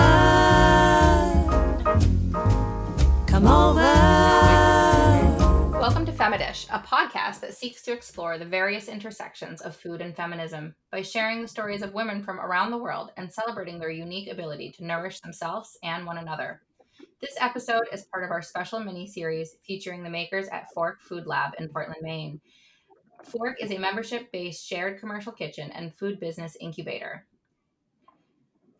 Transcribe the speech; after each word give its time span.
Come 3.27 3.48
over. 3.48 3.82
Welcome 5.80 6.05
to 6.05 6.12
Femidish, 6.12 6.68
a 6.70 6.80
podcast 6.80 7.40
that 7.40 7.55
seeks 7.55 7.81
to 7.84 7.94
explore 7.94 8.38
the 8.38 8.45
various 8.45 8.88
intersections 8.89 9.62
of 9.62 9.76
food 9.76 10.02
and 10.02 10.16
feminism 10.16 10.76
by 10.91 11.02
sharing 11.02 11.41
the 11.41 11.48
stories 11.48 11.81
of 11.81 11.94
women 11.94 12.22
from 12.22 12.39
around 12.39 12.72
the 12.72 12.78
world 12.78 13.12
and 13.17 13.31
celebrating 13.31 13.80
their 13.80 13.89
unique 13.89 14.31
ability 14.31 14.72
to 14.73 14.86
nourish 14.86 15.22
themselves 15.22 15.78
and 15.84 16.05
one 16.05 16.17
another. 16.17 16.62
This 17.22 17.36
episode 17.41 17.84
is 17.91 18.05
part 18.05 18.23
of 18.23 18.32
our 18.32 18.41
special 18.41 18.80
mini 18.80 19.05
series 19.05 19.58
featuring 19.68 20.04
the 20.04 20.09
makers 20.09 20.48
at 20.48 20.72
Fork 20.72 21.02
Food 21.02 21.28
Lab 21.28 21.52
in 21.59 21.68
Portland, 21.68 22.02
Maine. 22.02 22.40
Fork 23.26 23.58
is 23.62 23.72
a 23.72 23.78
membership 23.78 24.32
based 24.32 24.66
shared 24.66 25.02
commercial 25.02 25.34
kitchen 25.34 25.70
and 25.72 25.94
food 25.94 26.22
business 26.22 26.55
incubator. 26.62 27.26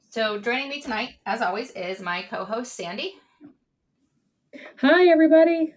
So, 0.10 0.40
joining 0.40 0.70
me 0.70 0.80
tonight, 0.80 1.16
as 1.26 1.42
always, 1.42 1.72
is 1.72 2.00
my 2.00 2.24
co 2.30 2.46
host, 2.46 2.74
Sandy. 2.74 3.16
Hi, 4.78 5.10
everybody. 5.10 5.74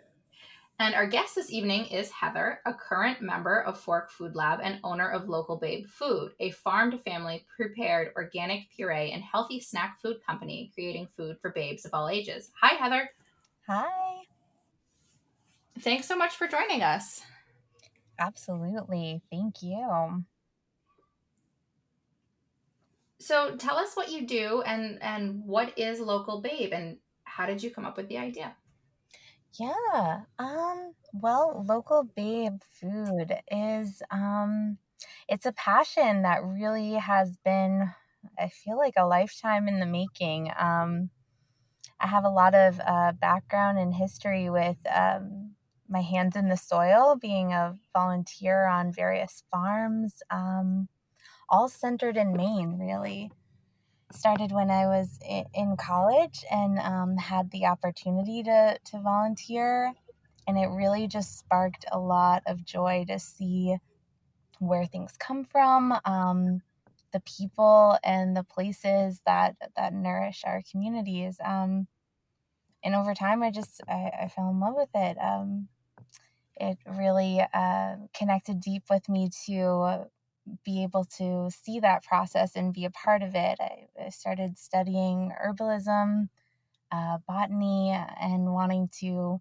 And 0.83 0.97
our 0.97 1.07
guest 1.07 1.37
this 1.37 1.53
evening 1.53 1.87
is 1.87 2.11
Heather, 2.11 2.59
a 2.67 2.75
current 2.75 3.23
member 3.23 3.61
of 3.61 3.79
Fork 3.79 4.11
Food 4.11 4.35
Lab 4.35 4.59
and 4.65 4.81
owner 4.83 5.09
of 5.09 5.29
Local 5.29 5.57
Babe 5.57 5.87
Food, 5.87 6.33
a 6.41 6.51
farm 6.51 6.91
to 6.91 6.99
family 6.99 7.47
prepared 7.57 8.11
organic 8.17 8.69
puree 8.75 9.13
and 9.13 9.23
healthy 9.23 9.61
snack 9.61 10.01
food 10.01 10.17
company 10.27 10.73
creating 10.75 11.07
food 11.17 11.37
for 11.41 11.53
babes 11.53 11.85
of 11.85 11.93
all 11.95 12.09
ages. 12.09 12.51
Hi, 12.61 12.75
Heather. 12.75 13.09
Hi. 13.69 14.23
Thanks 15.79 16.09
so 16.09 16.17
much 16.17 16.35
for 16.35 16.49
joining 16.49 16.83
us. 16.83 17.23
Absolutely. 18.19 19.23
Thank 19.31 19.63
you. 19.63 20.25
So 23.21 23.55
tell 23.55 23.77
us 23.77 23.95
what 23.95 24.11
you 24.11 24.27
do 24.27 24.63
and 24.63 25.01
and 25.01 25.45
what 25.45 25.79
is 25.79 26.01
Local 26.01 26.41
Babe 26.41 26.73
and 26.73 26.97
how 27.23 27.47
did 27.47 27.63
you 27.63 27.71
come 27.71 27.85
up 27.85 27.97
with 27.97 28.09
the 28.09 28.19
idea? 28.19 28.57
Yeah. 29.59 30.23
Um, 30.39 30.95
well, 31.13 31.65
local 31.67 32.05
babe 32.17 32.61
food 32.81 33.35
is 33.51 34.03
um 34.11 34.79
it's 35.29 35.47
a 35.47 35.53
passion 35.53 36.23
that 36.23 36.43
really 36.45 36.95
has 36.95 37.37
been 37.45 37.91
I 38.39 38.49
feel 38.49 38.79
like 38.79 38.95
a 38.97 39.07
lifetime 39.07 39.69
in 39.69 39.81
the 39.81 39.87
making. 39.87 40.51
Um 40.57 41.11
I 42.01 42.09
have 42.09 42.25
a 42.25 42.31
lot 42.31 42.55
of 42.55 42.81
uh, 42.81 43.13
background 43.13 43.79
and 43.79 43.95
history 43.95 44.51
with 44.51 44.77
um, 44.95 45.53
my 45.89 46.03
hands 46.03 46.37
in 46.37 46.49
the 46.49 46.57
soil, 46.57 47.17
being 47.21 47.53
a 47.55 47.77
volunteer 47.95 48.67
on 48.67 48.93
various 48.93 49.45
farms, 49.51 50.23
um, 50.31 50.89
all 51.49 51.69
centered 51.69 52.17
in 52.17 52.37
Maine, 52.37 52.79
really 52.79 53.33
started 54.15 54.53
when 54.53 54.71
I 54.71 54.87
was 54.87 55.19
in 55.55 55.77
college 55.77 56.45
and 56.51 56.79
um, 56.79 57.17
had 57.17 57.51
the 57.51 57.67
opportunity 57.67 58.43
to, 58.43 58.79
to 58.87 59.01
volunteer. 59.01 59.93
And 60.47 60.59
it 60.59 60.67
really 60.67 61.07
just 61.07 61.39
sparked 61.39 61.85
a 61.93 61.99
lot 61.99 62.43
of 62.47 62.65
joy 62.65 63.05
to 63.09 63.19
see 63.19 63.77
where 64.59 64.87
things 64.87 65.17
come 65.19 65.45
from, 65.45 65.95
um, 66.05 66.63
the 67.13 67.21
people 67.21 67.99
and 68.05 68.37
the 68.37 68.45
places 68.45 69.21
that, 69.27 69.57
that 69.77 69.93
nourish 69.93 70.43
our 70.45 70.63
communities. 70.71 71.37
Um, 71.45 71.87
and 72.85 72.95
over 72.95 73.15
time, 73.15 73.43
I 73.43 73.51
just, 73.51 73.81
I, 73.89 74.11
I, 74.23 74.29
fell 74.29 74.51
in 74.51 74.59
love 74.59 74.75
with 74.75 74.89
it. 74.95 75.17
Um, 75.19 75.69
it 76.57 76.79
really 76.87 77.41
uh, 77.55 77.97
connected 78.15 78.61
deep 78.61 78.85
with 78.91 79.09
me 79.09 79.31
to 79.47 80.07
be 80.65 80.83
able 80.83 81.05
to 81.05 81.51
see 81.51 81.81
that 81.81 82.05
process 82.05 82.57
and 82.57 82.75
be 82.75 82.85
a 82.85 82.91
part 82.91 83.23
of 83.23 83.35
it. 83.35 83.59
I, 83.61 84.09
started 84.11 84.59
studying 84.59 85.33
herbalism, 85.43 86.29
uh, 86.91 87.19
botany, 87.27 87.91
and 88.21 88.53
wanting 88.53 88.91
to 89.01 89.41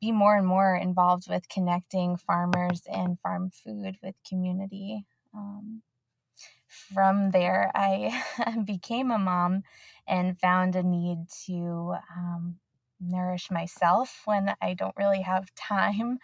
be 0.00 0.12
more 0.12 0.36
and 0.36 0.46
more 0.46 0.76
involved 0.76 1.28
with 1.28 1.48
connecting 1.48 2.16
farmers 2.16 2.82
and 2.92 3.18
farm 3.20 3.50
food 3.50 3.96
with 4.02 4.14
community. 4.28 5.06
Um, 5.34 5.82
from 6.68 7.30
there, 7.30 7.70
I 7.74 8.22
became 8.64 9.10
a 9.10 9.18
mom 9.18 9.62
and 10.06 10.38
found 10.38 10.76
a 10.76 10.82
need 10.82 11.18
to 11.46 11.94
um, 12.16 12.56
nourish 13.08 13.50
myself 13.50 14.22
when 14.24 14.54
I 14.60 14.74
don't 14.74 14.96
really 14.96 15.22
have 15.22 15.54
time, 15.56 16.18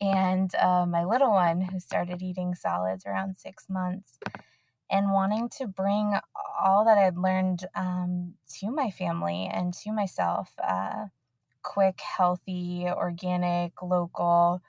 and 0.00 0.54
uh, 0.56 0.86
my 0.86 1.04
little 1.04 1.30
one 1.30 1.60
who 1.60 1.80
started 1.80 2.22
eating 2.22 2.54
solids 2.54 3.04
around 3.06 3.36
six 3.36 3.68
months, 3.68 4.18
and 4.90 5.12
wanting 5.12 5.48
to 5.58 5.66
bring 5.66 6.14
all 6.60 6.84
that 6.84 6.98
I'd 6.98 7.16
learned 7.16 7.64
um, 7.74 8.34
to 8.60 8.70
my 8.70 8.90
family 8.90 9.48
and 9.52 9.74
to 9.74 9.92
myself 9.92 10.52
uh, 10.62 11.06
quick, 11.62 12.00
healthy, 12.00 12.86
organic, 12.86 13.82
local. 13.82 14.62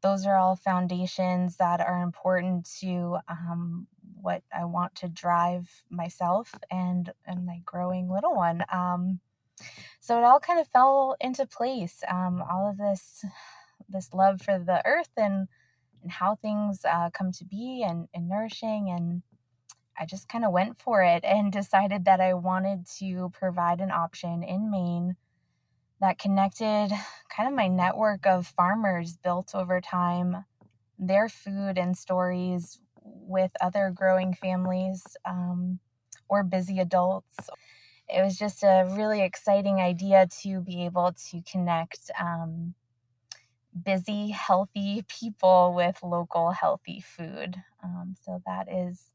Those 0.00 0.26
are 0.26 0.36
all 0.36 0.56
foundations 0.56 1.56
that 1.56 1.80
are 1.80 2.02
important 2.02 2.68
to 2.80 3.18
um, 3.28 3.88
what 4.20 4.42
I 4.56 4.64
want 4.64 4.94
to 4.96 5.08
drive 5.08 5.68
myself 5.90 6.54
and 6.70 7.12
and 7.26 7.44
my 7.44 7.60
growing 7.64 8.08
little 8.08 8.34
one. 8.34 8.64
Um, 8.72 9.20
so 10.00 10.18
it 10.18 10.24
all 10.24 10.40
kind 10.40 10.60
of 10.60 10.68
fell 10.68 11.16
into 11.20 11.46
place. 11.46 12.02
Um, 12.08 12.42
all 12.42 12.70
of 12.70 12.78
this, 12.78 13.24
this 13.88 14.12
love 14.12 14.40
for 14.42 14.58
the 14.58 14.84
earth 14.86 15.10
and 15.16 15.48
and 16.02 16.12
how 16.12 16.36
things 16.36 16.84
uh, 16.84 17.10
come 17.10 17.32
to 17.32 17.44
be 17.44 17.84
and, 17.86 18.08
and 18.14 18.28
nourishing 18.28 18.88
and 18.88 19.22
I 20.00 20.06
just 20.06 20.28
kind 20.28 20.44
of 20.44 20.52
went 20.52 20.80
for 20.80 21.02
it 21.02 21.24
and 21.24 21.52
decided 21.52 22.04
that 22.04 22.20
I 22.20 22.34
wanted 22.34 22.86
to 22.98 23.30
provide 23.32 23.80
an 23.80 23.90
option 23.90 24.42
in 24.42 24.70
Maine 24.70 25.16
that 26.00 26.18
connected 26.18 26.90
kind 27.28 27.48
of 27.48 27.54
my 27.54 27.66
network 27.66 28.26
of 28.26 28.46
farmers 28.46 29.16
built 29.16 29.54
over 29.54 29.80
time, 29.80 30.44
their 30.98 31.28
food 31.28 31.76
and 31.76 31.96
stories 31.96 32.78
with 33.02 33.50
other 33.60 33.92
growing 33.92 34.32
families 34.34 35.02
um, 35.24 35.80
or 36.28 36.44
busy 36.44 36.78
adults 36.78 37.34
it 38.08 38.22
was 38.22 38.36
just 38.36 38.62
a 38.62 38.88
really 38.96 39.22
exciting 39.22 39.80
idea 39.80 40.28
to 40.42 40.60
be 40.60 40.84
able 40.84 41.12
to 41.30 41.42
connect 41.42 42.10
um, 42.18 42.74
busy, 43.84 44.30
healthy 44.30 45.04
people 45.08 45.74
with 45.74 45.98
local, 46.02 46.50
healthy 46.50 47.00
food. 47.00 47.56
Um, 47.82 48.16
so 48.24 48.42
that 48.46 48.66
is 48.72 49.10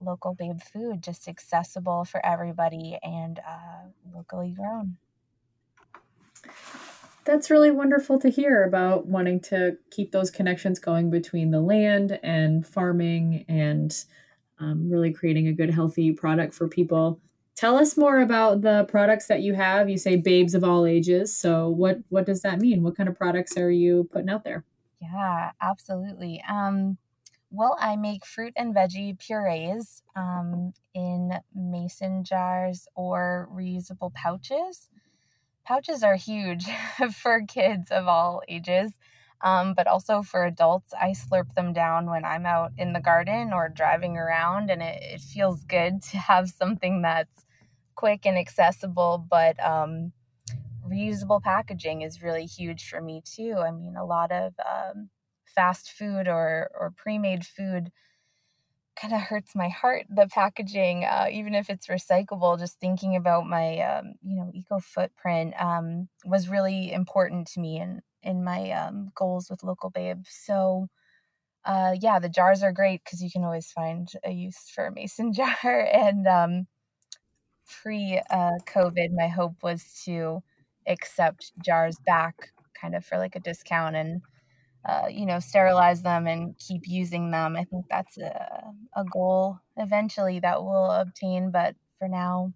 local 0.00 0.34
babe 0.34 0.60
food, 0.60 1.02
just 1.02 1.28
accessible 1.28 2.04
for 2.04 2.24
everybody 2.24 2.98
and 3.02 3.38
uh, 3.38 3.88
locally 4.14 4.54
grown. 4.56 4.96
That's 7.24 7.50
really 7.50 7.70
wonderful 7.70 8.18
to 8.20 8.28
hear 8.28 8.64
about 8.64 9.06
wanting 9.06 9.40
to 9.42 9.78
keep 9.90 10.12
those 10.12 10.30
connections 10.30 10.78
going 10.78 11.10
between 11.10 11.50
the 11.50 11.60
land 11.60 12.18
and 12.22 12.66
farming 12.66 13.46
and 13.48 13.96
um, 14.58 14.90
really 14.90 15.12
creating 15.12 15.48
a 15.48 15.52
good, 15.52 15.70
healthy 15.70 16.12
product 16.12 16.54
for 16.54 16.68
people 16.68 17.20
tell 17.54 17.76
us 17.76 17.96
more 17.96 18.20
about 18.20 18.62
the 18.62 18.84
products 18.88 19.26
that 19.28 19.42
you 19.42 19.54
have. 19.54 19.88
You 19.88 19.98
say 19.98 20.16
babes 20.16 20.54
of 20.54 20.64
all 20.64 20.86
ages. 20.86 21.36
So 21.36 21.68
what 21.68 21.98
what 22.08 22.26
does 22.26 22.42
that 22.42 22.58
mean? 22.60 22.82
What 22.82 22.96
kind 22.96 23.08
of 23.08 23.16
products 23.16 23.56
are 23.56 23.70
you 23.70 24.08
putting 24.12 24.30
out 24.30 24.44
there? 24.44 24.64
Yeah 25.00 25.52
absolutely. 25.60 26.42
Um 26.48 26.98
well 27.50 27.76
i 27.80 27.94
make 27.96 28.24
fruit 28.26 28.52
and 28.56 28.74
veggie 28.74 29.18
purees 29.18 30.02
um, 30.16 30.72
in 30.94 31.32
mason 31.54 32.24
jars 32.24 32.88
or 32.94 33.48
reusable 33.52 34.12
pouches. 34.14 34.88
Pouches 35.64 36.02
are 36.02 36.16
huge 36.16 36.66
for 37.14 37.42
kids 37.46 37.90
of 37.90 38.08
all 38.08 38.42
ages 38.48 38.92
um, 39.42 39.74
but 39.74 39.86
also 39.86 40.22
for 40.22 40.44
adults, 40.46 40.94
I 40.94 41.10
slurp 41.10 41.54
them 41.54 41.74
down 41.74 42.06
when 42.06 42.24
I'm 42.24 42.46
out 42.46 42.72
in 42.78 42.94
the 42.94 43.00
garden 43.00 43.52
or 43.52 43.68
driving 43.68 44.16
around, 44.16 44.70
and 44.70 44.82
it, 44.82 45.02
it 45.02 45.20
feels 45.20 45.64
good 45.64 46.02
to 46.04 46.18
have 46.18 46.48
something 46.48 47.02
that's 47.02 47.43
quick 47.94 48.26
and 48.26 48.38
accessible, 48.38 49.24
but 49.30 49.62
um, 49.64 50.12
reusable 50.88 51.42
packaging 51.42 52.02
is 52.02 52.22
really 52.22 52.46
huge 52.46 52.88
for 52.88 53.00
me 53.00 53.22
too. 53.24 53.56
I 53.58 53.70
mean, 53.72 53.96
a 53.96 54.04
lot 54.04 54.32
of 54.32 54.54
um, 54.66 55.10
fast 55.46 55.90
food 55.92 56.28
or 56.28 56.70
or 56.78 56.92
pre-made 56.96 57.46
food 57.46 57.92
kind 58.96 59.12
of 59.14 59.20
hurts 59.20 59.54
my 59.54 59.68
heart. 59.68 60.06
The 60.08 60.28
packaging, 60.28 61.04
uh, 61.04 61.26
even 61.30 61.54
if 61.54 61.68
it's 61.70 61.88
recyclable, 61.88 62.58
just 62.58 62.78
thinking 62.80 63.16
about 63.16 63.46
my 63.46 63.78
um, 63.80 64.14
you 64.22 64.36
know 64.36 64.50
eco 64.54 64.78
footprint 64.78 65.54
um, 65.60 66.08
was 66.24 66.48
really 66.48 66.92
important 66.92 67.48
to 67.48 67.60
me 67.60 67.80
in 67.80 68.00
in 68.22 68.44
my 68.44 68.70
um, 68.72 69.10
goals 69.14 69.48
with 69.50 69.62
local 69.64 69.90
babe. 69.90 70.24
So. 70.28 70.88
Uh, 71.66 71.94
yeah, 72.00 72.18
the 72.18 72.28
jars 72.30 72.62
are 72.62 72.72
great 72.72 73.04
because 73.04 73.22
you 73.22 73.30
can 73.30 73.44
always 73.44 73.70
find 73.72 74.08
a 74.24 74.30
use 74.32 74.70
for 74.74 74.86
a 74.86 74.92
mason 74.92 75.32
jar, 75.34 75.80
and 75.92 76.26
um, 76.26 76.66
pre 77.82 78.20
uh, 78.30 78.58
COVID, 78.66 79.12
my 79.12 79.28
hope 79.28 79.62
was 79.62 80.02
to 80.04 80.42
accept 80.86 81.52
jars 81.64 81.96
back 82.06 82.50
kind 82.78 82.94
of 82.94 83.04
for 83.04 83.18
like 83.18 83.36
a 83.36 83.40
discount 83.40 83.96
and 83.96 84.20
uh, 84.86 85.06
you 85.08 85.24
know, 85.24 85.40
sterilize 85.40 86.02
them 86.02 86.26
and 86.26 86.58
keep 86.58 86.82
using 86.86 87.30
them. 87.30 87.56
I 87.56 87.64
think 87.64 87.86
that's 87.88 88.18
a, 88.18 88.64
a 88.94 89.04
goal 89.04 89.58
eventually 89.78 90.40
that 90.40 90.62
we'll 90.62 90.90
obtain, 90.90 91.50
but 91.50 91.74
for 91.98 92.06
now, 92.06 92.52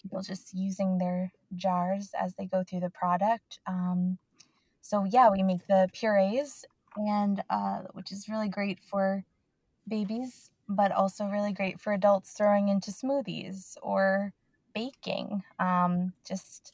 people 0.00 0.22
just 0.22 0.54
using 0.54 0.96
their 0.96 1.30
jars 1.56 2.10
as 2.18 2.34
they 2.36 2.46
go 2.46 2.64
through 2.64 2.80
the 2.80 2.90
product. 2.90 3.60
Um, 3.66 4.18
so 4.80 5.04
yeah, 5.10 5.28
we 5.30 5.42
make 5.42 5.66
the 5.66 5.88
purees, 5.92 6.64
and 6.96 7.42
uh, 7.50 7.80
which 7.92 8.12
is 8.12 8.28
really 8.28 8.48
great 8.48 8.78
for 8.88 9.24
babies, 9.86 10.50
but 10.68 10.90
also 10.90 11.26
really 11.26 11.52
great 11.52 11.80
for 11.80 11.92
adults 11.92 12.32
throwing 12.32 12.68
into 12.68 12.90
smoothies 12.90 13.76
or 13.82 14.32
baking. 14.78 15.42
Um, 15.58 16.12
just 16.26 16.72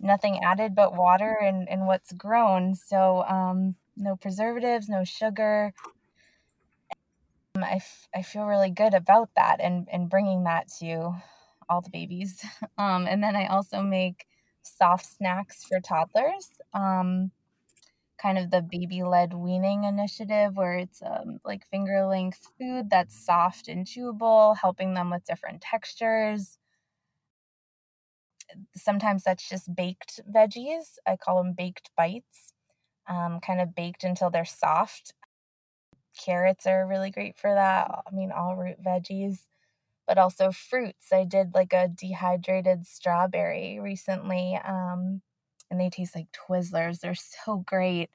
nothing 0.00 0.42
added 0.42 0.74
but 0.74 0.96
water 0.96 1.38
and, 1.40 1.68
and 1.68 1.86
what's 1.86 2.12
grown. 2.12 2.74
So 2.74 3.24
um, 3.24 3.76
no 3.96 4.16
preservatives, 4.16 4.88
no 4.88 5.04
sugar. 5.04 5.72
Um, 7.56 7.62
I, 7.62 7.76
f- 7.76 8.08
I 8.14 8.22
feel 8.22 8.46
really 8.46 8.70
good 8.70 8.94
about 8.94 9.30
that 9.36 9.60
and, 9.60 9.86
and 9.92 10.10
bringing 10.10 10.44
that 10.44 10.68
to 10.80 11.14
all 11.68 11.80
the 11.80 11.90
babies. 11.90 12.44
Um, 12.76 13.06
and 13.06 13.22
then 13.22 13.36
I 13.36 13.46
also 13.46 13.82
make 13.82 14.26
soft 14.62 15.06
snacks 15.06 15.64
for 15.64 15.78
toddlers. 15.78 16.48
Um, 16.72 17.30
kind 18.20 18.36
of 18.36 18.50
the 18.50 18.62
baby 18.62 19.02
led 19.04 19.32
weaning 19.32 19.84
initiative 19.84 20.56
where 20.56 20.74
it's 20.74 21.00
um, 21.02 21.38
like 21.44 21.64
finger 21.66 22.04
length 22.06 22.48
food 22.58 22.90
that's 22.90 23.24
soft 23.24 23.68
and 23.68 23.86
chewable, 23.86 24.56
helping 24.56 24.94
them 24.94 25.10
with 25.10 25.24
different 25.24 25.60
textures. 25.60 26.58
Sometimes 28.76 29.24
that's 29.24 29.48
just 29.48 29.74
baked 29.74 30.20
veggies. 30.30 30.98
I 31.06 31.16
call 31.16 31.42
them 31.42 31.54
baked 31.54 31.90
bites 31.96 32.52
um, 33.08 33.40
kind 33.40 33.60
of 33.60 33.74
baked 33.74 34.04
until 34.04 34.30
they're 34.30 34.44
soft. 34.44 35.14
Carrots 36.18 36.66
are 36.66 36.86
really 36.86 37.10
great 37.10 37.36
for 37.36 37.52
that. 37.52 37.90
I 38.06 38.14
mean, 38.14 38.30
all 38.32 38.56
root 38.56 38.82
veggies, 38.82 39.40
but 40.06 40.18
also 40.18 40.52
fruits. 40.52 41.12
I 41.12 41.24
did 41.24 41.54
like 41.54 41.72
a 41.72 41.88
dehydrated 41.88 42.86
strawberry 42.86 43.80
recently, 43.80 44.58
um, 44.64 45.22
and 45.70 45.80
they 45.80 45.90
taste 45.90 46.14
like 46.14 46.28
Twizzlers. 46.32 47.00
They're 47.00 47.14
so 47.14 47.58
great. 47.66 48.10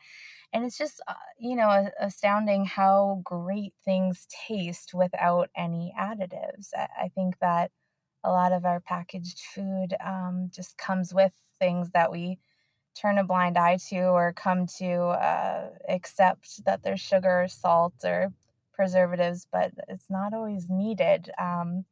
And 0.54 0.66
it's 0.66 0.78
just, 0.78 1.02
uh, 1.08 1.14
you 1.40 1.56
know, 1.56 1.90
astounding 2.00 2.66
how 2.66 3.22
great 3.24 3.74
things 3.86 4.28
taste 4.48 4.94
without 4.94 5.50
any 5.56 5.94
additives. 6.00 6.70
I, 6.76 6.88
I 7.04 7.10
think 7.16 7.40
that 7.42 7.72
a 8.24 8.32
lot 8.32 8.52
of 8.52 8.66
our 8.66 8.80
packaged 8.80 9.40
food 9.54 9.96
um, 10.04 10.50
just 10.54 10.78
comes 10.78 11.14
with 11.14 11.32
things 11.60 11.90
that 11.92 12.12
we 12.12 12.40
turn 12.96 13.18
a 13.18 13.24
blind 13.24 13.58
eye 13.58 13.78
to 13.90 14.00
or 14.00 14.34
come 14.34 14.66
to 14.66 14.94
uh, 14.94 15.70
accept 15.88 16.64
that 16.66 16.84
there's 16.84 17.00
sugar, 17.00 17.48
salt, 17.50 17.94
or 18.04 18.34
preservatives, 18.74 19.48
but 19.52 19.72
it's 19.88 20.10
not 20.10 20.34
always 20.34 20.70
needed. 20.70 21.30
Um, 21.40 21.86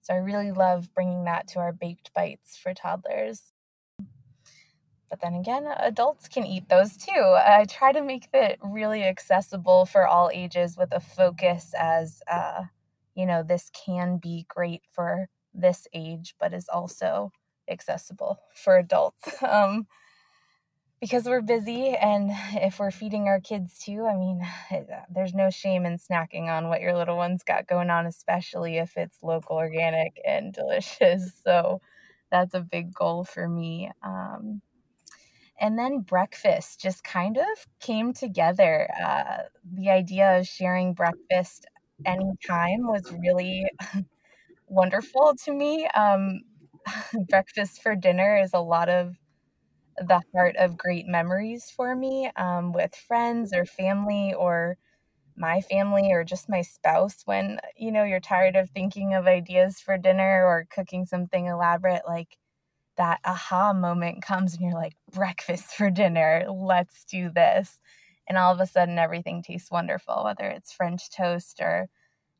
so 0.00 0.14
I 0.14 0.18
really 0.18 0.52
love 0.52 0.92
bringing 0.94 1.24
that 1.24 1.48
to 1.48 1.58
our 1.58 1.72
baked 1.72 2.12
bites 2.14 2.56
for 2.56 2.74
toddlers. 2.74 3.52
But 5.10 5.20
then 5.22 5.34
again, 5.34 5.66
adults 5.78 6.28
can 6.28 6.44
eat 6.44 6.68
those 6.68 6.96
too. 6.96 7.36
I 7.36 7.64
try 7.68 7.92
to 7.92 8.02
make 8.02 8.28
it 8.32 8.58
really 8.62 9.04
accessible 9.04 9.86
for 9.86 10.06
all 10.06 10.30
ages 10.32 10.76
with 10.76 10.92
a 10.92 11.00
focus 11.00 11.72
as, 11.78 12.20
uh, 12.30 12.64
you 13.14 13.26
know, 13.26 13.42
this 13.42 13.70
can 13.70 14.18
be 14.18 14.44
great 14.48 14.82
for 14.92 15.28
this 15.60 15.86
age, 15.92 16.34
but 16.38 16.54
is 16.54 16.68
also 16.68 17.32
accessible 17.68 18.40
for 18.54 18.76
adults. 18.78 19.42
Um, 19.42 19.86
because 21.00 21.26
we're 21.26 21.42
busy 21.42 21.90
and 21.90 22.30
if 22.54 22.80
we're 22.80 22.90
feeding 22.90 23.28
our 23.28 23.40
kids 23.40 23.78
too 23.78 24.06
i 24.06 24.16
mean 24.16 24.42
uh, 24.70 24.80
there's 25.10 25.34
no 25.34 25.50
shame 25.50 25.86
in 25.86 25.98
snacking 25.98 26.48
on 26.48 26.68
what 26.68 26.80
your 26.80 26.96
little 26.96 27.16
ones 27.16 27.42
got 27.42 27.66
going 27.66 27.90
on 27.90 28.06
especially 28.06 28.78
if 28.78 28.96
it's 28.96 29.22
local 29.22 29.56
organic 29.56 30.20
and 30.26 30.52
delicious 30.52 31.32
so 31.44 31.80
that's 32.30 32.54
a 32.54 32.60
big 32.60 32.92
goal 32.92 33.24
for 33.24 33.48
me 33.48 33.90
um, 34.02 34.60
and 35.60 35.78
then 35.78 36.00
breakfast 36.00 36.80
just 36.80 37.04
kind 37.04 37.36
of 37.36 37.66
came 37.80 38.12
together 38.12 38.88
uh, 39.02 39.42
the 39.72 39.90
idea 39.90 40.38
of 40.38 40.46
sharing 40.46 40.94
breakfast 40.94 41.66
anytime 42.04 42.86
was 42.86 43.12
really 43.12 43.64
wonderful 44.68 45.34
to 45.44 45.52
me 45.52 45.86
um, 45.94 46.40
breakfast 47.28 47.82
for 47.82 47.94
dinner 47.96 48.38
is 48.38 48.50
a 48.54 48.60
lot 48.60 48.88
of 48.88 49.14
the 49.98 50.22
heart 50.34 50.56
of 50.56 50.76
great 50.78 51.06
memories 51.06 51.72
for 51.76 51.94
me 51.96 52.30
um, 52.36 52.72
with 52.72 52.94
friends 52.94 53.52
or 53.54 53.64
family 53.66 54.34
or 54.34 54.76
my 55.36 55.60
family 55.62 56.12
or 56.12 56.24
just 56.24 56.48
my 56.48 56.62
spouse 56.62 57.22
when 57.26 57.58
you 57.76 57.92
know 57.92 58.04
you're 58.04 58.20
tired 58.20 58.56
of 58.56 58.70
thinking 58.70 59.14
of 59.14 59.26
ideas 59.26 59.80
for 59.80 59.98
dinner 59.98 60.44
or 60.46 60.66
cooking 60.70 61.06
something 61.06 61.46
elaborate 61.46 62.02
like 62.06 62.36
that 62.96 63.20
aha 63.24 63.72
moment 63.72 64.22
comes 64.22 64.54
and 64.54 64.62
you're 64.62 64.74
like 64.74 64.94
breakfast 65.12 65.66
for 65.76 65.90
dinner 65.90 66.44
let's 66.50 67.04
do 67.04 67.30
this. 67.30 67.80
And 68.28 68.38
all 68.38 68.52
of 68.52 68.60
a 68.60 68.66
sudden 68.66 68.98
everything 68.98 69.42
tastes 69.42 69.70
wonderful 69.70 70.24
whether 70.24 70.44
it's 70.44 70.72
french 70.72 71.10
toast 71.10 71.60
or 71.60 71.88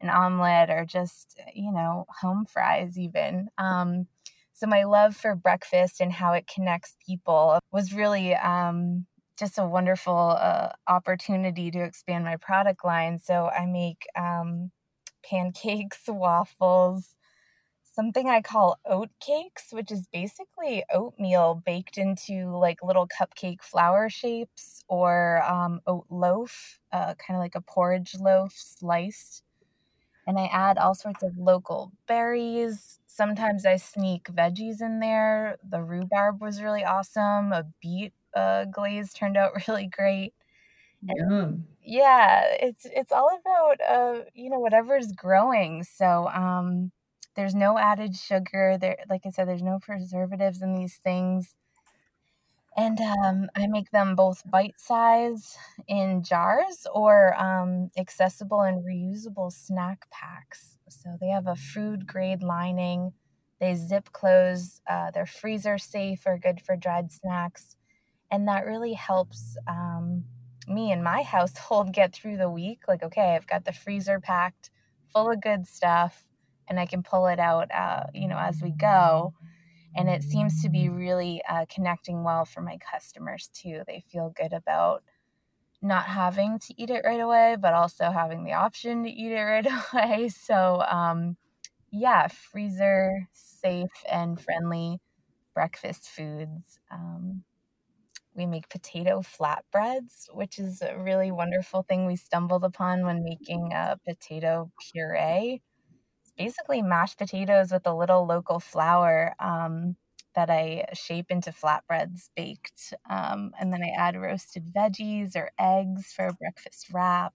an 0.00 0.10
omelet 0.10 0.70
or 0.70 0.84
just 0.84 1.40
you 1.54 1.72
know 1.72 2.06
home 2.20 2.44
fries 2.44 2.98
even 2.98 3.48
um, 3.58 4.06
so 4.52 4.66
my 4.66 4.84
love 4.84 5.16
for 5.16 5.36
breakfast 5.36 6.00
and 6.00 6.12
how 6.12 6.32
it 6.32 6.50
connects 6.52 6.96
people 7.06 7.60
was 7.70 7.92
really 7.92 8.34
um, 8.34 9.06
just 9.38 9.58
a 9.58 9.64
wonderful 9.64 10.36
uh, 10.38 10.70
opportunity 10.88 11.70
to 11.70 11.78
expand 11.78 12.24
my 12.24 12.36
product 12.36 12.84
line. 12.84 13.20
So 13.20 13.48
I 13.48 13.66
make 13.66 14.04
um, 14.16 14.72
pancakes, 15.24 16.00
waffles, 16.08 17.14
something 17.94 18.28
I 18.28 18.40
call 18.42 18.78
oat 18.84 19.10
cakes, 19.20 19.66
which 19.70 19.92
is 19.92 20.08
basically 20.12 20.84
oatmeal 20.92 21.62
baked 21.64 21.96
into 21.96 22.56
like 22.56 22.82
little 22.82 23.06
cupcake 23.08 23.62
flower 23.62 24.08
shapes, 24.08 24.82
or 24.88 25.42
um, 25.48 25.80
oat 25.86 26.06
loaf, 26.10 26.80
uh, 26.92 27.14
kind 27.14 27.36
of 27.36 27.38
like 27.38 27.54
a 27.54 27.60
porridge 27.60 28.16
loaf 28.18 28.52
sliced. 28.56 29.44
And 30.28 30.38
I 30.38 30.46
add 30.48 30.78
all 30.78 30.94
sorts 30.94 31.24
of 31.24 31.38
local 31.38 31.92
berries, 32.08 33.00
sometimes 33.08 33.66
I 33.66 33.76
sneak 33.78 34.26
veggies 34.26 34.82
in 34.82 35.00
there. 35.00 35.58
The 35.68 35.82
rhubarb 35.82 36.40
was 36.42 36.62
really 36.62 36.84
awesome. 36.84 37.52
A 37.52 37.64
beet 37.82 38.14
uh, 38.34 38.66
glaze 38.66 39.12
turned 39.14 39.38
out 39.38 39.54
really 39.68 39.88
great. 39.88 40.34
Yum. 41.02 41.66
Yeah, 41.82 42.44
it's 42.60 42.86
it's 42.86 43.12
all 43.12 43.30
about 43.40 43.80
uh, 43.88 44.24
you 44.34 44.50
know 44.50 44.58
whatever's 44.60 45.12
growing. 45.12 45.84
So 45.84 46.28
um, 46.28 46.92
there's 47.36 47.54
no 47.54 47.78
added 47.78 48.16
sugar. 48.16 48.76
There, 48.80 48.96
like 49.08 49.22
I 49.26 49.30
said, 49.30 49.48
there's 49.48 49.62
no 49.62 49.78
preservatives 49.80 50.62
in 50.62 50.74
these 50.74 50.96
things. 50.96 51.54
And 52.78 53.00
um, 53.00 53.48
I 53.56 53.66
make 53.66 53.90
them 53.90 54.14
both 54.14 54.48
bite 54.48 54.78
size 54.78 55.58
in 55.88 56.22
jars 56.22 56.86
or 56.94 57.34
um, 57.36 57.90
accessible 57.98 58.60
and 58.60 58.84
reusable 58.84 59.50
snack 59.52 60.06
packs. 60.12 60.76
So 60.88 61.16
they 61.20 61.26
have 61.30 61.48
a 61.48 61.56
food 61.56 62.06
grade 62.06 62.44
lining. 62.44 63.14
They 63.60 63.74
zip 63.74 64.12
close. 64.12 64.80
Uh, 64.88 65.10
they're 65.10 65.26
freezer 65.26 65.76
safe 65.76 66.22
or 66.24 66.38
good 66.38 66.60
for 66.60 66.76
dried 66.76 67.10
snacks. 67.10 67.74
And 68.30 68.46
that 68.46 68.64
really 68.64 68.94
helps 68.94 69.56
um, 69.66 70.22
me 70.68 70.92
and 70.92 71.02
my 71.02 71.22
household 71.36 71.92
get 71.92 72.14
through 72.14 72.36
the 72.36 72.50
week. 72.50 72.82
Like, 72.86 73.02
okay, 73.02 73.34
I've 73.34 73.48
got 73.48 73.64
the 73.64 73.72
freezer 73.72 74.20
packed 74.20 74.70
full 75.12 75.32
of 75.32 75.40
good 75.40 75.66
stuff 75.66 76.24
and 76.68 76.78
I 76.78 76.86
can 76.86 77.02
pull 77.02 77.26
it 77.26 77.40
out, 77.40 77.74
uh, 77.74 78.04
you 78.14 78.28
know, 78.28 78.38
as 78.38 78.62
we 78.62 78.70
go. 78.70 79.34
And 79.98 80.08
it 80.08 80.22
seems 80.22 80.62
to 80.62 80.70
be 80.70 80.88
really 80.88 81.42
uh, 81.50 81.66
connecting 81.68 82.24
well 82.24 82.46
for 82.46 82.62
my 82.62 82.78
customers 82.78 83.50
too. 83.52 83.82
They 83.86 84.04
feel 84.10 84.32
good 84.36 84.54
about 84.54 85.02
not 85.82 86.04
having 86.06 86.58
to 86.60 86.74
eat 86.82 86.90
it 86.90 87.02
right 87.04 87.20
away, 87.20 87.56
but 87.60 87.74
also 87.74 88.10
having 88.10 88.44
the 88.44 88.54
option 88.54 89.04
to 89.04 89.10
eat 89.10 89.32
it 89.32 89.42
right 89.42 89.66
away. 89.94 90.28
So, 90.28 90.82
um, 90.88 91.36
yeah, 91.92 92.28
freezer 92.28 93.28
safe 93.32 93.90
and 94.10 94.40
friendly 94.40 95.00
breakfast 95.54 96.08
foods. 96.10 96.78
Um, 96.92 97.44
we 98.34 98.46
make 98.46 98.68
potato 98.68 99.22
flatbreads, 99.22 100.32
which 100.32 100.58
is 100.58 100.82
a 100.82 100.98
really 100.98 101.32
wonderful 101.32 101.82
thing 101.82 102.06
we 102.06 102.16
stumbled 102.16 102.64
upon 102.64 103.04
when 103.04 103.24
making 103.24 103.72
a 103.72 103.98
potato 104.06 104.70
puree. 104.92 105.62
Basically 106.38 106.80
mashed 106.80 107.18
potatoes 107.18 107.72
with 107.72 107.86
a 107.86 107.94
little 107.94 108.26
local 108.26 108.60
flour. 108.60 109.34
Um, 109.40 109.96
that 110.34 110.50
I 110.50 110.84
shape 110.94 111.32
into 111.32 111.50
flatbreads 111.50 112.30
baked. 112.36 112.94
Um, 113.10 113.52
and 113.58 113.72
then 113.72 113.82
I 113.82 113.88
add 113.88 114.16
roasted 114.16 114.72
veggies 114.72 115.34
or 115.34 115.50
eggs 115.58 116.12
for 116.12 116.26
a 116.28 116.32
breakfast 116.32 116.90
wrap. 116.92 117.34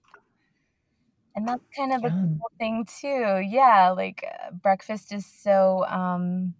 And 1.36 1.46
that's 1.46 1.64
kind 1.76 1.92
of 1.92 2.04
a 2.04 2.10
cool 2.10 2.50
thing 2.58 2.86
too. 2.86 3.42
Yeah, 3.46 3.90
like 3.90 4.24
uh, 4.24 4.52
breakfast 4.52 5.12
is 5.12 5.26
so 5.26 5.84
um, 5.86 6.54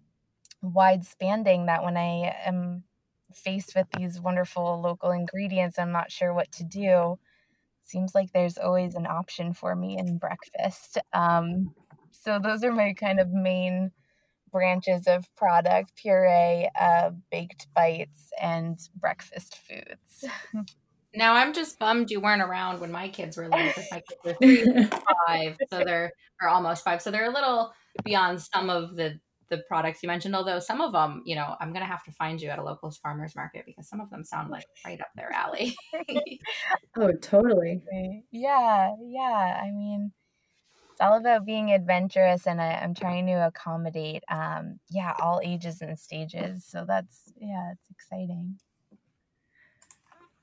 wide 0.61 1.05
spanning 1.05 1.65
that 1.67 1.83
when 1.83 1.97
I 1.97 2.35
am 2.45 2.83
faced 3.33 3.73
with 3.75 3.87
these 3.97 4.19
wonderful 4.21 4.81
local 4.81 5.11
ingredients, 5.11 5.79
I'm 5.79 5.91
not 5.91 6.11
sure 6.11 6.33
what 6.33 6.51
to 6.53 6.63
do. 6.63 7.17
seems 7.83 8.13
like 8.15 8.33
there's 8.33 8.57
always 8.57 8.95
an 8.95 9.07
option 9.07 9.53
for 9.53 9.75
me 9.75 9.97
in 9.97 10.17
breakfast. 10.17 10.97
Um, 11.13 11.73
so 12.23 12.39
those 12.41 12.63
are 12.63 12.71
my 12.71 12.93
kind 12.93 13.19
of 13.19 13.31
main 13.31 13.91
branches 14.51 15.07
of 15.07 15.25
product 15.35 15.95
puree, 15.95 16.69
uh, 16.79 17.11
baked 17.31 17.67
bites, 17.75 18.29
and 18.41 18.79
breakfast 18.95 19.57
foods. 19.57 20.25
Now 21.17 21.33
I'm 21.33 21.53
just 21.53 21.79
bummed 21.79 22.11
you 22.11 22.19
weren't 22.19 22.41
around 22.41 22.81
when 22.81 22.91
my 22.91 23.07
kids 23.07 23.37
were 23.37 23.47
little 23.47 23.71
my 23.89 24.03
kids 24.09 24.19
are 24.25 24.33
three, 24.33 24.83
five, 25.27 25.57
so 25.71 25.81
they're 25.85 26.11
or 26.41 26.49
almost 26.49 26.83
five, 26.83 27.01
so 27.01 27.09
they're 27.09 27.29
a 27.29 27.33
little 27.33 27.71
beyond 28.03 28.41
some 28.41 28.69
of 28.69 28.95
the 28.95 29.19
the 29.49 29.59
products 29.67 30.03
you 30.03 30.07
mentioned. 30.07 30.35
Although 30.35 30.59
some 30.59 30.81
of 30.81 30.91
them, 30.91 31.21
you 31.25 31.35
know, 31.35 31.55
I'm 31.59 31.71
gonna 31.71 31.85
have 31.85 32.03
to 32.03 32.11
find 32.11 32.41
you 32.41 32.49
at 32.49 32.59
a 32.59 32.63
local 32.63 32.91
farmers 32.91 33.35
market 33.35 33.63
because 33.65 33.87
some 33.87 34.01
of 34.01 34.09
them 34.09 34.23
sound 34.23 34.49
like 34.49 34.65
right 34.85 34.99
up 34.99 35.07
their 35.15 35.31
alley. 35.31 35.75
oh, 36.97 37.11
totally. 37.21 37.81
Yeah, 38.31 38.91
yeah. 39.01 39.61
I 39.63 39.71
mean, 39.71 40.11
it's 40.95 41.01
all 41.01 41.17
about 41.17 41.45
being 41.45 41.73
adventurous, 41.73 42.47
and 42.47 42.61
I, 42.61 42.71
am 42.81 42.93
trying 42.93 43.25
to 43.25 43.47
accommodate, 43.47 44.23
um, 44.29 44.79
yeah, 44.89 45.13
all 45.19 45.41
ages 45.43 45.81
and 45.81 45.99
stages. 45.99 46.63
So 46.63 46.85
that's 46.87 47.33
yeah, 47.37 47.73
it's 47.73 47.89
exciting. 47.89 48.57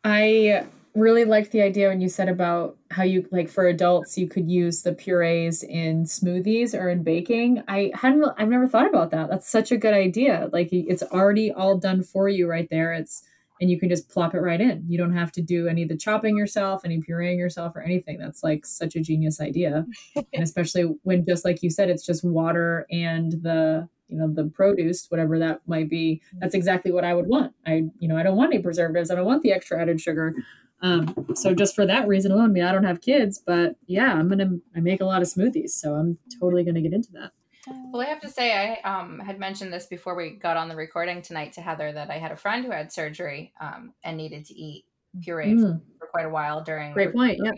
I 0.05 0.67
really 0.95 1.25
liked 1.25 1.53
the 1.53 1.63
idea 1.63 1.89
when 1.89 2.03
you 2.03 2.09
said 2.11 2.29
about 2.29 2.77
how 2.91 3.03
you 3.03 3.27
like 3.33 3.49
for 3.49 3.67
adults 3.67 4.19
you 4.19 4.29
could 4.29 4.51
use 4.51 4.83
the 4.83 4.93
purees 4.93 5.63
in 5.63 6.05
smoothies 6.05 6.79
or 6.79 6.91
in 6.91 7.03
baking. 7.03 7.63
I 7.67 7.91
hadn't 7.95 8.23
I've 8.37 8.51
never 8.51 8.69
thought 8.69 8.91
about 8.91 9.11
that. 9.13 9.31
That's 9.31 9.49
such 9.49 9.73
a 9.73 9.79
good 9.79 9.95
idea. 9.95 10.51
Like 10.53 10.69
it's 10.71 11.03
already 11.03 11.51
all 11.51 11.79
done 11.79 12.03
for 12.03 12.29
you 12.29 12.47
right 12.47 12.69
there. 12.69 12.93
It's 12.93 13.23
and 13.63 13.71
you 13.71 13.79
can 13.79 13.89
just 13.89 14.09
plop 14.09 14.35
it 14.35 14.41
right 14.41 14.61
in. 14.61 14.85
You 14.89 14.99
don't 14.99 15.15
have 15.15 15.31
to 15.33 15.41
do 15.41 15.69
any 15.69 15.85
of 15.85 15.89
the 15.89 15.97
chopping 15.97 16.37
yourself, 16.37 16.83
any 16.85 17.01
pureeing 17.01 17.39
yourself 17.39 17.77
or 17.77 17.81
anything. 17.81 18.19
That's 18.19 18.43
like 18.43 18.67
such 18.67 18.97
a 18.97 19.01
genius 19.01 19.41
idea. 19.41 19.87
and 20.17 20.43
especially 20.43 20.83
when 21.05 21.25
just 21.25 21.45
like 21.45 21.63
you 21.63 21.71
said 21.71 21.89
it's 21.89 22.05
just 22.05 22.25
water 22.25 22.87
and 22.91 23.33
the 23.43 23.89
you 24.09 24.19
know 24.19 24.29
the 24.29 24.45
produce 24.45 25.07
whatever 25.09 25.39
that 25.39 25.61
might 25.67 25.89
be 25.89 26.21
that's 26.39 26.55
exactly 26.55 26.93
what 26.93 27.03
i 27.03 27.15
would 27.15 27.27
want 27.29 27.55
i 27.67 27.85
you 27.99 28.07
know 28.07 28.17
i 28.19 28.23
don't 28.23 28.37
want 28.37 28.53
any 28.53 28.63
preservatives 28.63 29.11
i 29.11 29.15
don't 29.15 29.25
want 29.25 29.43
the 29.43 29.53
extra 29.53 29.81
added 29.81 29.99
sugar 29.99 30.35
um, 30.83 31.15
so 31.35 31.55
just 31.55 31.75
for 31.75 31.87
that 31.87 32.07
reason 32.07 32.31
alone 32.31 32.51
I 32.51 32.53
mean 32.53 32.65
i 32.65 32.73
don't 32.73 32.85
have 32.85 33.01
kids 33.01 33.39
but 33.47 33.77
yeah 33.87 34.13
i'm 34.13 34.29
gonna 34.29 34.51
i 34.77 34.81
make 34.81 35.01
a 35.01 35.07
lot 35.07 35.23
of 35.23 35.29
smoothies 35.29 35.71
so 35.71 35.95
i'm 35.95 36.19
totally 36.39 36.63
gonna 36.63 36.83
get 36.83 36.93
into 36.93 37.11
that 37.13 37.33
well 37.67 38.03
i 38.03 38.07
have 38.07 38.21
to 38.21 38.29
say 38.29 38.81
i 38.85 39.01
um, 39.01 39.19
had 39.21 39.39
mentioned 39.39 39.73
this 39.73 39.87
before 39.87 40.15
we 40.15 40.31
got 40.31 40.57
on 40.57 40.69
the 40.69 40.77
recording 40.77 41.23
tonight 41.23 41.53
to 41.53 41.61
heather 41.61 41.93
that 41.93 42.11
i 42.11 42.19
had 42.19 42.33
a 42.33 42.37
friend 42.37 42.65
who 42.65 42.71
had 42.71 42.93
surgery 42.93 43.53
um, 43.61 43.93
and 44.05 44.17
needed 44.17 44.45
to 44.45 44.55
eat 44.55 44.85
puree 45.21 45.55
mm. 45.55 45.81
for 45.99 46.07
quite 46.07 46.27
a 46.27 46.31
while 46.31 46.63
during 46.63 46.93
great 46.93 47.13
point 47.13 47.39
yeah 47.43 47.53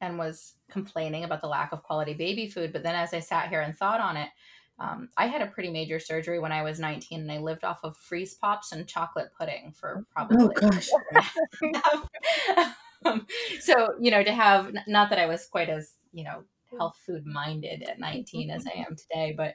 and 0.00 0.16
was 0.16 0.54
complaining 0.70 1.24
about 1.24 1.40
the 1.40 1.48
lack 1.48 1.72
of 1.72 1.82
quality 1.82 2.14
baby 2.14 2.48
food 2.48 2.72
but 2.72 2.82
then 2.82 2.94
as 2.94 3.12
i 3.12 3.20
sat 3.20 3.48
here 3.48 3.62
and 3.62 3.76
thought 3.76 4.00
on 4.00 4.16
it 4.16 4.28
um, 4.80 5.08
I 5.16 5.26
had 5.26 5.42
a 5.42 5.46
pretty 5.46 5.70
major 5.70 5.98
surgery 5.98 6.38
when 6.38 6.52
I 6.52 6.62
was 6.62 6.78
19 6.78 7.20
and 7.20 7.32
I 7.32 7.38
lived 7.38 7.64
off 7.64 7.80
of 7.82 7.96
freeze 7.96 8.34
pops 8.34 8.72
and 8.72 8.86
chocolate 8.86 9.30
pudding 9.36 9.72
for 9.72 10.06
probably. 10.12 10.38
Oh, 10.44 10.48
gosh. 10.48 10.88
um, 13.04 13.26
so, 13.60 13.94
you 14.00 14.10
know, 14.10 14.22
to 14.22 14.32
have, 14.32 14.72
not 14.86 15.10
that 15.10 15.18
I 15.18 15.26
was 15.26 15.46
quite 15.46 15.68
as, 15.68 15.92
you 16.12 16.24
know, 16.24 16.44
health 16.76 16.96
food 17.06 17.24
minded 17.26 17.82
at 17.82 17.98
19 17.98 18.50
as 18.50 18.66
I 18.66 18.78
am 18.88 18.96
today, 18.96 19.34
but 19.36 19.54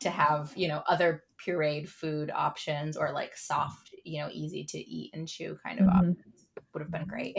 to 0.00 0.10
have, 0.10 0.52
you 0.56 0.68
know, 0.68 0.82
other 0.88 1.24
pureed 1.44 1.88
food 1.88 2.30
options 2.34 2.96
or 2.96 3.12
like 3.12 3.36
soft, 3.36 3.90
you 4.04 4.20
know, 4.20 4.28
easy 4.32 4.64
to 4.64 4.78
eat 4.78 5.10
and 5.14 5.28
chew 5.28 5.56
kind 5.64 5.80
of 5.80 5.86
mm-hmm. 5.86 6.10
options 6.10 6.46
would 6.72 6.80
have 6.80 6.90
been 6.90 7.06
great. 7.06 7.36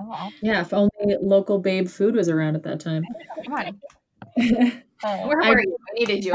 Oh, 0.00 0.30
yeah, 0.42 0.60
if 0.60 0.72
only 0.72 0.90
local 1.20 1.58
babe 1.58 1.88
food 1.88 2.14
was 2.14 2.28
around 2.28 2.56
at 2.56 2.62
that 2.64 2.80
time. 2.80 3.02
Come 3.44 3.54
on. 3.54 3.80
Where 5.02 5.26
were 5.26 5.42
I, 5.42 5.50
you? 5.50 5.76
I 5.90 5.94
needed 5.94 6.24
you. 6.24 6.32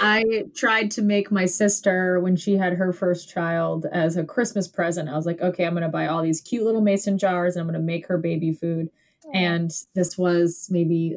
I 0.00 0.44
tried 0.54 0.90
to 0.92 1.02
make 1.02 1.30
my 1.30 1.44
sister 1.44 2.18
when 2.20 2.36
she 2.36 2.56
had 2.56 2.74
her 2.74 2.92
first 2.92 3.28
child 3.28 3.86
as 3.92 4.16
a 4.16 4.24
Christmas 4.24 4.66
present. 4.66 5.08
I 5.08 5.16
was 5.16 5.26
like, 5.26 5.40
okay, 5.40 5.64
I'm 5.64 5.74
going 5.74 5.82
to 5.82 5.88
buy 5.88 6.06
all 6.06 6.22
these 6.22 6.40
cute 6.40 6.64
little 6.64 6.80
mason 6.80 7.18
jars 7.18 7.54
and 7.54 7.60
I'm 7.60 7.68
going 7.68 7.80
to 7.80 7.86
make 7.86 8.06
her 8.08 8.18
baby 8.18 8.52
food. 8.52 8.90
And 9.32 9.70
this 9.94 10.18
was 10.18 10.68
maybe 10.70 11.16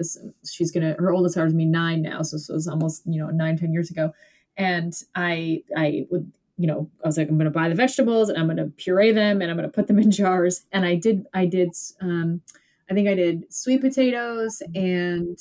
she's 0.50 0.72
gonna 0.72 0.96
her 1.00 1.12
oldest 1.12 1.36
daughter's 1.36 1.54
me 1.54 1.66
nine 1.66 2.02
now, 2.02 2.22
so 2.22 2.38
this 2.38 2.48
was 2.48 2.68
almost 2.68 3.02
you 3.06 3.20
know 3.20 3.30
nine 3.30 3.58
ten 3.58 3.74
years 3.74 3.90
ago. 3.90 4.14
And 4.58 4.94
I 5.16 5.64
I 5.76 6.06
would 6.12 6.32
you 6.58 6.68
know 6.68 6.90
I 7.04 7.08
was 7.08 7.18
like 7.18 7.28
I'm 7.28 7.38
gonna 7.38 7.50
buy 7.50 7.68
the 7.68 7.76
vegetables 7.76 8.30
and 8.30 8.38
I'm 8.38 8.48
gonna 8.48 8.68
puree 8.78 9.12
them 9.12 9.42
and 9.42 9.50
I'm 9.50 9.58
gonna 9.58 9.70
put 9.70 9.88
them 9.88 10.00
in 10.00 10.12
jars. 10.12 10.66
And 10.72 10.86
I 10.86 10.96
did 10.96 11.26
I 11.34 11.46
did 11.46 11.74
um, 12.00 12.42
I 12.90 12.94
think 12.94 13.10
I 13.10 13.16
did 13.16 13.52
sweet 13.52 13.82
potatoes 13.82 14.62
and 14.74 15.38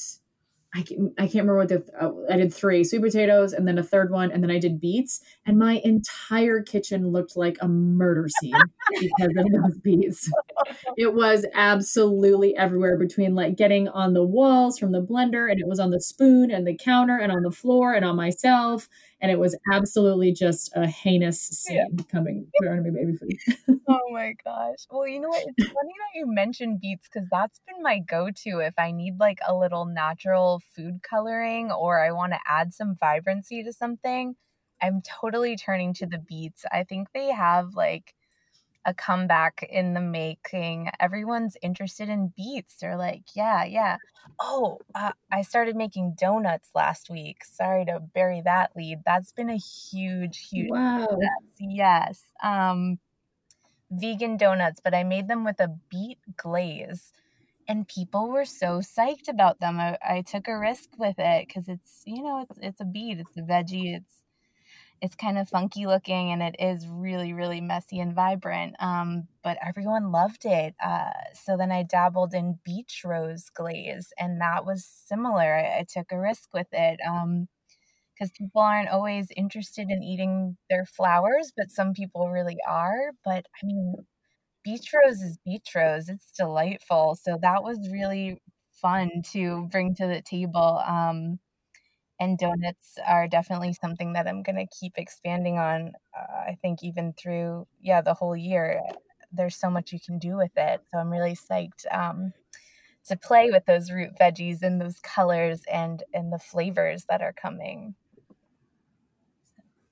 I 0.74 0.82
can't, 0.82 1.12
I 1.18 1.22
can't 1.22 1.46
remember 1.46 1.58
what 1.58 1.68
the 1.68 1.84
uh, 2.00 2.10
I 2.32 2.36
did 2.36 2.52
three 2.52 2.82
sweet 2.82 3.02
potatoes 3.02 3.52
and 3.52 3.66
then 3.66 3.78
a 3.78 3.82
third 3.82 4.10
one 4.10 4.32
and 4.32 4.42
then 4.42 4.50
I 4.50 4.58
did 4.58 4.80
beets 4.80 5.20
and 5.46 5.58
my 5.58 5.80
entire 5.84 6.62
kitchen 6.62 7.08
looked 7.08 7.36
like 7.36 7.56
a 7.60 7.68
murder 7.68 8.28
scene 8.40 8.54
because 9.00 9.32
of 9.36 9.52
those 9.52 9.78
beets. 9.78 10.30
It 10.96 11.14
was 11.14 11.46
absolutely 11.54 12.56
everywhere 12.56 12.96
between 12.96 13.34
like 13.34 13.56
getting 13.56 13.88
on 13.88 14.14
the 14.14 14.24
walls 14.24 14.78
from 14.78 14.92
the 14.92 15.02
blender 15.02 15.50
and 15.50 15.60
it 15.60 15.66
was 15.66 15.80
on 15.80 15.90
the 15.90 16.00
spoon 16.00 16.50
and 16.50 16.66
the 16.66 16.76
counter 16.76 17.16
and 17.18 17.32
on 17.32 17.42
the 17.42 17.50
floor 17.50 17.94
and 17.94 18.04
on 18.04 18.16
myself 18.16 18.88
and 19.24 19.32
it 19.32 19.38
was 19.38 19.56
absolutely 19.72 20.32
just 20.32 20.70
a 20.76 20.86
heinous 20.86 21.40
scene 21.40 21.76
yeah. 21.76 22.04
coming 22.12 22.46
from 22.58 22.82
my 22.82 22.90
baby 22.90 23.16
food. 23.16 23.80
oh 23.88 24.00
my 24.10 24.34
gosh! 24.44 24.86
Well, 24.90 25.08
you 25.08 25.18
know 25.18 25.30
what? 25.30 25.46
It's 25.56 25.66
funny 25.66 25.92
that 25.98 26.18
you 26.18 26.26
mentioned 26.26 26.82
beets 26.82 27.08
because 27.10 27.26
that's 27.30 27.58
been 27.66 27.82
my 27.82 28.00
go-to 28.00 28.58
if 28.58 28.74
I 28.76 28.90
need 28.90 29.18
like 29.18 29.38
a 29.48 29.54
little 29.54 29.86
natural 29.86 30.60
food 30.76 31.00
coloring 31.02 31.72
or 31.72 32.04
I 32.04 32.12
want 32.12 32.34
to 32.34 32.38
add 32.46 32.74
some 32.74 32.96
vibrancy 33.00 33.62
to 33.62 33.72
something. 33.72 34.36
I'm 34.82 35.00
totally 35.00 35.56
turning 35.56 35.94
to 35.94 36.06
the 36.06 36.18
beets. 36.18 36.66
I 36.70 36.84
think 36.84 37.08
they 37.14 37.30
have 37.30 37.74
like 37.74 38.12
a 38.84 38.94
comeback 38.94 39.66
in 39.70 39.94
the 39.94 40.00
making. 40.00 40.90
Everyone's 41.00 41.56
interested 41.62 42.08
in 42.08 42.32
beets. 42.36 42.76
They're 42.76 42.96
like, 42.96 43.22
yeah, 43.34 43.64
yeah. 43.64 43.96
Oh, 44.40 44.78
uh, 44.94 45.12
I 45.32 45.42
started 45.42 45.76
making 45.76 46.14
donuts 46.18 46.70
last 46.74 47.10
week. 47.10 47.44
Sorry 47.44 47.84
to 47.86 48.00
bury 48.00 48.42
that 48.44 48.72
lead. 48.76 49.00
That's 49.04 49.32
been 49.32 49.50
a 49.50 49.56
huge, 49.56 50.48
huge 50.48 50.70
wow. 50.70 51.00
Success. 51.00 51.30
Yes. 51.60 52.22
Um, 52.42 52.98
vegan 53.90 54.36
donuts, 54.36 54.80
but 54.82 54.94
I 54.94 55.04
made 55.04 55.28
them 55.28 55.44
with 55.44 55.60
a 55.60 55.74
beet 55.88 56.18
glaze. 56.36 57.12
And 57.66 57.88
people 57.88 58.28
were 58.28 58.44
so 58.44 58.80
psyched 58.80 59.28
about 59.28 59.60
them. 59.60 59.80
I, 59.80 59.96
I 60.06 60.20
took 60.20 60.48
a 60.48 60.58
risk 60.58 60.90
with 60.98 61.16
it 61.18 61.48
because 61.48 61.68
it's, 61.68 62.02
you 62.04 62.22
know, 62.22 62.42
it's 62.48 62.58
it's 62.60 62.80
a 62.80 62.84
beet, 62.84 63.20
it's 63.20 63.36
a 63.38 63.40
veggie, 63.40 63.96
it's 63.96 64.23
it's 65.00 65.14
kind 65.14 65.38
of 65.38 65.48
funky 65.48 65.86
looking 65.86 66.32
and 66.32 66.42
it 66.42 66.56
is 66.58 66.86
really 66.88 67.32
really 67.32 67.60
messy 67.60 68.00
and 68.00 68.14
vibrant 68.14 68.74
um, 68.80 69.26
but 69.42 69.58
everyone 69.66 70.12
loved 70.12 70.44
it 70.44 70.74
uh, 70.84 71.10
so 71.34 71.56
then 71.56 71.70
i 71.72 71.82
dabbled 71.82 72.34
in 72.34 72.58
beach 72.64 73.02
rose 73.04 73.48
glaze 73.54 74.12
and 74.18 74.40
that 74.40 74.64
was 74.64 74.84
similar 75.06 75.54
i, 75.54 75.80
I 75.80 75.86
took 75.88 76.12
a 76.12 76.18
risk 76.20 76.48
with 76.54 76.68
it 76.72 76.98
because 76.98 78.30
um, 78.30 78.34
people 78.38 78.60
aren't 78.60 78.88
always 78.88 79.28
interested 79.36 79.88
in 79.90 80.02
eating 80.02 80.56
their 80.70 80.86
flowers 80.86 81.52
but 81.56 81.70
some 81.70 81.92
people 81.92 82.30
really 82.30 82.58
are 82.68 83.10
but 83.24 83.46
i 83.62 83.66
mean 83.66 83.94
beach 84.64 84.90
rose 84.94 85.20
is 85.20 85.38
beach 85.44 85.70
rose 85.74 86.08
it's 86.08 86.30
delightful 86.38 87.16
so 87.20 87.38
that 87.42 87.62
was 87.62 87.78
really 87.92 88.40
fun 88.72 89.10
to 89.32 89.68
bring 89.70 89.94
to 89.94 90.06
the 90.06 90.22
table 90.22 90.82
um, 90.86 91.38
and 92.20 92.38
donuts 92.38 92.98
are 93.06 93.26
definitely 93.26 93.72
something 93.72 94.12
that 94.12 94.26
I'm 94.26 94.42
going 94.42 94.56
to 94.56 94.78
keep 94.78 94.94
expanding 94.96 95.58
on. 95.58 95.92
Uh, 96.16 96.50
I 96.50 96.58
think 96.62 96.82
even 96.82 97.12
through 97.14 97.66
yeah 97.80 98.00
the 98.00 98.14
whole 98.14 98.36
year, 98.36 98.80
there's 99.32 99.56
so 99.56 99.70
much 99.70 99.92
you 99.92 99.98
can 100.00 100.18
do 100.18 100.36
with 100.36 100.52
it. 100.56 100.80
So 100.90 100.98
I'm 100.98 101.10
really 101.10 101.36
psyched 101.36 101.86
um, 101.90 102.32
to 103.06 103.16
play 103.16 103.50
with 103.50 103.66
those 103.66 103.90
root 103.90 104.10
veggies 104.20 104.62
and 104.62 104.80
those 104.80 105.00
colors 105.00 105.62
and 105.70 106.02
and 106.12 106.32
the 106.32 106.38
flavors 106.38 107.04
that 107.08 107.22
are 107.22 107.32
coming. 107.32 107.94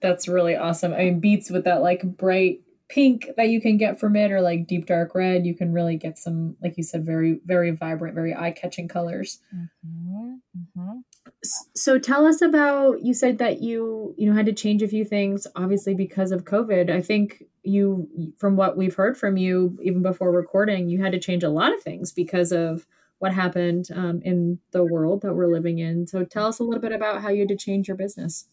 That's 0.00 0.26
really 0.26 0.56
awesome. 0.56 0.92
I 0.92 0.98
mean, 0.98 1.20
beets 1.20 1.50
with 1.50 1.64
that 1.64 1.82
like 1.82 2.02
bright 2.02 2.60
pink 2.92 3.28
that 3.36 3.48
you 3.48 3.60
can 3.60 3.78
get 3.78 3.98
from 3.98 4.16
it 4.16 4.30
or 4.30 4.42
like 4.42 4.66
deep 4.66 4.84
dark 4.84 5.14
red 5.14 5.46
you 5.46 5.54
can 5.54 5.72
really 5.72 5.96
get 5.96 6.18
some 6.18 6.54
like 6.60 6.76
you 6.76 6.82
said 6.82 7.06
very 7.06 7.40
very 7.46 7.70
vibrant 7.70 8.14
very 8.14 8.34
eye-catching 8.34 8.86
colors 8.86 9.38
mm-hmm. 9.54 10.34
Mm-hmm. 10.58 10.98
So 11.42 11.98
tell 11.98 12.26
us 12.26 12.42
about 12.42 13.02
you 13.02 13.14
said 13.14 13.38
that 13.38 13.60
you 13.60 14.14
you 14.16 14.28
know 14.28 14.36
had 14.36 14.46
to 14.46 14.52
change 14.52 14.82
a 14.82 14.88
few 14.88 15.04
things 15.04 15.46
obviously 15.56 15.94
because 15.94 16.32
of 16.32 16.44
covid. 16.44 16.90
I 16.90 17.00
think 17.00 17.44
you 17.62 18.08
from 18.38 18.56
what 18.56 18.76
we've 18.76 18.94
heard 18.94 19.16
from 19.16 19.36
you 19.36 19.78
even 19.82 20.02
before 20.02 20.32
recording 20.32 20.88
you 20.88 21.00
had 21.02 21.12
to 21.12 21.20
change 21.20 21.44
a 21.44 21.48
lot 21.48 21.72
of 21.74 21.82
things 21.82 22.12
because 22.12 22.52
of 22.52 22.86
what 23.18 23.32
happened 23.32 23.88
um, 23.94 24.20
in 24.24 24.58
the 24.72 24.84
world 24.84 25.22
that 25.22 25.34
we're 25.34 25.52
living 25.52 25.78
in. 25.78 26.08
So 26.08 26.24
tell 26.24 26.46
us 26.46 26.58
a 26.58 26.64
little 26.64 26.80
bit 26.80 26.90
about 26.90 27.22
how 27.22 27.28
you 27.28 27.40
had 27.40 27.48
to 27.50 27.56
change 27.56 27.86
your 27.86 27.96
business. 27.96 28.46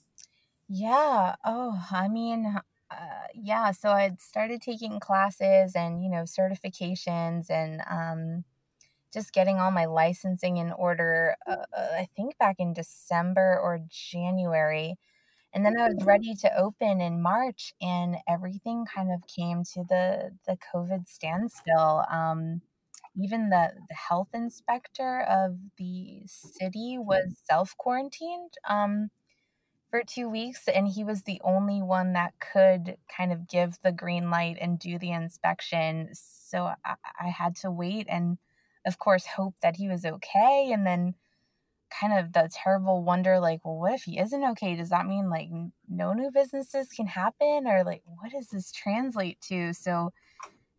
Yeah. 0.68 1.36
Oh 1.44 1.84
i 1.92 2.08
mean 2.08 2.60
uh, 2.92 3.28
yeah, 3.36 3.72
so 3.72 3.90
I'd 3.90 4.20
started 4.22 4.62
taking 4.62 5.00
classes 5.00 5.74
and, 5.76 6.04
you 6.04 6.10
know, 6.10 6.24
certifications 6.24 7.50
and 7.50 7.82
um, 7.90 8.44
just 9.14 9.34
getting 9.34 9.58
all 9.58 9.72
my 9.72 9.86
licensing 9.86 10.58
in 10.58 10.72
order, 10.72 11.36
uh, 11.48 11.58
uh 11.76 11.88
I 11.98 12.08
think 12.16 12.38
back 12.38 12.58
in 12.60 12.74
December 12.74 13.60
or 13.62 13.80
January. 13.90 14.98
And 15.54 15.66
then 15.66 15.80
I 15.80 15.88
was 15.88 16.06
ready 16.06 16.36
to 16.42 16.58
open 16.60 17.02
in 17.02 17.24
March, 17.24 17.74
and 17.82 18.18
everything 18.28 18.86
kind 18.86 19.12
of 19.12 19.26
came 19.28 19.64
to 19.74 19.84
the 19.84 20.32
the 20.46 20.58
COVID 20.74 21.08
standstill. 21.08 22.06
Um, 22.12 22.62
even 23.16 23.50
the 23.50 23.72
the 23.90 23.96
health 23.96 24.30
inspector 24.34 25.22
of 25.22 25.58
the 25.78 26.22
city 26.28 26.98
was 27.00 27.42
self 27.50 27.76
quarantined 27.78 28.54
um, 28.68 29.10
for 29.90 30.04
two 30.04 30.30
weeks, 30.30 30.68
and 30.68 30.88
he 30.88 31.04
was 31.04 31.24
the 31.24 31.42
only 31.44 31.82
one 31.82 32.14
that 32.14 32.34
could 32.40 32.98
kind 33.16 33.32
of 33.34 33.48
give 33.48 33.80
the 33.84 33.92
green 33.92 34.30
light 34.30 34.58
and 34.62 34.78
do 34.78 35.00
the 35.00 35.12
inspection. 35.12 36.10
So 36.14 36.72
I, 36.86 36.96
I 37.20 37.28
had 37.30 37.56
to 37.58 37.72
wait 37.72 38.06
and, 38.10 38.38
of 38.86 38.98
course, 39.00 39.26
hope 39.26 39.56
that 39.62 39.78
he 39.78 39.88
was 39.90 40.06
okay, 40.06 40.72
and 40.74 40.86
then 40.86 41.16
kind 41.92 42.14
of 42.14 42.34
the 42.34 42.50
terrible 42.54 43.04
wonder 43.04 43.40
like 43.40 43.64
well 43.66 43.78
what 43.80 43.94
if 43.94 44.04
he 44.04 44.20
isn't 44.20 44.44
okay? 44.44 44.76
Does 44.76 44.90
that 44.90 45.08
mean 45.08 45.30
like 45.30 45.50
no 45.90 46.14
new 46.14 46.32
businesses 46.32 46.90
can 46.90 47.08
happen? 47.08 47.66
or 47.68 47.84
like 47.84 48.04
what 48.06 48.32
does 48.32 48.48
this 48.50 48.72
translate 48.72 49.40
to? 49.50 49.74
So 49.74 50.12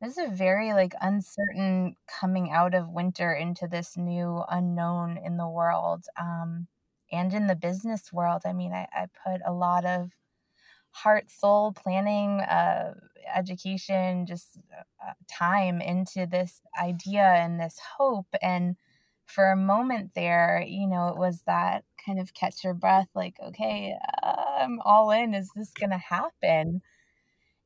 this 0.00 0.18
is 0.18 0.30
a 0.30 0.34
very 0.34 0.72
like 0.74 0.94
uncertain 1.00 1.96
coming 2.20 2.50
out 2.52 2.74
of 2.74 2.88
winter 2.90 3.32
into 3.34 3.68
this 3.68 3.96
new 3.96 4.44
unknown 4.50 5.18
in 5.24 5.36
the 5.36 5.48
world 5.48 6.04
um 6.20 6.68
and 7.12 7.34
in 7.34 7.46
the 7.48 7.56
business 7.56 8.12
world. 8.12 8.42
I 8.46 8.52
mean 8.52 8.72
i, 8.72 8.86
I 8.92 9.06
put 9.26 9.40
a 9.46 9.52
lot 9.52 9.84
of 9.84 10.10
heart 10.92 11.30
soul 11.30 11.72
planning 11.72 12.40
uh 12.40 12.94
education 13.34 14.26
just 14.26 14.58
uh, 15.06 15.12
time 15.30 15.80
into 15.80 16.26
this 16.26 16.60
idea 16.80 17.22
and 17.22 17.60
this 17.60 17.78
hope 17.98 18.28
and 18.42 18.76
for 19.26 19.50
a 19.52 19.56
moment 19.56 20.10
there, 20.14 20.64
you 20.66 20.88
know, 20.88 21.08
it 21.08 21.16
was 21.16 21.42
that 21.46 21.84
kind 22.04 22.18
of 22.18 22.34
catch 22.34 22.64
your 22.64 22.74
breath, 22.74 23.08
like, 23.14 23.36
okay, 23.40 23.96
uh, 24.22 24.34
I'm 24.58 24.80
all 24.84 25.12
in. 25.12 25.34
Is 25.34 25.50
this 25.54 25.72
going 25.72 25.90
to 25.90 25.98
happen? 25.98 26.82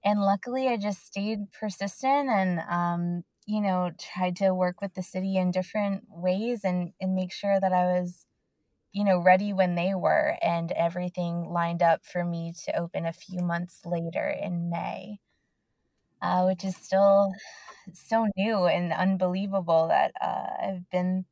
And 0.05 0.21
luckily, 0.21 0.69
I 0.69 0.77
just 0.77 1.07
stayed 1.07 1.51
persistent 1.53 2.29
and, 2.29 2.61
um, 2.69 3.25
you 3.47 3.61
know, 3.61 3.91
tried 3.99 4.37
to 4.37 4.55
work 4.55 4.81
with 4.81 4.95
the 4.95 5.03
city 5.03 5.37
in 5.37 5.51
different 5.51 6.05
ways 6.09 6.61
and, 6.65 6.93
and 7.01 7.15
make 7.15 7.33
sure 7.33 7.59
that 7.61 7.73
I 7.73 8.01
was, 8.01 8.27
you 8.93 9.05
know, 9.05 9.19
ready 9.19 9.53
when 9.53 9.75
they 9.77 9.95
were. 9.95 10.37
And 10.43 10.73
everything 10.73 11.51
lined 11.51 11.83
up 11.83 12.05
for 12.05 12.25
me 12.25 12.55
to 12.67 12.79
open 12.79 13.07
a 13.07 13.13
few 13.13 13.43
months 13.43 13.81
later 13.87 14.29
in 14.29 14.71
May, 14.71 15.21
uh, 16.25 16.45
which 16.47 16.65
is 16.65 16.77
still 16.77 17.35
so 17.93 18.27
new 18.37 18.65
and 18.67 18.93
unbelievable 18.93 19.89
that 19.89 20.13
uh, 20.23 20.47
I've 20.63 20.91
been 20.91 21.27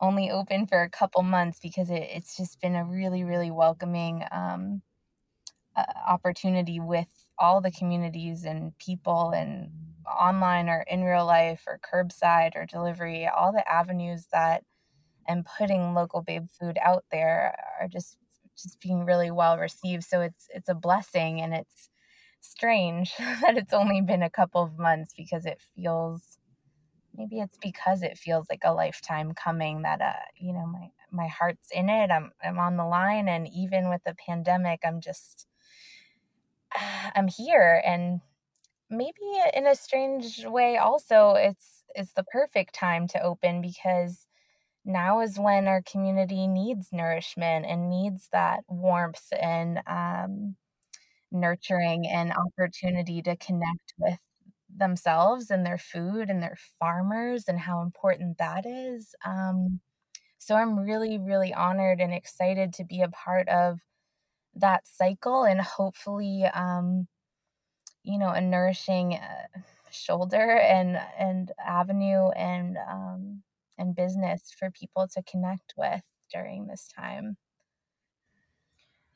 only 0.00 0.30
open 0.30 0.66
for 0.66 0.82
a 0.82 0.90
couple 0.90 1.22
months 1.22 1.58
because 1.62 1.90
it, 1.90 2.02
it's 2.14 2.36
just 2.36 2.60
been 2.60 2.76
a 2.76 2.84
really, 2.84 3.24
really 3.24 3.50
welcoming 3.50 4.24
um, 4.32 4.82
uh, 5.76 5.84
opportunity 6.06 6.80
with 6.80 7.08
all 7.38 7.60
the 7.60 7.70
communities 7.72 8.44
and 8.44 8.76
people 8.78 9.32
and 9.34 9.70
online 10.20 10.68
or 10.68 10.84
in 10.90 11.02
real 11.02 11.26
life 11.26 11.64
or 11.66 11.80
curbside 11.80 12.56
or 12.56 12.66
delivery, 12.66 13.26
all 13.26 13.52
the 13.52 13.68
avenues 13.70 14.26
that 14.32 14.62
and 15.28 15.46
putting 15.58 15.94
local 15.94 16.22
babe 16.22 16.48
food 16.60 16.78
out 16.82 17.04
there 17.10 17.56
are 17.80 17.88
just 17.88 18.18
just 18.58 18.80
being 18.80 19.04
really 19.04 19.30
well 19.30 19.58
received. 19.58 20.04
So 20.04 20.20
it's 20.20 20.46
it's 20.50 20.68
a 20.68 20.74
blessing 20.74 21.40
and 21.40 21.54
it's 21.54 21.88
strange 22.44 23.12
that 23.18 23.56
it's 23.56 23.72
only 23.72 24.00
been 24.00 24.22
a 24.22 24.30
couple 24.30 24.62
of 24.62 24.78
months 24.78 25.12
because 25.16 25.46
it 25.46 25.60
feels 25.74 26.38
maybe 27.16 27.40
it's 27.40 27.58
because 27.58 28.02
it 28.02 28.18
feels 28.18 28.46
like 28.50 28.62
a 28.64 28.72
lifetime 28.72 29.32
coming 29.34 29.82
that 29.82 30.00
uh 30.00 30.12
you 30.36 30.52
know 30.52 30.66
my 30.66 30.90
my 31.10 31.28
heart's 31.28 31.70
in 31.70 31.88
it. 31.88 32.10
I'm 32.10 32.32
i'm 32.42 32.58
on 32.58 32.76
the 32.76 32.84
line 32.86 33.28
and 33.28 33.48
even 33.48 33.88
with 33.88 34.02
the 34.04 34.14
pandemic 34.26 34.80
i'm 34.84 35.00
just 35.00 35.46
i'm 37.14 37.28
here. 37.28 37.82
And 37.84 38.20
maybe 38.90 39.12
in 39.54 39.66
a 39.66 39.74
strange 39.74 40.44
way 40.46 40.76
also 40.76 41.34
it's 41.34 41.84
it's 41.94 42.12
the 42.12 42.24
perfect 42.24 42.74
time 42.74 43.08
to 43.08 43.22
open 43.22 43.60
because 43.62 44.26
now 44.84 45.20
is 45.20 45.38
when 45.38 45.66
our 45.68 45.82
community 45.82 46.46
needs 46.46 46.88
nourishment 46.92 47.66
and 47.66 47.90
needs 47.90 48.28
that 48.32 48.64
warmth 48.68 49.32
and 49.40 49.80
um, 49.86 50.56
nurturing 51.34 52.08
and 52.08 52.32
opportunity 52.32 53.22
to 53.22 53.36
connect 53.36 53.94
with 53.98 54.18
themselves 54.76 55.50
and 55.50 55.66
their 55.66 55.78
food 55.78 56.30
and 56.30 56.42
their 56.42 56.58
farmers 56.80 57.44
and 57.48 57.60
how 57.60 57.82
important 57.82 58.38
that 58.38 58.66
is. 58.66 59.14
Um, 59.26 59.80
so 60.38 60.56
I'm 60.56 60.78
really, 60.78 61.18
really 61.18 61.54
honored 61.54 62.00
and 62.00 62.12
excited 62.14 62.74
to 62.74 62.84
be 62.84 63.02
a 63.02 63.08
part 63.10 63.48
of 63.48 63.80
that 64.56 64.86
cycle 64.86 65.44
and 65.44 65.60
hopefully, 65.60 66.44
um, 66.46 67.08
you 68.02 68.18
know, 68.18 68.30
a 68.30 68.40
nourishing 68.40 69.14
uh, 69.14 69.60
shoulder 69.90 70.58
and 70.58 70.98
and 71.18 71.52
avenue 71.64 72.30
and 72.30 72.76
um, 72.90 73.42
and 73.78 73.94
business 73.96 74.52
for 74.58 74.70
people 74.70 75.08
to 75.08 75.22
connect 75.22 75.74
with 75.76 76.02
during 76.32 76.66
this 76.66 76.88
time. 76.88 77.36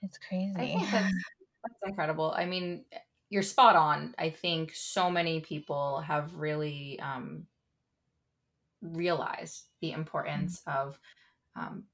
It's 0.03 0.19
crazy. 0.19 0.55
I 0.57 0.67
think 0.69 0.91
that's, 0.91 1.13
that's 1.69 1.91
incredible. 1.91 2.35
I 2.37 2.45
mean, 2.45 2.85
you're 3.31 3.43
spot 3.43 3.77
on. 3.77 4.15
I 4.19 4.31
think 4.31 4.75
so 4.75 5.11
many 5.11 5.41
people 5.41 6.01
have 6.01 6.35
really 6.35 6.99
um, 7.01 7.47
realized 8.81 9.65
the 9.81 9.93
importance 9.93 10.63
mm-hmm. 10.67 10.89
of 10.89 10.99
um, 11.57 11.85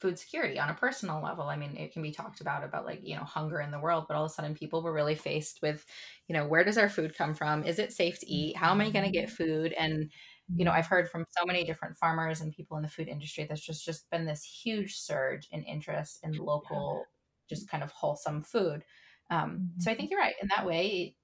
food 0.00 0.18
security 0.18 0.58
on 0.58 0.68
a 0.68 0.74
personal 0.74 1.22
level. 1.22 1.44
I 1.44 1.56
mean, 1.56 1.76
it 1.76 1.92
can 1.92 2.02
be 2.02 2.10
talked 2.10 2.40
about 2.40 2.64
about 2.64 2.84
like, 2.84 3.06
you 3.06 3.14
know, 3.14 3.22
hunger 3.22 3.60
in 3.60 3.70
the 3.70 3.78
world, 3.78 4.06
but 4.08 4.16
all 4.16 4.24
of 4.24 4.30
a 4.30 4.34
sudden 4.34 4.54
people 4.54 4.82
were 4.82 4.92
really 4.92 5.14
faced 5.14 5.60
with, 5.62 5.84
you 6.26 6.34
know, 6.34 6.46
where 6.46 6.64
does 6.64 6.78
our 6.78 6.88
food 6.88 7.16
come 7.16 7.34
from? 7.34 7.64
Is 7.64 7.78
it 7.78 7.92
safe 7.92 8.18
to 8.18 8.28
eat? 8.28 8.56
How 8.56 8.72
am 8.72 8.80
I 8.80 8.90
going 8.90 9.04
to 9.04 9.10
get 9.10 9.28
mm-hmm. 9.28 9.36
food? 9.36 9.72
And 9.74 10.10
you 10.54 10.64
know, 10.64 10.72
I've 10.72 10.86
heard 10.86 11.08
from 11.08 11.24
so 11.30 11.46
many 11.46 11.64
different 11.64 11.96
farmers 11.96 12.40
and 12.40 12.52
people 12.52 12.76
in 12.76 12.82
the 12.82 12.88
food 12.88 13.08
industry 13.08 13.44
there's 13.44 13.60
just 13.60 13.84
just 13.84 14.10
been 14.10 14.26
this 14.26 14.42
huge 14.42 14.96
surge 14.96 15.48
in 15.50 15.62
interest 15.62 16.18
in 16.22 16.32
local 16.32 17.04
just 17.48 17.68
kind 17.68 17.82
of 17.82 17.90
wholesome 17.92 18.42
food. 18.42 18.84
Um, 19.32 19.70
so 19.78 19.90
I 19.90 19.94
mm-hmm. 19.94 19.98
think 19.98 20.10
you're 20.10 20.20
right. 20.20 20.34
In 20.42 20.48
that 20.54 20.66
way, 20.66 21.16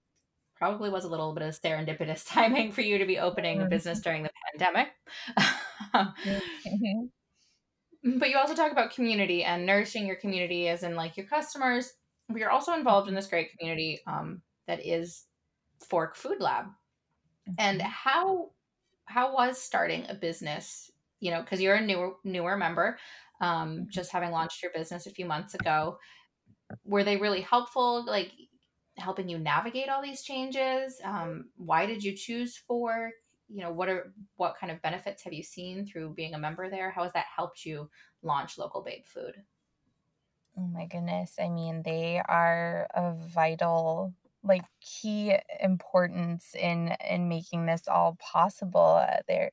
probably 0.57 0.91
was 0.91 1.05
a 1.05 1.09
little 1.09 1.35
bit 1.35 1.43
of 1.43 1.61
serendipitous 1.61 2.27
timing 2.29 2.73
for 2.73 2.81
you 2.81 2.99
to 2.99 3.07
be 3.07 3.19
opening 3.19 3.61
a 3.61 3.67
business 3.67 4.01
during 4.01 4.23
the 4.23 4.31
pandemic. 4.51 4.89
Mm-hmm. 5.95 7.05
but 8.19 8.31
you 8.31 8.39
also 8.39 8.55
talk 8.55 8.73
about 8.73 8.95
community 8.95 9.45
and 9.45 9.67
nourishing 9.67 10.07
your 10.07 10.17
community, 10.17 10.69
as 10.69 10.83
in 10.83 10.97
like 10.97 11.17
your 11.17 11.27
customers. 11.27 11.93
But 12.29 12.39
you're 12.39 12.51
also 12.51 12.73
involved 12.73 13.09
in 13.09 13.15
this 13.15 13.27
great 13.27 13.51
community 13.57 14.01
um, 14.07 14.43
that 14.67 14.87
is 14.87 15.25
Fork 15.89 16.17
Food 16.17 16.41
Lab. 16.41 16.67
And 17.59 17.81
mm-hmm. 17.81 17.91
how 17.91 18.51
how 19.05 19.35
was 19.35 19.61
starting 19.61 20.07
a 20.09 20.15
business? 20.15 20.91
You 21.21 21.31
know, 21.31 21.41
because 21.41 21.61
you're 21.61 21.75
a 21.75 21.85
newer 21.85 22.13
newer 22.25 22.57
member, 22.57 22.99
um, 23.41 23.87
just 23.91 24.13
having 24.13 24.31
launched 24.31 24.63
your 24.63 24.73
business 24.73 25.07
a 25.07 25.11
few 25.11 25.27
months 25.27 25.55
ago 25.55 25.99
were 26.85 27.05
they 27.05 27.17
really 27.17 27.41
helpful 27.41 28.05
like 28.05 28.33
helping 28.97 29.29
you 29.29 29.39
navigate 29.39 29.89
all 29.89 30.03
these 30.03 30.23
changes? 30.23 31.01
Um, 31.05 31.51
why 31.57 31.87
did 31.87 32.03
you 32.03 32.15
choose 32.17 32.57
fork 32.57 33.15
you 33.51 33.63
know 33.63 33.73
what 33.73 33.89
are 33.89 34.13
what 34.37 34.57
kind 34.59 34.71
of 34.71 34.83
benefits 34.83 35.23
have 35.23 35.33
you 35.33 35.43
seen 35.43 35.87
through 35.87 36.15
being 36.15 36.35
a 36.35 36.39
member 36.39 36.69
there? 36.69 36.91
How 36.91 37.05
has 37.05 37.13
that 37.15 37.27
helped 37.35 37.65
you 37.65 37.91
launch 38.23 38.59
local 38.59 38.83
babe 38.83 39.07
food? 39.07 39.43
Oh 40.57 40.67
my 40.67 40.87
goodness. 40.87 41.37
I 41.39 41.49
mean 41.49 41.83
they 41.83 42.19
are 42.19 42.87
a 42.95 43.15
vital 43.15 44.15
like 44.43 44.65
key 44.81 45.37
importance 45.61 46.55
in 46.55 46.89
in 47.09 47.29
making 47.29 47.67
this 47.67 47.87
all 47.89 48.17
possible. 48.17 49.05
They're 49.27 49.53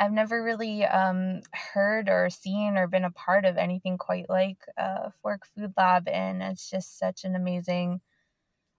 I've 0.00 0.12
never 0.12 0.42
really 0.42 0.84
um, 0.86 1.42
heard 1.52 2.08
or 2.08 2.30
seen 2.30 2.78
or 2.78 2.86
been 2.86 3.04
a 3.04 3.10
part 3.10 3.44
of 3.44 3.58
anything 3.58 3.98
quite 3.98 4.30
like 4.30 4.56
Fork 5.22 5.46
Food 5.54 5.74
Lab, 5.76 6.08
and 6.08 6.42
it's 6.42 6.70
just 6.70 6.98
such 6.98 7.24
an 7.24 7.36
amazing 7.36 8.00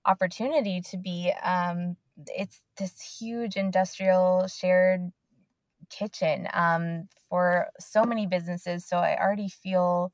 opportunity 0.05 0.81
to 0.81 0.97
be. 0.97 1.31
Um, 1.43 1.95
it's 2.27 2.59
this 2.77 3.19
huge 3.19 3.55
industrial 3.55 4.47
shared 4.47 5.11
kitchen 5.91 6.47
um, 6.53 7.07
for 7.29 7.67
so 7.79 8.03
many 8.03 8.25
businesses, 8.25 8.85
so 8.85 8.97
I 8.97 9.19
already 9.21 9.49
feel 9.49 10.11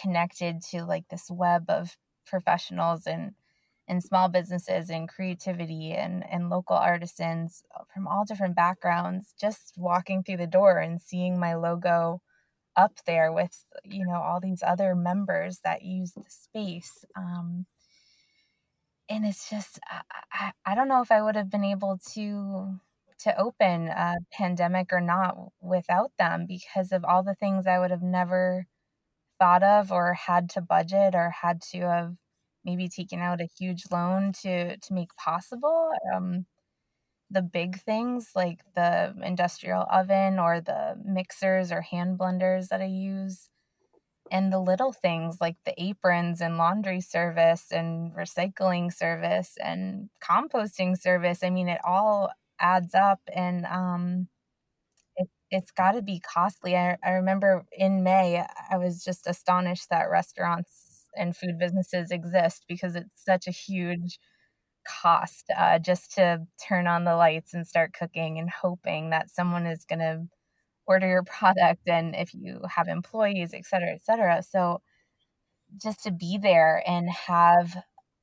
connected 0.00 0.62
to 0.70 0.84
like 0.84 1.08
this 1.08 1.30
web 1.30 1.64
of 1.68 1.96
professionals 2.26 3.06
and 3.06 3.32
and 3.88 4.02
small 4.02 4.28
businesses 4.28 4.90
and 4.90 5.08
creativity 5.08 5.92
and, 5.92 6.24
and 6.30 6.50
local 6.50 6.76
artisans 6.76 7.62
from 7.92 8.08
all 8.08 8.24
different 8.24 8.56
backgrounds 8.56 9.34
just 9.40 9.74
walking 9.76 10.22
through 10.22 10.36
the 10.36 10.46
door 10.46 10.78
and 10.78 11.00
seeing 11.00 11.38
my 11.38 11.54
logo 11.54 12.20
up 12.76 12.92
there 13.06 13.32
with 13.32 13.64
you 13.84 14.04
know 14.04 14.20
all 14.20 14.40
these 14.40 14.62
other 14.62 14.94
members 14.94 15.60
that 15.64 15.82
use 15.82 16.12
the 16.12 16.24
space 16.28 17.04
um, 17.16 17.64
and 19.08 19.24
it's 19.24 19.48
just 19.48 19.78
I, 20.32 20.52
I 20.64 20.74
don't 20.74 20.88
know 20.88 21.00
if 21.00 21.10
I 21.10 21.22
would 21.22 21.36
have 21.36 21.50
been 21.50 21.64
able 21.64 21.98
to 22.14 22.78
to 23.20 23.40
open 23.40 23.88
a 23.88 24.16
pandemic 24.32 24.92
or 24.92 25.00
not 25.00 25.36
without 25.60 26.12
them 26.18 26.44
because 26.46 26.92
of 26.92 27.04
all 27.04 27.22
the 27.22 27.34
things 27.34 27.66
I 27.66 27.78
would 27.78 27.90
have 27.90 28.02
never 28.02 28.66
thought 29.38 29.62
of 29.62 29.92
or 29.92 30.14
had 30.14 30.50
to 30.50 30.60
budget 30.60 31.14
or 31.14 31.30
had 31.30 31.62
to 31.72 31.80
have 31.80 32.14
maybe 32.66 32.88
taken 32.90 33.20
out 33.20 33.42
a 33.42 33.48
huge 33.58 33.84
loan 33.92 34.32
to 34.42 34.78
to 34.78 34.94
make 34.94 35.16
possible 35.16 35.92
um, 36.14 36.46
the 37.30 37.42
big 37.42 37.80
things 37.82 38.30
like 38.36 38.60
the 38.74 39.14
industrial 39.24 39.86
oven 39.92 40.38
or 40.38 40.60
the 40.60 40.96
mixers 41.04 41.72
or 41.72 41.80
hand 41.82 42.18
blenders 42.18 42.68
that 42.68 42.80
I 42.82 42.86
use 42.86 43.48
and 44.30 44.52
the 44.52 44.58
little 44.60 44.92
things 44.92 45.38
like 45.40 45.56
the 45.64 45.74
aprons 45.82 46.40
and 46.40 46.58
laundry 46.58 47.00
service 47.00 47.66
and 47.72 48.12
recycling 48.14 48.92
service 48.92 49.56
and 49.62 50.10
composting 50.22 50.98
service. 50.98 51.42
I 51.44 51.50
mean 51.50 51.68
it 51.68 51.80
all 51.84 52.30
adds 52.60 52.94
up 52.94 53.20
and 53.34 53.66
um 53.66 54.28
it, 55.16 55.28
it's 55.50 55.70
got 55.72 55.92
to 55.92 56.02
be 56.02 56.20
costly. 56.20 56.76
I, 56.76 56.98
I 57.04 57.12
remember 57.12 57.64
in 57.76 58.02
may 58.04 58.44
i 58.70 58.76
was 58.78 59.04
just 59.04 59.26
astonished 59.26 59.90
that 59.90 60.10
restaurants 60.10 60.85
and 61.16 61.36
food 61.36 61.58
businesses 61.58 62.10
exist 62.10 62.64
because 62.68 62.96
it's 62.96 63.24
such 63.24 63.46
a 63.46 63.52
huge 63.52 64.18
cost 64.86 65.46
uh, 65.56 65.78
just 65.78 66.14
to 66.14 66.40
turn 66.68 66.86
on 66.86 67.04
the 67.04 67.16
lights 67.16 67.54
and 67.54 67.66
start 67.66 67.92
cooking 67.92 68.38
and 68.38 68.50
hoping 68.50 69.10
that 69.10 69.30
someone 69.30 69.66
is 69.66 69.84
going 69.84 69.98
to 70.00 70.22
order 70.86 71.08
your 71.08 71.24
product 71.26 71.88
and 71.88 72.14
if 72.16 72.34
you 72.34 72.60
have 72.68 72.88
employees, 72.88 73.52
et 73.54 73.66
cetera, 73.66 73.92
et 73.92 74.04
cetera. 74.04 74.42
So 74.42 74.80
just 75.80 76.02
to 76.04 76.10
be 76.10 76.38
there 76.40 76.82
and 76.86 77.08
have 77.10 77.76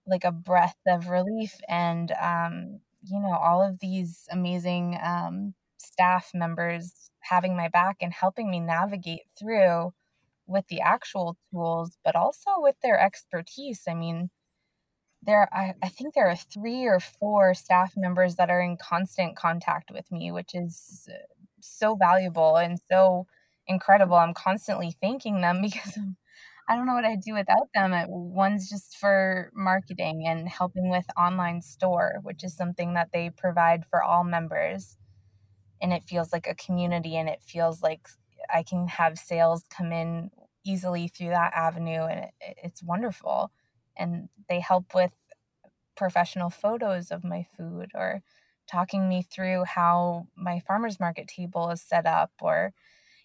like 0.07 0.23
a 0.23 0.31
breath 0.31 0.77
of 0.87 1.09
relief 1.09 1.53
and 1.69 2.11
um, 2.21 2.79
you 3.03 3.19
know 3.19 3.33
all 3.33 3.61
of 3.61 3.79
these 3.79 4.25
amazing 4.31 4.97
um, 5.03 5.53
staff 5.77 6.31
members 6.33 6.93
having 7.21 7.55
my 7.55 7.69
back 7.69 7.97
and 8.01 8.13
helping 8.13 8.49
me 8.49 8.59
navigate 8.59 9.21
through 9.39 9.93
with 10.47 10.67
the 10.67 10.81
actual 10.81 11.37
tools 11.51 11.97
but 12.03 12.15
also 12.15 12.51
with 12.57 12.75
their 12.81 12.99
expertise 12.99 13.83
i 13.87 13.93
mean 13.93 14.29
there 15.25 15.47
I, 15.53 15.73
I 15.81 15.87
think 15.87 16.13
there 16.13 16.27
are 16.27 16.35
three 16.35 16.83
or 16.85 16.99
four 16.99 17.53
staff 17.53 17.93
members 17.95 18.35
that 18.35 18.49
are 18.49 18.61
in 18.61 18.75
constant 18.77 19.37
contact 19.37 19.89
with 19.91 20.11
me 20.11 20.31
which 20.31 20.53
is 20.53 21.07
uh, 21.09 21.15
so 21.61 21.95
valuable 21.95 22.57
and 22.57 22.77
so 22.91 23.25
incredible. 23.67 24.15
I'm 24.15 24.33
constantly 24.33 24.95
thanking 25.01 25.41
them 25.41 25.61
because 25.63 25.97
I 26.67 26.75
don't 26.75 26.85
know 26.85 26.93
what 26.93 27.05
I'd 27.05 27.21
do 27.21 27.33
without 27.33 27.69
them. 27.73 27.93
One's 28.07 28.69
just 28.69 28.97
for 28.97 29.51
marketing 29.53 30.25
and 30.27 30.47
helping 30.47 30.89
with 30.89 31.05
online 31.17 31.61
store, 31.61 32.19
which 32.23 32.43
is 32.43 32.55
something 32.55 32.93
that 32.93 33.09
they 33.13 33.29
provide 33.29 33.85
for 33.89 34.01
all 34.01 34.23
members. 34.23 34.97
And 35.81 35.91
it 35.91 36.03
feels 36.03 36.31
like 36.31 36.47
a 36.47 36.55
community 36.55 37.17
and 37.17 37.27
it 37.27 37.41
feels 37.41 37.81
like 37.81 38.07
I 38.53 38.63
can 38.63 38.87
have 38.87 39.17
sales 39.19 39.63
come 39.69 39.91
in 39.91 40.31
easily 40.65 41.07
through 41.07 41.29
that 41.29 41.53
avenue 41.53 42.03
and 42.03 42.19
it, 42.25 42.57
it's 42.63 42.83
wonderful. 42.83 43.51
And 43.97 44.29
they 44.49 44.59
help 44.59 44.95
with 44.95 45.13
professional 45.95 46.49
photos 46.49 47.11
of 47.11 47.23
my 47.23 47.45
food 47.57 47.91
or 47.95 48.21
talking 48.67 49.07
me 49.09 49.21
through 49.21 49.63
how 49.65 50.27
my 50.35 50.59
farmers 50.61 50.99
market 50.99 51.27
table 51.27 51.69
is 51.69 51.81
set 51.81 52.05
up 52.05 52.31
or 52.41 52.73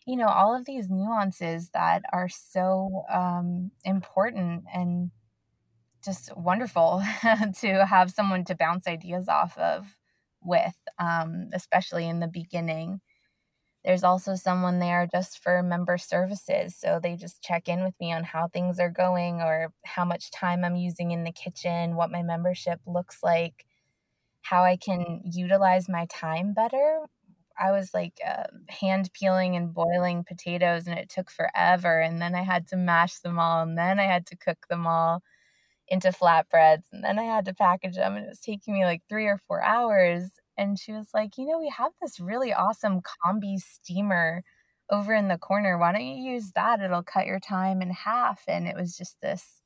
you 0.06 0.16
know 0.16 0.28
all 0.28 0.54
of 0.54 0.64
these 0.66 0.90
nuances 0.90 1.70
that 1.70 2.02
are 2.12 2.28
so 2.28 3.04
um, 3.12 3.70
important 3.84 4.64
and 4.74 5.10
just 6.04 6.36
wonderful 6.36 7.02
to 7.60 7.86
have 7.86 8.10
someone 8.10 8.44
to 8.44 8.54
bounce 8.54 8.86
ideas 8.86 9.28
off 9.28 9.56
of 9.58 9.96
with 10.42 10.76
um, 10.98 11.48
especially 11.52 12.08
in 12.08 12.20
the 12.20 12.28
beginning 12.28 13.00
there's 13.88 14.04
also 14.04 14.36
someone 14.36 14.78
there 14.78 15.08
just 15.10 15.42
for 15.42 15.64
member 15.64 15.98
services 15.98 16.76
so 16.76 17.00
they 17.02 17.16
just 17.16 17.42
check 17.42 17.68
in 17.68 17.82
with 17.82 17.94
me 18.00 18.12
on 18.12 18.24
how 18.24 18.48
things 18.48 18.78
are 18.78 18.90
going 18.90 19.42
or 19.42 19.72
how 19.84 20.04
much 20.04 20.30
time 20.30 20.64
i'm 20.64 20.76
using 20.76 21.10
in 21.10 21.24
the 21.24 21.32
kitchen 21.32 21.96
what 21.96 22.12
my 22.12 22.22
membership 22.22 22.80
looks 22.86 23.18
like 23.24 23.64
how 24.42 24.64
I 24.64 24.76
can 24.76 25.20
utilize 25.24 25.88
my 25.88 26.06
time 26.06 26.54
better. 26.54 27.00
I 27.60 27.72
was 27.72 27.92
like 27.92 28.18
uh, 28.26 28.44
hand 28.68 29.10
peeling 29.12 29.56
and 29.56 29.74
boiling 29.74 30.24
potatoes, 30.24 30.86
and 30.86 30.98
it 30.98 31.10
took 31.10 31.30
forever. 31.30 32.00
And 32.00 32.20
then 32.20 32.34
I 32.34 32.42
had 32.42 32.68
to 32.68 32.76
mash 32.76 33.18
them 33.18 33.38
all, 33.38 33.62
and 33.62 33.76
then 33.76 33.98
I 33.98 34.04
had 34.04 34.26
to 34.28 34.36
cook 34.36 34.66
them 34.70 34.86
all 34.86 35.22
into 35.88 36.10
flatbreads, 36.10 36.84
and 36.92 37.04
then 37.04 37.18
I 37.18 37.24
had 37.24 37.46
to 37.46 37.54
package 37.54 37.96
them, 37.96 38.16
and 38.16 38.26
it 38.26 38.28
was 38.28 38.40
taking 38.40 38.74
me 38.74 38.84
like 38.84 39.02
three 39.08 39.26
or 39.26 39.38
four 39.48 39.62
hours. 39.62 40.30
And 40.58 40.78
she 40.78 40.92
was 40.92 41.08
like, 41.14 41.38
You 41.38 41.46
know, 41.46 41.58
we 41.58 41.72
have 41.76 41.92
this 42.02 42.20
really 42.20 42.52
awesome 42.52 43.00
combi 43.00 43.58
steamer 43.58 44.42
over 44.90 45.14
in 45.14 45.28
the 45.28 45.38
corner. 45.38 45.78
Why 45.78 45.92
don't 45.92 46.04
you 46.04 46.32
use 46.32 46.52
that? 46.54 46.80
It'll 46.80 47.02
cut 47.02 47.26
your 47.26 47.40
time 47.40 47.82
in 47.82 47.90
half. 47.90 48.42
And 48.48 48.66
it 48.66 48.76
was 48.76 48.96
just 48.96 49.16
this 49.22 49.62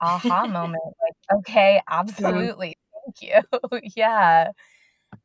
aha 0.00 0.46
moment 0.48 0.82
like, 1.02 1.38
okay, 1.40 1.80
absolutely 1.88 2.76
thank 3.06 3.22
you. 3.22 3.80
yeah. 3.96 4.50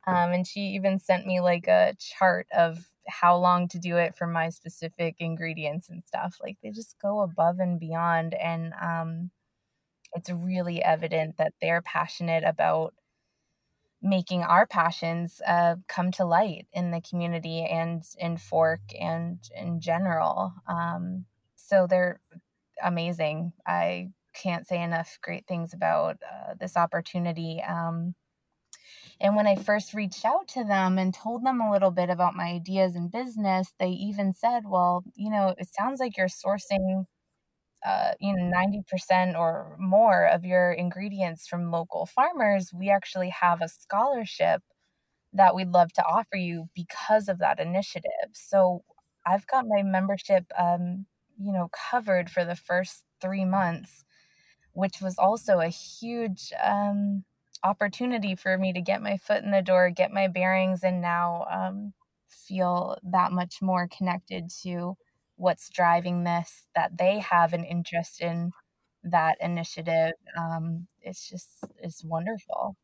Um, 0.06 0.32
and 0.32 0.46
she 0.46 0.60
even 0.60 0.98
sent 0.98 1.26
me 1.26 1.40
like 1.40 1.68
a 1.68 1.94
chart 1.98 2.46
of 2.56 2.78
how 3.06 3.36
long 3.36 3.68
to 3.68 3.78
do 3.78 3.98
it 3.98 4.16
for 4.16 4.26
my 4.26 4.48
specific 4.48 5.16
ingredients 5.18 5.90
and 5.90 6.02
stuff. 6.06 6.36
Like 6.42 6.56
they 6.62 6.70
just 6.70 6.96
go 7.02 7.20
above 7.20 7.58
and 7.58 7.78
beyond. 7.78 8.34
And 8.34 8.72
um, 8.80 9.30
it's 10.14 10.30
really 10.30 10.82
evident 10.82 11.36
that 11.38 11.52
they're 11.60 11.82
passionate 11.82 12.44
about 12.44 12.94
making 14.04 14.42
our 14.42 14.66
passions 14.66 15.40
uh, 15.46 15.76
come 15.88 16.12
to 16.12 16.26
light 16.26 16.66
in 16.74 16.90
the 16.90 17.00
community 17.00 17.64
and 17.64 18.02
in 18.18 18.36
Fork 18.36 18.82
and 19.00 19.38
in 19.56 19.80
general. 19.80 20.52
Um, 20.68 21.24
so 21.56 21.86
they're 21.88 22.20
amazing. 22.82 23.52
I 23.66 24.10
can't 24.34 24.66
say 24.66 24.82
enough 24.82 25.18
great 25.22 25.46
things 25.46 25.72
about 25.72 26.18
uh, 26.22 26.54
this 26.60 26.76
opportunity. 26.76 27.62
Um, 27.66 28.14
and 29.20 29.36
when 29.36 29.46
I 29.46 29.56
first 29.56 29.94
reached 29.94 30.24
out 30.24 30.48
to 30.48 30.64
them 30.64 30.98
and 30.98 31.14
told 31.14 31.44
them 31.44 31.60
a 31.60 31.70
little 31.70 31.90
bit 31.90 32.10
about 32.10 32.34
my 32.34 32.46
ideas 32.46 32.96
and 32.96 33.10
business, 33.10 33.72
they 33.78 33.88
even 33.90 34.34
said, 34.34 34.64
Well, 34.66 35.04
you 35.14 35.30
know, 35.30 35.54
it 35.56 35.68
sounds 35.72 36.00
like 36.00 36.16
you're 36.18 36.26
sourcing, 36.26 37.06
uh, 37.84 38.12
you 38.20 38.34
know, 38.34 38.44
90% 38.44 39.36
or 39.36 39.76
more 39.78 40.26
of 40.26 40.44
your 40.44 40.72
ingredients 40.72 41.46
from 41.46 41.70
local 41.70 42.06
farmers. 42.06 42.72
We 42.72 42.90
actually 42.90 43.30
have 43.30 43.60
a 43.62 43.68
scholarship 43.68 44.62
that 45.32 45.54
we'd 45.54 45.70
love 45.70 45.92
to 45.94 46.04
offer 46.04 46.36
you 46.36 46.68
because 46.74 47.28
of 47.28 47.38
that 47.40 47.60
initiative. 47.60 48.30
So 48.34 48.84
I've 49.26 49.46
got 49.46 49.66
my 49.68 49.82
membership, 49.82 50.44
um, 50.58 51.06
you 51.38 51.52
know, 51.52 51.68
covered 51.90 52.30
for 52.30 52.44
the 52.44 52.56
first 52.56 53.02
three 53.20 53.44
months 53.44 54.04
which 54.72 55.00
was 55.00 55.16
also 55.18 55.60
a 55.60 55.68
huge 55.68 56.52
um, 56.62 57.24
opportunity 57.62 58.34
for 58.34 58.58
me 58.58 58.72
to 58.72 58.80
get 58.80 59.02
my 59.02 59.16
foot 59.16 59.42
in 59.42 59.50
the 59.50 59.62
door, 59.62 59.90
get 59.90 60.12
my 60.12 60.28
bearings, 60.28 60.82
and 60.82 61.00
now 61.00 61.46
um, 61.50 61.92
feel 62.28 62.96
that 63.04 63.32
much 63.32 63.62
more 63.62 63.88
connected 63.96 64.50
to 64.62 64.96
what's 65.36 65.68
driving 65.68 66.24
this, 66.24 66.66
that 66.74 66.96
they 66.96 67.18
have 67.20 67.52
an 67.52 67.64
interest 67.64 68.20
in 68.20 68.52
that 69.04 69.36
initiative. 69.40 70.12
Um, 70.38 70.86
it's 71.02 71.28
just, 71.28 71.48
it's 71.82 72.04
wonderful. 72.04 72.76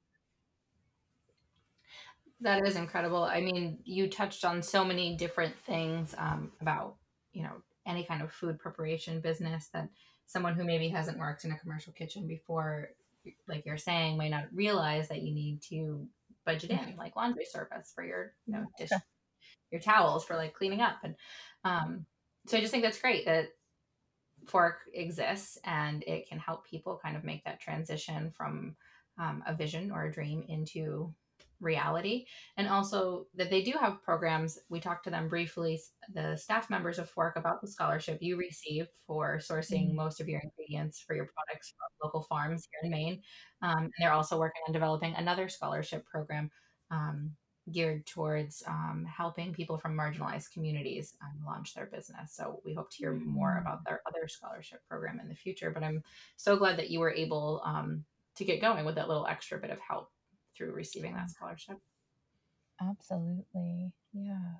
That 2.41 2.67
is 2.67 2.77
incredible. 2.77 3.25
I 3.25 3.41
mean, 3.41 3.79
you 3.85 4.09
touched 4.09 4.45
on 4.45 4.63
so 4.63 4.85
many 4.85 5.17
different 5.17 5.59
things 5.59 6.15
um, 6.17 6.53
about, 6.61 6.97
you 7.33 7.43
know, 7.43 7.63
any 7.87 8.05
kind 8.05 8.23
of 8.23 8.33
food 8.33 8.59
preparation 8.59 9.21
business 9.21 9.69
that 9.73 9.89
someone 10.27 10.55
who 10.55 10.65
maybe 10.65 10.89
hasn't 10.89 11.19
worked 11.19 11.45
in 11.45 11.53
a 11.53 11.59
commercial 11.59 11.93
kitchen 11.93 12.27
before 12.27 12.91
like 13.49 13.67
you're 13.67 13.77
saying 13.77 14.17
might 14.17 14.31
not 14.31 14.45
realize 14.53 15.09
that 15.09 15.23
you 15.23 15.35
need 15.35 15.61
to 15.61 16.07
budget 16.47 16.71
in 16.71 16.97
like 16.97 17.17
laundry 17.17 17.45
service 17.45 17.93
for 17.95 18.05
your 18.05 18.33
you 18.47 18.55
know 18.55 18.65
dish 18.79 18.91
your 19.71 19.81
towels 19.81 20.25
for 20.25 20.37
like 20.37 20.55
cleaning 20.55 20.81
up 20.81 20.97
and 21.03 21.15
um 21.65 22.07
so 22.51 22.57
i 22.57 22.61
just 22.61 22.73
think 22.73 22.83
that's 22.83 23.01
great 23.01 23.25
that 23.25 23.49
fork 24.47 24.81
exists 24.95 25.59
and 25.65 26.03
it 26.05 26.29
can 26.29 26.39
help 26.39 26.67
people 26.67 27.01
kind 27.03 27.17
of 27.17 27.25
make 27.25 27.45
that 27.45 27.61
transition 27.61 28.33
from 28.37 28.75
um, 29.19 29.43
a 29.47 29.55
vision 29.55 29.91
or 29.91 30.05
a 30.05 30.13
dream 30.13 30.45
into 30.49 31.15
reality 31.61 32.25
and 32.57 32.67
also 32.69 33.27
that 33.35 33.51
they 33.51 33.63
do 33.63 33.73
have 33.79 34.03
programs 34.03 34.59
we 34.71 34.81
talked 34.81 35.05
to 35.05 35.11
them 35.11 35.29
briefly 35.29 35.79
the 36.15 36.35
staff 36.37 36.71
members 36.71 36.99
of 36.99 37.09
fork 37.09 37.37
about 37.37 37.61
the 37.61 37.69
scholarship 37.69 38.19
you 38.23 38.37
received 38.37 38.89
for 39.07 39.39
sourcing 39.39 39.89
mm-hmm. 39.89 39.97
most 39.97 40.21
of 40.21 40.29
your 40.29 40.41
ingredients 40.41 41.05
for 41.07 41.15
your 41.15 41.27
products 41.27 41.75
from 41.77 42.07
local 42.07 42.23
farms 42.23 42.67
here 42.73 42.91
in 42.91 42.91
maine 42.91 43.21
um, 43.63 43.85
and 43.85 43.93
they're 43.99 44.13
also 44.13 44.39
working 44.39 44.63
on 44.67 44.73
developing 44.73 45.15
another 45.17 45.51
scholarship 45.51 46.05
program 46.07 46.51
um, 46.91 47.31
geared 47.73 48.07
towards 48.07 48.63
um, 48.67 49.07
helping 49.09 49.53
people 49.53 49.79
from 49.79 49.97
marginalized 49.97 50.53
communities 50.53 51.15
um, 51.23 51.45
launch 51.47 51.75
their 51.75 51.87
business 51.87 52.35
so 52.35 52.61
we 52.65 52.75
hope 52.75 52.91
to 52.91 52.97
hear 52.99 53.13
more 53.13 53.57
mm. 53.57 53.61
about 53.61 53.85
their 53.85 54.01
other 54.07 54.29
scholarship 54.29 54.81
program 54.89 55.21
in 55.21 55.29
the 55.29 55.35
future 55.35 55.71
but 55.71 55.83
i'm 55.83 56.03
so 56.37 56.57
glad 56.57 56.79
that 56.79 56.91
you 56.91 57.01
were 57.01 57.13
able 57.13 57.63
um, 57.65 58.05
to 58.37 58.45
get 58.45 58.61
going 58.61 58.85
with 58.85 58.95
that 58.95 59.09
little 59.09 59.27
extra 59.27 59.59
bit 59.59 59.71
of 59.71 59.79
help 59.81 60.11
through 60.57 60.73
receiving 60.73 61.15
that 61.15 61.31
scholarship. 61.31 61.77
Absolutely. 62.81 63.93
Yeah. 64.13 64.55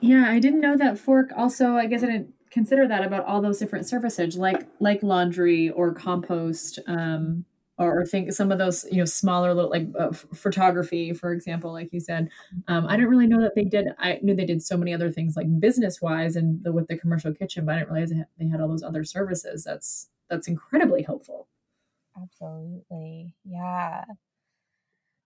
Yeah, 0.00 0.28
I 0.28 0.38
didn't 0.40 0.60
know 0.60 0.76
that 0.76 0.98
fork 0.98 1.30
also 1.36 1.76
I 1.76 1.86
guess 1.86 2.02
I 2.02 2.06
didn't 2.06 2.34
consider 2.50 2.88
that 2.88 3.04
about 3.04 3.24
all 3.24 3.40
those 3.40 3.58
different 3.58 3.86
services 3.86 4.36
like 4.36 4.66
like 4.80 5.02
laundry 5.02 5.70
or 5.70 5.94
compost 5.94 6.78
um 6.86 7.44
or 7.84 8.04
think 8.04 8.32
some 8.32 8.52
of 8.52 8.58
those 8.58 8.84
you 8.90 8.98
know 8.98 9.04
smaller 9.04 9.54
little 9.54 9.70
like 9.70 9.86
uh, 9.98 10.12
photography 10.12 11.12
for 11.12 11.32
example 11.32 11.72
like 11.72 11.92
you 11.92 12.00
said 12.00 12.28
um, 12.68 12.86
i 12.86 12.96
didn't 12.96 13.10
really 13.10 13.26
know 13.26 13.40
that 13.40 13.54
they 13.54 13.64
did 13.64 13.88
i 13.98 14.18
knew 14.22 14.34
they 14.34 14.44
did 14.44 14.62
so 14.62 14.76
many 14.76 14.92
other 14.94 15.10
things 15.10 15.36
like 15.36 15.46
business 15.60 16.00
wise 16.02 16.36
and 16.36 16.62
the, 16.64 16.72
with 16.72 16.86
the 16.88 16.96
commercial 16.96 17.32
kitchen 17.32 17.64
but 17.64 17.74
i 17.74 17.78
didn't 17.78 17.92
realize 17.92 18.12
they 18.38 18.48
had 18.48 18.60
all 18.60 18.68
those 18.68 18.82
other 18.82 19.04
services. 19.04 19.64
That's 19.64 20.08
that's 20.28 20.48
incredibly 20.48 21.02
helpful. 21.02 21.48
Absolutely. 22.16 23.34
Yeah. 23.44 24.04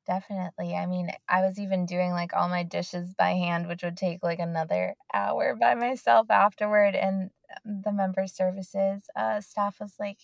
Definitely. 0.06 0.74
I 0.76 0.86
mean 0.86 1.10
i 1.28 1.40
was 1.40 1.58
even 1.58 1.84
doing 1.86 2.12
like 2.12 2.32
all 2.32 2.48
my 2.48 2.62
dishes 2.62 3.12
by 3.14 3.30
hand 3.30 3.66
which 3.66 3.82
would 3.82 3.96
take 3.96 4.22
like 4.22 4.38
another 4.38 4.94
hour 5.12 5.56
by 5.56 5.74
myself 5.74 6.30
afterward 6.30 6.94
and 6.94 7.30
the 7.64 7.92
member 7.92 8.26
services 8.28 9.08
uh, 9.16 9.40
staff 9.40 9.80
was 9.80 9.94
like 9.98 10.18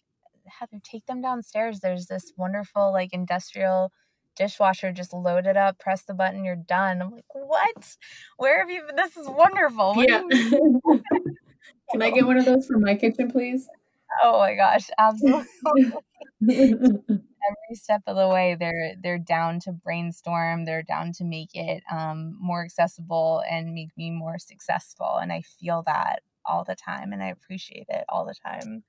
Heather, 0.46 0.78
take 0.82 1.06
them 1.06 1.20
downstairs. 1.20 1.80
There's 1.80 2.06
this 2.06 2.32
wonderful 2.36 2.92
like 2.92 3.12
industrial 3.12 3.92
dishwasher. 4.36 4.92
Just 4.92 5.12
load 5.12 5.46
it 5.46 5.56
up, 5.56 5.78
press 5.78 6.04
the 6.04 6.14
button, 6.14 6.44
you're 6.44 6.56
done. 6.56 7.02
I'm 7.02 7.10
like, 7.10 7.24
what? 7.32 7.96
Where 8.36 8.60
have 8.60 8.70
you 8.70 8.82
been? 8.86 8.96
This 8.96 9.16
is 9.16 9.28
wonderful. 9.28 9.94
What 9.94 10.08
yeah. 10.08 10.22
Can 11.90 12.02
I 12.02 12.10
get 12.10 12.26
one 12.26 12.38
of 12.38 12.44
those 12.44 12.66
for 12.66 12.78
my 12.78 12.94
kitchen, 12.94 13.30
please? 13.30 13.68
Oh 14.22 14.38
my 14.38 14.54
gosh, 14.54 14.88
absolutely. 14.98 15.46
Every 16.42 17.74
step 17.74 18.02
of 18.06 18.16
the 18.16 18.28
way, 18.28 18.56
they're 18.58 18.94
they're 19.02 19.18
down 19.18 19.58
to 19.60 19.72
brainstorm. 19.72 20.64
They're 20.64 20.82
down 20.82 21.12
to 21.14 21.24
make 21.24 21.50
it 21.54 21.82
um, 21.90 22.36
more 22.40 22.64
accessible 22.64 23.42
and 23.50 23.74
make 23.74 23.90
me 23.96 24.10
more 24.10 24.38
successful. 24.38 25.16
And 25.20 25.32
I 25.32 25.42
feel 25.42 25.82
that 25.86 26.22
all 26.46 26.64
the 26.64 26.76
time, 26.76 27.12
and 27.12 27.22
I 27.22 27.28
appreciate 27.28 27.86
it 27.88 28.04
all 28.08 28.24
the 28.24 28.34
time. 28.34 28.84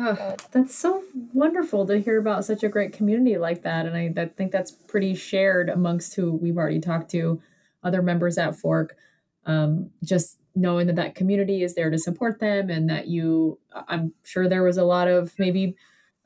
Oh, 0.00 0.36
that's 0.52 0.78
so 0.78 1.02
wonderful 1.32 1.84
to 1.86 1.98
hear 1.98 2.20
about 2.20 2.44
such 2.44 2.62
a 2.62 2.68
great 2.68 2.92
community 2.92 3.36
like 3.36 3.62
that. 3.62 3.84
And 3.84 3.96
I, 3.96 4.22
I 4.22 4.26
think 4.26 4.52
that's 4.52 4.70
pretty 4.70 5.16
shared 5.16 5.68
amongst 5.68 6.14
who 6.14 6.34
we've 6.34 6.56
already 6.56 6.78
talked 6.78 7.10
to, 7.10 7.42
other 7.82 8.00
members 8.00 8.38
at 8.38 8.54
Fork. 8.54 8.96
Um, 9.44 9.90
just 10.04 10.38
knowing 10.54 10.86
that 10.86 10.96
that 10.96 11.16
community 11.16 11.64
is 11.64 11.74
there 11.74 11.90
to 11.90 11.98
support 11.98 12.38
them 12.38 12.70
and 12.70 12.88
that 12.88 13.08
you, 13.08 13.58
I'm 13.88 14.12
sure 14.22 14.48
there 14.48 14.62
was 14.62 14.76
a 14.76 14.84
lot 14.84 15.08
of 15.08 15.36
maybe, 15.36 15.74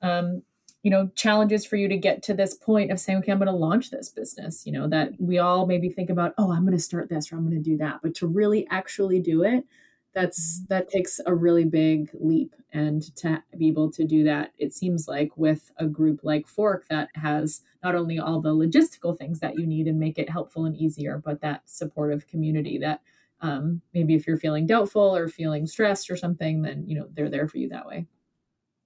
um, 0.03 0.43
you 0.83 0.91
know, 0.91 1.09
challenges 1.15 1.65
for 1.65 1.77
you 1.77 1.89
to 1.89 1.97
get 1.97 2.23
to 2.25 2.35
this 2.35 2.55
point 2.55 2.91
of 2.91 3.01
saying, 3.01 3.21
okay, 3.21 3.33
I'm 3.33 3.39
going 3.39 3.47
to 3.47 3.55
launch 3.55 3.91
this 3.91 4.11
business. 4.11 4.67
You 4.67 4.73
know, 4.73 4.87
that 4.89 5.13
we 5.19 5.39
all 5.39 5.67
maybe 5.67 5.89
think 5.89 6.11
about, 6.11 6.35
oh, 6.37 6.53
I'm 6.53 6.67
going 6.67 6.77
to 6.77 6.83
start 6.83 7.09
this 7.09 7.33
or 7.33 7.37
I'm 7.37 7.49
going 7.49 7.63
to 7.63 7.71
do 7.71 7.79
that. 7.79 8.01
But 8.03 8.15
to 8.17 8.27
really 8.27 8.67
actually 8.71 9.21
do 9.21 9.45
it, 9.45 9.65
that's 10.15 10.63
that 10.69 10.89
takes 10.89 11.21
a 11.27 11.35
really 11.35 11.65
big 11.65 12.11
leap 12.15 12.55
and 12.73 13.15
to 13.17 13.43
be 13.57 13.69
able 13.69 13.91
to 13.91 14.05
do 14.05 14.25
that 14.25 14.53
it 14.59 14.73
seems 14.73 15.09
like 15.09 15.37
with 15.37 15.71
a 15.79 15.87
group 15.87 16.21
like 16.23 16.47
fork 16.47 16.87
that 16.89 17.09
has 17.15 17.63
not 17.83 17.95
only 17.95 18.19
all 18.19 18.41
the 18.41 18.55
logistical 18.55 19.17
things 19.17 19.41
that 19.41 19.59
you 19.59 19.67
need 19.67 19.87
and 19.87 19.99
make 19.99 20.19
it 20.19 20.29
helpful 20.31 20.65
and 20.67 20.77
easier 20.77 21.21
but 21.25 21.41
that 21.41 21.63
supportive 21.67 22.27
community 22.27 22.79
that 22.79 23.01
um, 23.41 23.83
maybe 23.93 24.15
if 24.15 24.27
you're 24.27 24.37
feeling 24.37 24.67
doubtful 24.67 25.17
or 25.17 25.29
feeling 25.29 25.67
stressed 25.67 26.11
or 26.11 26.17
something 26.17 26.63
then 26.63 26.85
you 26.87 26.99
know 26.99 27.09
they're 27.15 27.31
there 27.31 27.49
for 27.49 27.59
you 27.59 27.69
that 27.69 27.87
way. 27.87 28.07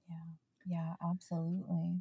Yeah. 0.08 0.16
Yeah 0.66 0.94
absolutely 1.10 1.96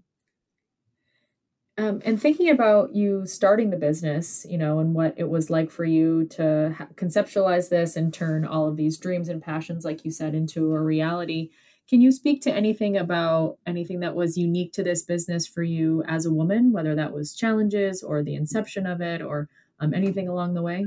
um, 1.78 2.02
and 2.06 2.22
thinking 2.22 2.50
about 2.50 2.96
you 2.96 3.26
starting 3.26 3.70
the 3.70 3.78
business, 3.78 4.46
you 4.50 4.58
know, 4.58 4.80
and 4.80 4.94
what 4.94 5.14
it 5.18 5.30
was 5.30 5.50
like 5.50 5.70
for 5.70 5.84
you 5.84 6.26
to 6.32 6.74
ha- 6.78 6.88
conceptualize 6.96 7.70
this 7.70 7.98
and 7.98 8.14
turn 8.14 8.46
all 8.46 8.68
of 8.68 8.78
these 8.78 8.98
dreams 8.98 9.28
and 9.28 9.42
passions, 9.44 9.84
like 9.84 10.06
you 10.06 10.12
said, 10.12 10.34
into 10.36 10.72
a 10.74 10.82
reality. 10.82 11.50
Can 11.90 12.00
you 12.00 12.12
speak 12.14 12.42
to 12.44 12.54
anything 12.54 12.96
about 12.96 13.58
anything 13.68 14.00
that 14.00 14.16
was 14.16 14.38
unique 14.38 14.72
to 14.74 14.84
this 14.84 15.04
business 15.04 15.46
for 15.46 15.64
you 15.64 16.02
as 16.08 16.26
a 16.26 16.34
woman, 16.34 16.72
whether 16.72 16.96
that 16.96 17.12
was 17.12 17.36
challenges 17.36 18.02
or 18.02 18.24
the 18.24 18.36
inception 18.36 18.88
of 18.88 19.02
it 19.02 19.22
or 19.22 19.50
um, 19.80 19.94
anything 19.94 20.30
along 20.30 20.54
the 20.54 20.62
way 20.62 20.86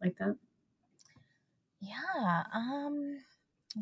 like 0.00 0.16
that? 0.18 0.36
Yeah. 1.80 2.44
Um, 2.54 3.18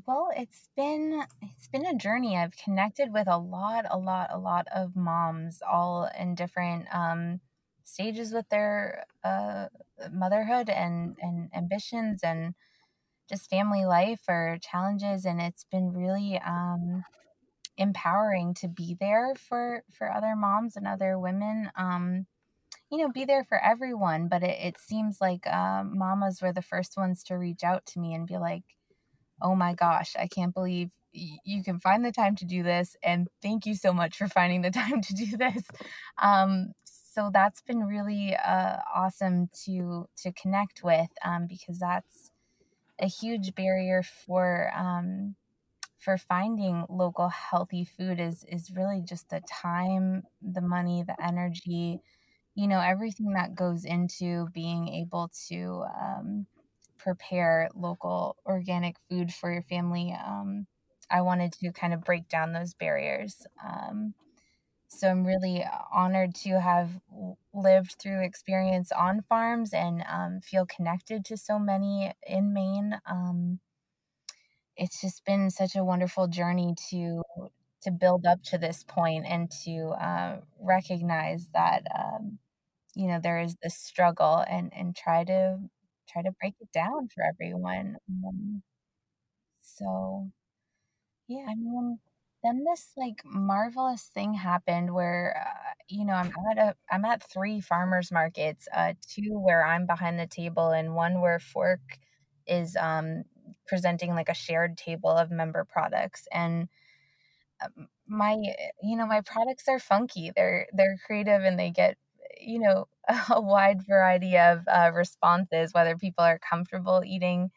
well, 0.07 0.31
it's 0.37 0.69
been 0.77 1.25
it's 1.41 1.69
been 1.69 1.87
a 1.87 1.95
journey. 1.95 2.37
I've 2.37 2.57
connected 2.57 3.13
with 3.13 3.29
a 3.29 3.39
lot, 3.39 3.87
a 3.91 3.99
lot, 3.99 4.29
a 4.31 4.39
lot 4.39 4.67
of 4.75 4.97
moms, 4.97 5.63
all 5.63 6.09
in 6.19 6.35
different 6.35 6.87
um, 6.95 7.41
stages 7.85 8.33
with 8.33 8.49
their 8.49 9.07
uh, 9.25 9.69
motherhood 10.13 10.69
and 10.69 11.17
and 11.21 11.51
ambitions 11.55 12.21
and 12.23 12.55
just 13.31 13.51
family 13.51 13.85
life 13.87 14.23
or 14.29 14.59
challenges, 14.63 15.25
and 15.27 15.41
it's 15.41 15.65
been 15.65 15.93
really 15.93 16.41
um, 16.41 17.05
empowering 17.79 18.55
to 18.55 18.69
be 18.69 18.97
there 19.01 19.35
for 19.37 19.85
for 19.93 20.13
other 20.13 20.37
moms 20.37 20.77
and 20.77 20.87
other 20.87 21.19
women. 21.19 21.71
Um, 21.77 22.27
you 22.91 22.99
know, 22.99 23.11
be 23.11 23.25
there 23.27 23.45
for 23.45 23.59
everyone, 23.63 24.29
but 24.29 24.43
it, 24.45 24.59
it 24.61 24.79
seems 24.79 25.21
like 25.21 25.47
um, 25.49 25.99
mamas 25.99 26.43
were 26.43 26.53
the 26.55 26.63
first 26.63 26.97
ones 26.99 27.25
to 27.25 27.37
reach 27.39 27.65
out 27.65 27.87
to 27.87 28.01
me 28.01 28.15
and 28.15 28.27
be 28.29 28.39
like 28.39 28.65
oh 29.41 29.55
my 29.55 29.75
gosh, 29.75 30.15
I 30.19 30.27
can't 30.27 30.55
believe 30.55 30.91
you 31.13 31.63
can 31.63 31.81
find 31.81 32.05
the 32.05 32.13
time 32.13 32.37
to 32.37 32.45
do 32.45 32.63
this. 32.63 32.95
And 33.03 33.29
thank 33.43 33.65
you 33.65 33.75
so 33.75 33.93
much 33.93 34.17
for 34.19 34.29
finding 34.29 34.63
the 34.63 34.71
time 34.83 35.01
to 35.01 35.15
do 35.15 35.37
this. 35.37 35.65
Um, 36.19 36.73
so 36.85 37.31
that's 37.33 37.63
been 37.63 37.85
really 37.85 38.37
uh, 38.37 38.79
awesome 38.95 39.49
to 39.65 40.07
to 40.19 40.33
connect 40.33 40.83
with 40.85 41.09
um, 41.25 41.47
because 41.49 41.79
that's 41.79 42.31
a 42.99 43.07
huge 43.07 43.55
barrier 43.55 44.03
for 44.03 44.71
um, 44.77 45.35
for 45.99 46.19
finding 46.19 46.85
local 46.89 47.29
healthy 47.29 47.85
food 47.85 48.21
is 48.21 48.45
is 48.51 48.71
really 48.75 49.03
just 49.03 49.31
the 49.31 49.41
time, 49.41 50.25
the 50.43 50.61
money, 50.61 51.03
the 51.07 51.17
energy, 51.25 52.01
you 52.55 52.69
know, 52.69 52.81
everything 52.81 53.33
that 53.33 53.55
goes 53.55 53.85
into 53.85 54.49
being 54.53 54.89
able 54.89 55.31
to 55.49 55.85
um, 56.01 56.47
prepare 57.07 57.71
local 57.77 58.37
organic 58.45 58.97
food 59.09 59.33
for 59.33 59.53
your 59.53 59.63
family, 59.63 60.13
um, 60.27 60.67
I 61.09 61.21
wanted 61.21 61.53
to 61.53 61.71
kind 61.71 61.95
of 61.95 62.03
break 62.03 62.29
down 62.29 62.53
those 62.53 62.75
barriers. 62.75 63.47
Um, 63.65 64.13
so 64.89 65.09
I'm 65.09 65.25
really 65.25 65.65
honored 65.93 66.35
to 66.47 66.61
have 66.61 66.91
lived 67.55 67.97
through 68.01 68.25
experience 68.25 68.91
on 68.93 69.23
farms 69.29 69.73
and 69.73 70.05
um, 70.09 70.41
feel 70.41 70.67
connected 70.67 71.25
to 71.27 71.37
so 71.37 71.59
many 71.59 72.13
in 72.27 72.53
Maine. 72.53 72.99
Um, 73.09 73.61
it's 74.77 75.01
just 75.01 75.25
been 75.25 75.51
such 75.51 75.77
a 75.77 75.85
wonderful 75.85 76.27
journey 76.27 76.75
to 76.91 77.23
to 77.83 77.91
build 77.93 78.27
up 78.27 78.43
to 78.43 78.59
this 78.59 78.83
point 78.85 79.25
and 79.27 79.49
to 79.65 79.91
uh, 80.01 80.41
recognize 80.61 81.47
that 81.55 81.85
um, 81.97 82.39
you 82.95 83.07
know 83.07 83.21
there 83.23 83.41
is 83.41 83.57
this 83.63 83.77
struggle 83.77 84.45
and 84.49 84.73
and 84.75 84.97
try 84.97 85.25
to 85.25 85.59
try 86.17 86.23
to 86.23 86.33
break 86.41 86.55
it 86.61 86.73
down 86.73 87.09
for 87.15 87.25
everyone. 87.25 87.97
Um, 88.09 88.63
so, 89.63 90.31
yeah, 91.29 91.47
I 91.49 91.55
mean, 91.55 91.99
then 92.43 92.65
this 92.65 92.93
like 92.97 93.23
marvelous 93.25 94.05
thing 94.15 94.35
happened 94.35 94.95
where 94.95 95.37
uh, 95.41 95.73
you 95.89 96.05
know 96.05 96.15
I'm 96.15 96.33
at 96.53 96.59
a 96.59 96.75
I'm 96.91 97.05
at 97.05 97.23
three 97.33 97.61
farmers 97.61 98.13
markets, 98.13 98.69
uh, 98.75 98.95
two 99.09 99.39
where 99.39 99.65
I'm 99.67 99.87
behind 99.87 100.19
the 100.19 100.27
table 100.27 100.71
and 100.71 100.95
one 100.95 101.21
where 101.21 101.41
Fork 101.41 101.81
is 102.47 102.77
um, 102.77 103.25
presenting 103.67 104.15
like 104.15 104.29
a 104.29 104.35
shared 104.35 104.77
table 104.79 105.11
of 105.11 105.31
member 105.31 105.65
products 105.65 106.29
and 106.33 106.69
um, 107.65 107.89
my 108.09 108.37
you 108.83 108.97
know 108.97 109.07
my 109.07 109.21
products 109.23 109.69
are 109.69 109.79
funky 109.79 110.31
they're 110.37 110.67
they're 110.73 110.99
creative 111.07 111.43
and 111.43 111.59
they 111.59 111.71
get 111.71 111.97
you 112.41 112.59
know 112.59 112.87
a 113.31 113.41
wide 113.41 113.83
variety 113.87 114.37
of 114.37 114.61
uh, 114.69 114.91
responses 114.95 115.73
whether 115.73 115.97
people 115.97 116.25
are 116.25 116.39
comfortable 116.39 117.03
eating 117.07 117.51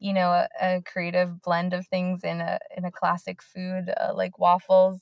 you 0.00 0.12
know 0.12 0.30
a, 0.30 0.48
a, 0.60 0.82
creative 0.82 1.40
blend 1.42 1.72
of 1.72 1.86
things 1.86 2.22
in 2.24 2.40
a 2.40 2.58
in 2.76 2.84
a 2.84 2.92
classic 2.92 3.42
food 3.42 3.92
uh, 4.00 4.12
like 4.14 4.38
waffles 4.38 5.00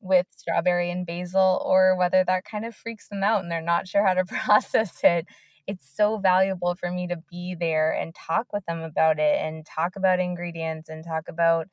with 0.00 0.26
strawberry 0.34 0.90
and 0.90 1.06
basil 1.06 1.62
or 1.64 1.96
whether 1.96 2.24
that 2.24 2.44
kind 2.44 2.64
of 2.64 2.74
freaks 2.74 3.08
them 3.08 3.22
out 3.22 3.42
and 3.42 3.50
they're 3.50 3.60
not 3.60 3.86
sure 3.86 4.06
how 4.06 4.14
to 4.14 4.24
process 4.44 4.98
it. 5.04 5.26
It's 5.66 5.88
so 5.94 6.18
valuable 6.18 6.74
for 6.74 6.90
me 6.90 7.06
to 7.08 7.16
be 7.30 7.54
there 7.58 7.92
and 7.92 8.14
talk 8.14 8.52
with 8.52 8.64
them 8.66 8.80
about 8.80 9.18
it 9.18 9.38
and 9.40 9.64
talk 9.64 9.94
about 9.96 10.18
ingredients 10.18 10.88
and 10.88 11.04
talk 11.04 11.28
about 11.28 11.68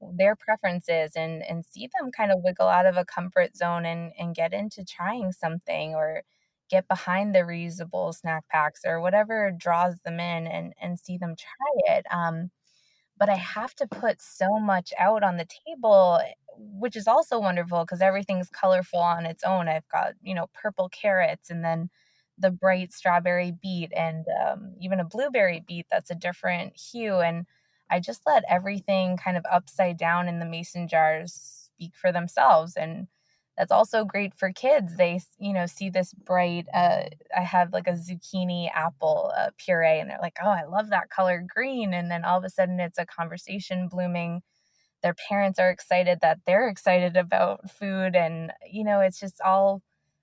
their 0.00 0.36
preferences 0.36 1.12
and 1.16 1.42
and 1.42 1.64
see 1.64 1.88
them 1.98 2.10
kind 2.12 2.32
of 2.32 2.40
wiggle 2.42 2.68
out 2.68 2.86
of 2.86 2.96
a 2.96 3.04
comfort 3.04 3.56
zone 3.56 3.84
and 3.84 4.12
and 4.18 4.34
get 4.34 4.52
into 4.52 4.84
trying 4.84 5.32
something 5.32 5.94
or 5.94 6.22
get 6.70 6.88
behind 6.88 7.34
the 7.34 7.40
reusable 7.40 8.14
snack 8.14 8.44
packs 8.48 8.82
or 8.86 9.00
whatever 9.00 9.52
draws 9.56 10.00
them 10.04 10.20
in 10.20 10.46
and 10.46 10.72
and 10.80 10.98
see 10.98 11.18
them 11.18 11.34
try 11.36 11.96
it 11.96 12.06
um 12.10 12.50
but 13.18 13.28
i 13.28 13.34
have 13.34 13.74
to 13.74 13.86
put 13.86 14.20
so 14.20 14.58
much 14.58 14.92
out 14.98 15.22
on 15.22 15.36
the 15.36 15.46
table 15.66 16.20
which 16.60 16.96
is 16.96 17.06
also 17.06 17.38
wonderful 17.38 17.84
because 17.84 18.00
everything's 18.00 18.50
colorful 18.50 19.00
on 19.00 19.26
its 19.26 19.42
own. 19.44 19.68
I've 19.68 19.88
got, 19.88 20.14
you 20.22 20.34
know, 20.34 20.48
purple 20.52 20.88
carrots 20.88 21.50
and 21.50 21.64
then 21.64 21.90
the 22.38 22.50
bright 22.50 22.92
strawberry 22.92 23.52
beet 23.62 23.92
and 23.94 24.24
um, 24.46 24.74
even 24.80 25.00
a 25.00 25.04
blueberry 25.04 25.62
beet 25.66 25.86
that's 25.90 26.10
a 26.10 26.14
different 26.14 26.76
hue. 26.76 27.16
And 27.16 27.46
I 27.90 28.00
just 28.00 28.22
let 28.26 28.44
everything 28.48 29.16
kind 29.16 29.36
of 29.36 29.44
upside 29.50 29.96
down 29.96 30.28
in 30.28 30.38
the 30.38 30.46
mason 30.46 30.88
jars 30.88 31.68
speak 31.74 31.94
for 31.94 32.12
themselves. 32.12 32.76
And 32.76 33.08
that's 33.60 33.70
also 33.70 34.06
great 34.06 34.32
for 34.34 34.50
kids. 34.52 34.96
They, 34.96 35.20
you 35.38 35.52
know, 35.52 35.66
see 35.66 35.90
this 35.90 36.14
bright, 36.14 36.66
uh, 36.72 37.02
I 37.36 37.42
have 37.42 37.74
like 37.74 37.86
a 37.86 37.92
zucchini 37.92 38.70
apple 38.74 39.30
uh, 39.36 39.50
puree 39.58 40.00
and 40.00 40.08
they're 40.08 40.18
like, 40.22 40.38
oh, 40.42 40.48
I 40.48 40.64
love 40.64 40.88
that 40.88 41.10
color 41.10 41.44
green. 41.46 41.92
And 41.92 42.10
then 42.10 42.24
all 42.24 42.38
of 42.38 42.44
a 42.44 42.48
sudden 42.48 42.80
it's 42.80 42.98
a 42.98 43.04
conversation 43.04 43.86
blooming 43.88 44.40
their 45.02 45.14
parents 45.14 45.58
are 45.58 45.70
excited 45.70 46.20
that 46.22 46.38
they're 46.46 46.68
excited 46.68 47.16
about 47.16 47.70
food 47.70 48.16
and 48.16 48.52
you 48.70 48.84
know 48.84 49.00
it's 49.00 49.20
just 49.20 49.40
all 49.42 49.82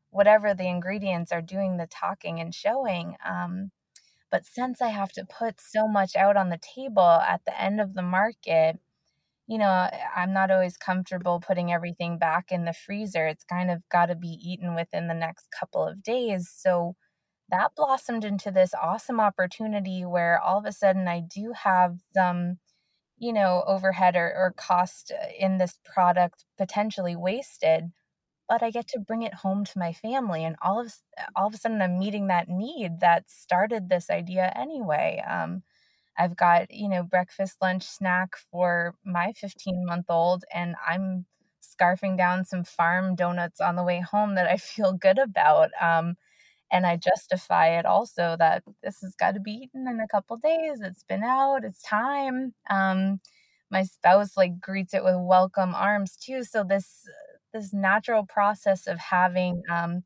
whatever 0.09 0.53
the 0.53 0.67
ingredients 0.67 1.31
are 1.31 1.41
doing 1.41 1.77
the 1.77 1.87
talking 1.87 2.39
and 2.39 2.53
showing 2.53 3.15
um, 3.25 3.71
but 4.31 4.45
since 4.45 4.81
i 4.81 4.89
have 4.89 5.11
to 5.11 5.25
put 5.25 5.59
so 5.59 5.87
much 5.87 6.15
out 6.15 6.37
on 6.37 6.49
the 6.49 6.59
table 6.75 7.09
at 7.09 7.41
the 7.45 7.61
end 7.61 7.81
of 7.81 7.93
the 7.93 8.01
market 8.01 8.79
you 9.47 9.57
know 9.57 9.89
i'm 10.15 10.33
not 10.33 10.51
always 10.51 10.77
comfortable 10.77 11.39
putting 11.39 11.71
everything 11.71 12.17
back 12.17 12.51
in 12.51 12.65
the 12.65 12.73
freezer 12.73 13.27
it's 13.27 13.43
kind 13.45 13.71
of 13.71 13.81
got 13.91 14.07
to 14.07 14.15
be 14.15 14.39
eaten 14.43 14.75
within 14.75 15.07
the 15.07 15.13
next 15.13 15.47
couple 15.57 15.85
of 15.85 16.03
days 16.03 16.49
so 16.53 16.95
that 17.49 17.71
blossomed 17.77 18.25
into 18.25 18.51
this 18.51 18.73
awesome 18.81 19.19
opportunity 19.19 20.05
where 20.05 20.39
all 20.41 20.59
of 20.59 20.65
a 20.65 20.71
sudden 20.71 21.07
i 21.07 21.21
do 21.21 21.53
have 21.55 21.97
some 22.13 22.57
you 23.17 23.33
know, 23.33 23.63
overhead 23.67 24.15
or, 24.15 24.33
or 24.35 24.53
cost 24.57 25.11
uh, 25.11 25.27
in 25.39 25.57
this 25.57 25.79
product 25.85 26.45
potentially 26.57 27.15
wasted, 27.15 27.85
but 28.49 28.63
I 28.63 28.71
get 28.71 28.87
to 28.89 28.99
bring 28.99 29.23
it 29.23 29.33
home 29.35 29.65
to 29.65 29.79
my 29.79 29.93
family. 29.93 30.43
And 30.45 30.55
all 30.61 30.81
of 30.81 30.93
all 31.35 31.47
of 31.47 31.53
a 31.53 31.57
sudden, 31.57 31.81
I'm 31.81 31.99
meeting 31.99 32.27
that 32.27 32.49
need 32.49 32.99
that 33.01 33.29
started 33.29 33.89
this 33.89 34.09
idea 34.09 34.53
anyway. 34.55 35.23
Um, 35.29 35.63
I've 36.17 36.35
got 36.35 36.71
you 36.73 36.89
know 36.89 37.03
breakfast, 37.03 37.57
lunch, 37.61 37.83
snack 37.85 38.35
for 38.51 38.95
my 39.05 39.33
15 39.33 39.85
month 39.85 40.05
old, 40.09 40.43
and 40.53 40.75
I'm 40.87 41.25
scarfing 41.63 42.17
down 42.17 42.45
some 42.45 42.63
farm 42.63 43.15
donuts 43.15 43.61
on 43.61 43.75
the 43.75 43.83
way 43.83 44.01
home 44.01 44.35
that 44.35 44.47
I 44.47 44.57
feel 44.59 44.93
good 44.93 45.19
about. 45.19 45.69
Um, 45.81 46.15
and 46.71 46.85
I 46.85 46.97
justify 46.97 47.79
it 47.79 47.85
also 47.85 48.35
that 48.39 48.63
this 48.83 49.01
has 49.01 49.15
got 49.15 49.33
to 49.35 49.39
be 49.39 49.51
eaten 49.53 49.87
in 49.87 49.99
a 50.01 50.07
couple 50.07 50.37
days. 50.37 50.81
It's 50.81 51.03
been 51.03 51.23
out. 51.23 51.63
It's 51.63 51.81
time. 51.81 52.53
Um, 52.69 53.21
my 53.71 53.83
spouse 53.83 54.37
like 54.37 54.59
greets 54.59 54.93
it 54.93 55.03
with 55.03 55.15
welcome 55.17 55.73
arms 55.75 56.17
too. 56.17 56.43
So 56.43 56.63
this 56.63 57.07
this 57.53 57.73
natural 57.73 58.25
process 58.25 58.87
of 58.87 58.99
having 58.99 59.63
um, 59.71 60.03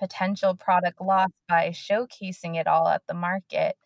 potential 0.00 0.54
product 0.56 1.00
loss 1.00 1.30
by 1.48 1.70
showcasing 1.70 2.56
it 2.60 2.66
all 2.68 2.88
at 2.88 3.02
the 3.08 3.14
market 3.14 3.76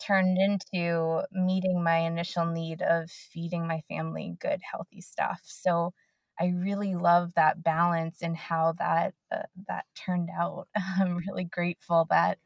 turned 0.00 0.38
into 0.38 1.22
meeting 1.32 1.82
my 1.82 1.98
initial 1.98 2.46
need 2.46 2.82
of 2.82 3.10
feeding 3.10 3.66
my 3.66 3.82
family 3.88 4.36
good 4.40 4.60
healthy 4.70 5.00
stuff. 5.00 5.40
So 5.44 5.92
I 6.40 6.46
really 6.56 6.94
love 6.94 7.34
that 7.34 7.62
balance 7.62 8.22
and 8.22 8.36
how 8.36 8.72
that 8.78 9.14
uh, 9.32 9.42
that 9.68 9.84
turned 9.94 10.30
out. 10.38 10.68
I'm 11.00 11.16
really 11.28 11.44
grateful 11.44 12.06
that 12.10 12.38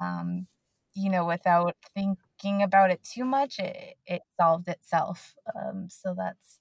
um, 0.00 0.46
you 0.94 1.10
know 1.10 1.24
without 1.26 1.76
thinking 1.94 2.62
about 2.62 2.90
it 2.90 3.02
too 3.04 3.24
much, 3.24 3.58
it, 3.58 3.96
it 4.06 4.22
solved 4.40 4.68
itself. 4.68 5.34
Um, 5.56 5.88
so 5.90 6.14
that's 6.16 6.60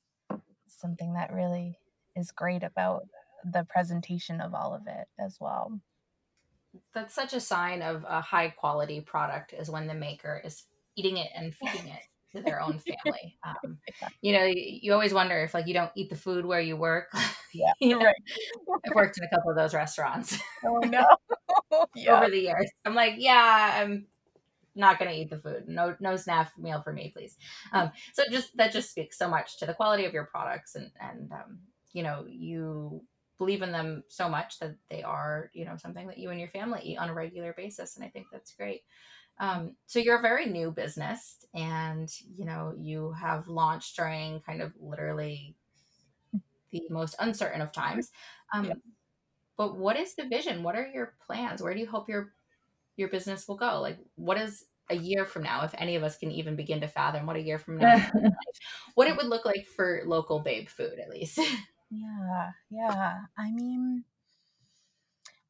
something 0.67 1.13
that 1.13 1.33
really 1.33 1.77
is 2.15 2.31
great 2.31 2.63
about 2.63 3.07
the 3.43 3.65
presentation 3.65 4.41
of 4.41 4.53
all 4.53 4.73
of 4.73 4.83
it 4.87 5.07
as 5.19 5.37
well. 5.39 5.79
That's 6.93 7.13
such 7.13 7.33
a 7.33 7.39
sign 7.39 7.81
of 7.81 8.05
a 8.07 8.21
high 8.21 8.49
quality 8.49 9.01
product 9.01 9.53
is 9.53 9.69
when 9.69 9.87
the 9.87 9.93
maker 9.93 10.41
is 10.43 10.63
eating 10.95 11.17
it 11.17 11.29
and 11.35 11.53
feeding 11.53 11.87
it 11.87 12.01
to 12.35 12.41
their 12.41 12.61
own 12.61 12.79
family. 12.79 13.37
Um, 13.45 13.77
you 14.21 14.33
know, 14.33 14.43
you 14.43 14.91
always 14.91 15.13
wonder 15.13 15.37
if 15.43 15.53
like 15.53 15.67
you 15.67 15.73
don't 15.75 15.91
eat 15.95 16.09
the 16.09 16.15
food 16.15 16.45
where 16.45 16.61
you 16.61 16.75
work. 16.75 17.11
Yeah, 17.53 17.71
you 17.79 17.97
know, 17.97 18.03
right. 18.03 18.15
I've 18.85 18.95
worked 18.95 19.17
in 19.17 19.23
a 19.23 19.29
couple 19.29 19.49
of 19.49 19.55
those 19.55 19.73
restaurants. 19.73 20.37
Oh 20.65 20.79
no! 20.79 21.05
yeah. 21.95 22.17
Over 22.17 22.29
the 22.29 22.39
years, 22.39 22.69
I'm 22.83 22.95
like, 22.95 23.13
yeah, 23.15 23.79
I'm 23.81 24.07
not 24.75 24.99
going 24.99 25.09
to 25.09 25.17
eat 25.17 25.29
the 25.29 25.37
food. 25.37 25.63
No, 25.69 25.95
no 26.01 26.17
snap 26.17 26.51
meal 26.57 26.81
for 26.81 26.91
me, 26.91 27.13
please. 27.15 27.37
Um, 27.71 27.91
so 28.13 28.23
just 28.29 28.57
that 28.57 28.73
just 28.73 28.89
speaks 28.91 29.17
so 29.17 29.29
much 29.29 29.57
to 29.59 29.65
the 29.65 29.73
quality 29.73 30.03
of 30.03 30.11
your 30.11 30.25
products, 30.25 30.75
and 30.75 30.91
and 30.99 31.31
um, 31.31 31.59
you 31.93 32.03
know, 32.03 32.25
you 32.27 33.03
believe 33.37 33.61
in 33.61 33.71
them 33.71 34.03
so 34.07 34.29
much 34.29 34.59
that 34.59 34.75
they 34.89 35.03
are, 35.03 35.49
you 35.53 35.65
know, 35.65 35.75
something 35.77 36.07
that 36.07 36.17
you 36.17 36.29
and 36.29 36.39
your 36.39 36.49
family 36.49 36.81
eat 36.83 36.97
on 36.97 37.09
a 37.09 37.13
regular 37.13 37.53
basis, 37.53 37.95
and 37.95 38.05
I 38.05 38.09
think 38.09 38.27
that's 38.31 38.53
great. 38.53 38.81
Um, 39.39 39.75
so 39.85 39.99
you're 39.99 40.19
a 40.19 40.21
very 40.21 40.45
new 40.45 40.71
business 40.71 41.45
and 41.53 42.09
you 42.37 42.45
know 42.45 42.73
you 42.77 43.11
have 43.11 43.49
launched 43.49 43.97
during 43.97 44.39
kind 44.39 44.61
of 44.61 44.71
literally 44.79 45.55
the 46.71 46.83
most 46.89 47.15
uncertain 47.19 47.61
of 47.61 47.71
times. 47.71 48.11
Um, 48.53 48.65
yeah. 48.65 48.73
but 49.57 49.77
what 49.77 49.97
is 49.97 50.15
the 50.15 50.27
vision? 50.27 50.63
What 50.63 50.75
are 50.75 50.87
your 50.87 51.15
plans? 51.25 51.61
Where 51.61 51.73
do 51.73 51.79
you 51.79 51.87
hope 51.87 52.07
your 52.07 52.31
your 52.95 53.09
business 53.09 53.47
will 53.47 53.57
go? 53.57 53.81
Like 53.81 53.97
what 54.15 54.37
is 54.37 54.65
a 54.89 54.95
year 54.95 55.25
from 55.25 55.43
now 55.43 55.63
if 55.63 55.73
any 55.77 55.95
of 55.95 56.03
us 56.03 56.17
can 56.17 56.31
even 56.31 56.55
begin 56.55 56.79
to 56.79 56.87
fathom 56.87 57.25
what 57.25 57.35
a 57.35 57.41
year 57.41 57.57
from 57.57 57.77
now 57.79 58.07
what 58.93 59.07
it 59.07 59.17
would 59.17 59.25
look 59.25 59.43
like 59.43 59.65
for 59.65 60.03
local 60.05 60.39
babe 60.39 60.69
food 60.69 60.99
at 60.99 61.09
least 61.09 61.39
yeah 61.99 62.51
yeah. 62.69 63.25
I 63.37 63.51
mean 63.51 64.03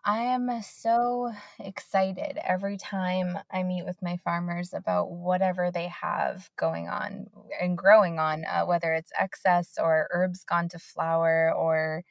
I 0.08 0.19
am 0.19 0.62
so 0.62 1.34
excited 1.60 2.38
every 2.43 2.77
time 2.77 3.39
I 3.51 3.63
meet 3.63 3.86
with 3.86 4.01
my 4.03 4.17
farmers 4.17 4.71
about 4.73 5.10
whatever 5.12 5.71
they 5.71 5.88
have 5.88 6.49
going 6.58 6.88
on 6.88 7.27
and 7.60 7.75
growing 7.77 8.19
on, 8.19 8.45
uh, 8.45 8.65
whether 8.65 8.93
it's 8.93 9.12
excess 9.19 9.77
or 9.79 10.08
herbs 10.12 10.43
gone 10.43 10.69
to 10.69 10.79
flower 10.79 11.51
or, 11.55 12.03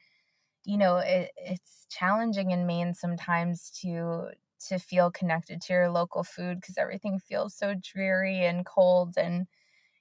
you 0.65 0.77
know, 0.77 0.97
it, 0.97 1.31
it's 1.37 1.87
challenging 1.89 2.51
in 2.51 2.67
Maine 2.67 2.93
sometimes 2.95 3.71
to 3.81 4.31
to 4.69 4.79
feel 4.79 5.11
connected 5.11 5.61
to 5.61 5.73
your 5.73 5.89
local 5.91 6.23
food 6.23 6.61
because 6.61 6.77
everything 6.77 7.19
feels 7.19 7.55
so 7.55 7.75
dreary 7.81 8.45
and 8.45 8.65
cold 8.65 9.15
and 9.17 9.47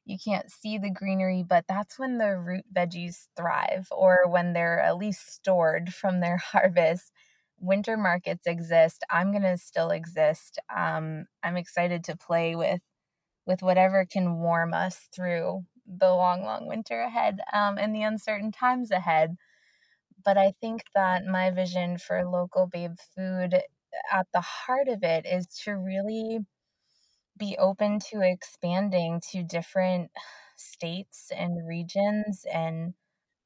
you 0.05 0.19
can't 0.23 0.51
see 0.51 0.79
the 0.79 0.91
greenery, 0.91 1.45
but 1.49 1.65
that's 1.69 1.99
when 1.99 2.19
the 2.19 2.37
root 2.39 2.65
veggies 2.75 3.27
thrive 3.37 3.89
or 3.91 4.29
when 4.29 4.53
they're 4.53 4.81
at 4.81 4.97
least 4.99 5.33
stored 5.35 5.95
from 5.95 6.21
their 6.21 6.37
harvest. 6.53 7.11
Winter 7.61 7.97
markets 7.97 8.47
exist 8.47 9.05
i'm 9.11 9.31
going 9.31 9.43
to 9.43 9.57
still 9.57 9.91
exist 9.91 10.59
um, 10.77 11.25
i'm 11.43 11.57
excited 11.57 12.05
to 12.05 12.17
play 12.17 12.55
with 12.57 12.81
with 13.47 13.63
whatever 13.63 14.07
can 14.07 14.39
warm 14.41 14.75
us 14.75 15.09
through 15.15 15.65
the 15.87 16.11
long 16.13 16.43
long 16.45 16.67
winter 16.69 17.01
ahead 17.03 17.39
um, 17.53 17.79
and 17.79 17.95
the 17.95 18.03
uncertain 18.03 18.51
times 18.53 18.91
ahead. 18.91 19.37
But 20.25 20.39
i 20.39 20.53
think 20.61 20.85
that 20.95 21.25
my 21.25 21.51
vision 21.51 21.99
for 21.99 22.25
local 22.29 22.67
babe 22.67 22.97
food 23.15 23.63
at 24.13 24.27
the 24.33 24.41
heart 24.41 24.89
of 24.89 25.03
it 25.05 25.27
is 25.27 25.47
to 25.65 25.73
really 25.77 26.41
be 27.39 27.57
open 27.59 27.99
to 28.13 28.21
expanding 28.23 29.21
to 29.33 29.43
different 29.43 30.11
states 30.57 31.31
and 31.37 31.67
regions 31.67 32.45
and 32.53 32.95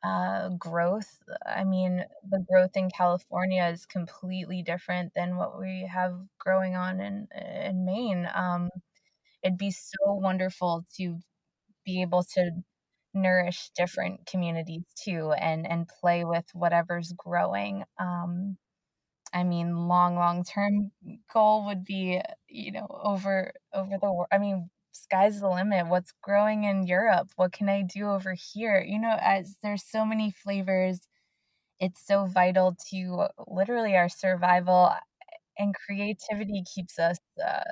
uh, 0.05 0.51
growth. 0.59 1.23
I 1.47 1.65
mean, 1.65 2.05
the 2.31 2.45
growth 2.51 2.77
in 2.77 2.91
California 2.91 3.65
is 3.67 3.87
completely 3.87 4.63
different 4.63 5.13
than 5.17 5.37
what 5.37 5.59
we 5.61 5.89
have 5.93 6.15
growing 6.39 6.77
on 6.77 7.01
in 7.01 7.29
in 7.37 7.85
Maine. 7.85 8.29
Um, 8.35 8.71
it'd 9.43 9.59
be 9.59 9.71
so 9.71 9.97
wonderful 10.15 10.85
to 10.97 11.19
be 11.87 12.03
able 12.03 12.25
to 12.35 12.51
nourish 13.15 13.71
different 13.77 14.27
communities 14.27 14.85
too, 15.05 15.33
and 15.33 15.67
and 15.71 15.89
play 16.01 16.25
with 16.25 16.47
whatever's 16.55 17.13
growing. 17.17 17.85
Um, 18.01 18.59
I 19.35 19.45
mean, 19.45 19.89
long 19.89 20.17
long 20.17 20.45
term 20.45 20.91
goal 21.33 21.67
would 21.67 21.85
be 21.85 22.21
you 22.49 22.73
know 22.73 22.87
over 22.91 23.53
over 23.75 23.99
the 23.99 24.13
world. 24.13 24.29
I 24.33 24.39
mean, 24.39 24.71
sky's 24.93 25.41
the 25.41 25.49
limit. 25.49 25.87
What's 25.89 26.13
growing 26.23 26.65
in 26.65 26.87
Europe? 26.87 27.31
What 27.37 27.53
can 27.53 27.69
I 27.69 27.83
do 27.83 28.09
over 28.11 28.35
here? 28.35 28.81
You 28.87 28.99
know, 29.01 29.17
as 29.21 29.57
there's 29.63 29.85
so 29.85 30.05
many 30.07 30.31
flavors, 30.31 31.01
it's 31.81 32.05
so 32.07 32.27
vital 32.27 32.77
to 32.91 33.27
literally 33.47 33.97
our 33.97 34.09
survival 34.09 34.91
and 35.59 35.75
creativity 35.75 36.65
keeps 36.75 36.99
us 36.99 37.19
uh, 37.45 37.63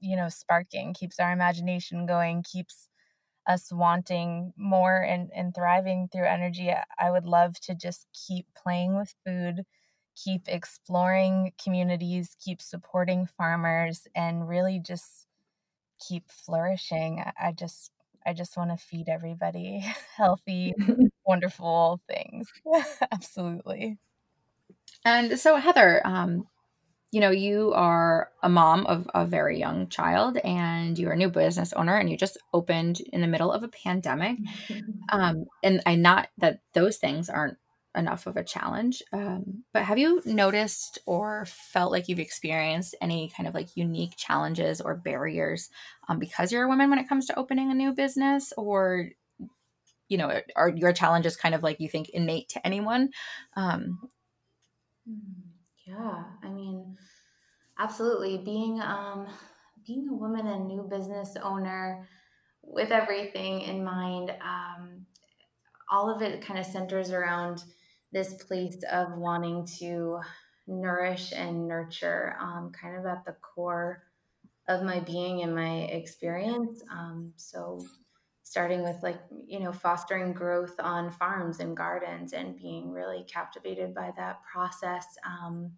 you 0.00 0.16
know 0.16 0.28
sparking 0.28 0.94
keeps 0.94 1.20
our 1.20 1.32
imagination 1.32 2.06
going 2.06 2.42
keeps 2.44 2.88
us 3.48 3.72
wanting 3.72 4.52
more 4.56 5.02
and, 5.02 5.30
and 5.34 5.54
thriving 5.54 6.08
through 6.12 6.26
energy 6.26 6.72
i 6.98 7.10
would 7.10 7.26
love 7.26 7.58
to 7.60 7.74
just 7.74 8.06
keep 8.28 8.46
playing 8.56 8.96
with 8.96 9.14
food 9.26 9.64
keep 10.14 10.42
exploring 10.46 11.52
communities 11.62 12.36
keep 12.42 12.60
supporting 12.60 13.26
farmers 13.26 14.06
and 14.14 14.48
really 14.48 14.78
just 14.78 15.26
keep 16.06 16.30
flourishing. 16.30 17.22
I, 17.40 17.52
just 17.52 17.90
I 18.26 18.32
just 18.32 18.56
want 18.56 18.70
to 18.70 18.76
feed 18.76 19.08
everybody 19.08 19.84
healthy, 20.16 20.74
wonderful 21.26 22.00
things. 22.08 22.52
Absolutely. 23.12 23.98
And 25.04 25.38
so, 25.38 25.56
Heather, 25.56 26.00
um, 26.04 26.46
you 27.10 27.20
know, 27.20 27.30
you 27.30 27.72
are 27.74 28.30
a 28.42 28.48
mom 28.48 28.86
of 28.86 29.08
a 29.14 29.26
very 29.26 29.58
young 29.58 29.88
child 29.88 30.38
and 30.38 30.98
you're 30.98 31.12
a 31.12 31.16
new 31.16 31.28
business 31.28 31.72
owner 31.74 31.96
and 31.96 32.08
you 32.08 32.16
just 32.16 32.38
opened 32.54 33.00
in 33.00 33.20
the 33.20 33.26
middle 33.26 33.52
of 33.52 33.62
a 33.62 33.68
pandemic. 33.68 34.38
Um, 35.10 35.44
and 35.62 35.82
I 35.84 35.96
not 35.96 36.28
that 36.38 36.60
those 36.72 36.96
things 36.96 37.28
aren't 37.28 37.58
enough 37.94 38.26
of 38.26 38.36
a 38.36 38.44
challenge. 38.44 39.02
Um, 39.12 39.64
but 39.72 39.84
have 39.84 39.98
you 39.98 40.22
noticed 40.24 40.98
or 41.06 41.44
felt 41.46 41.92
like 41.92 42.08
you've 42.08 42.18
experienced 42.18 42.94
any 43.00 43.30
kind 43.36 43.46
of 43.46 43.54
like 43.54 43.76
unique 43.76 44.14
challenges 44.16 44.80
or 44.80 44.94
barriers 44.94 45.68
um, 46.08 46.18
because 46.18 46.52
you're 46.52 46.64
a 46.64 46.68
woman 46.68 46.90
when 46.90 46.98
it 46.98 47.08
comes 47.08 47.26
to 47.26 47.38
opening 47.38 47.70
a 47.70 47.74
new 47.74 47.92
business? 47.92 48.52
Or, 48.56 49.10
you 50.08 50.18
know, 50.18 50.40
are 50.56 50.68
your 50.68 50.92
challenges 50.92 51.36
kind 51.36 51.54
of 51.54 51.62
like 51.62 51.80
you 51.80 51.88
think 51.88 52.10
innate 52.10 52.48
to 52.50 52.66
anyone? 52.66 53.10
Um, 53.56 53.98
hmm, 55.06 55.40
yeah, 55.86 56.24
I 56.42 56.48
mean, 56.48 56.96
absolutely. 57.78 58.38
Being 58.38 58.80
um, 58.80 59.26
being 59.86 60.08
a 60.08 60.14
woman 60.14 60.46
and 60.46 60.66
new 60.66 60.82
business 60.88 61.36
owner 61.42 62.08
with 62.62 62.90
everything 62.90 63.62
in 63.62 63.84
mind, 63.84 64.30
um, 64.42 65.06
all 65.90 66.14
of 66.14 66.22
it 66.22 66.40
kind 66.40 66.58
of 66.58 66.66
centers 66.66 67.10
around 67.10 67.64
this 68.12 68.34
place 68.34 68.78
of 68.90 69.16
wanting 69.16 69.66
to 69.78 70.20
nourish 70.66 71.32
and 71.32 71.66
nurture, 71.66 72.36
um, 72.40 72.70
kind 72.72 72.96
of 72.96 73.06
at 73.06 73.24
the 73.24 73.36
core 73.40 74.04
of 74.68 74.82
my 74.82 75.00
being 75.00 75.42
and 75.42 75.54
my 75.54 75.80
experience. 75.82 76.82
Um, 76.90 77.32
so, 77.36 77.80
starting 78.44 78.82
with 78.82 79.02
like, 79.02 79.20
you 79.46 79.60
know, 79.60 79.72
fostering 79.72 80.32
growth 80.32 80.74
on 80.78 81.10
farms 81.10 81.60
and 81.60 81.76
gardens 81.76 82.32
and 82.32 82.56
being 82.56 82.90
really 82.90 83.24
captivated 83.24 83.94
by 83.94 84.12
that 84.16 84.40
process. 84.52 85.06
Um, 85.26 85.72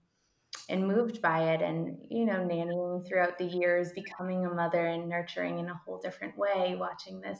and 0.69 0.87
moved 0.87 1.21
by 1.21 1.53
it 1.53 1.63
and 1.63 1.99
you 2.09 2.25
know 2.25 2.39
nannying 2.39 3.07
throughout 3.07 3.37
the 3.39 3.45
years 3.45 3.93
becoming 3.93 4.47
a 4.47 4.51
mother 4.51 4.87
and 4.87 5.09
nurturing 5.09 5.59
in 5.59 5.69
a 5.69 5.81
whole 5.85 5.99
different 5.99 6.37
way 6.39 6.77
watching 6.79 7.21
this 7.21 7.39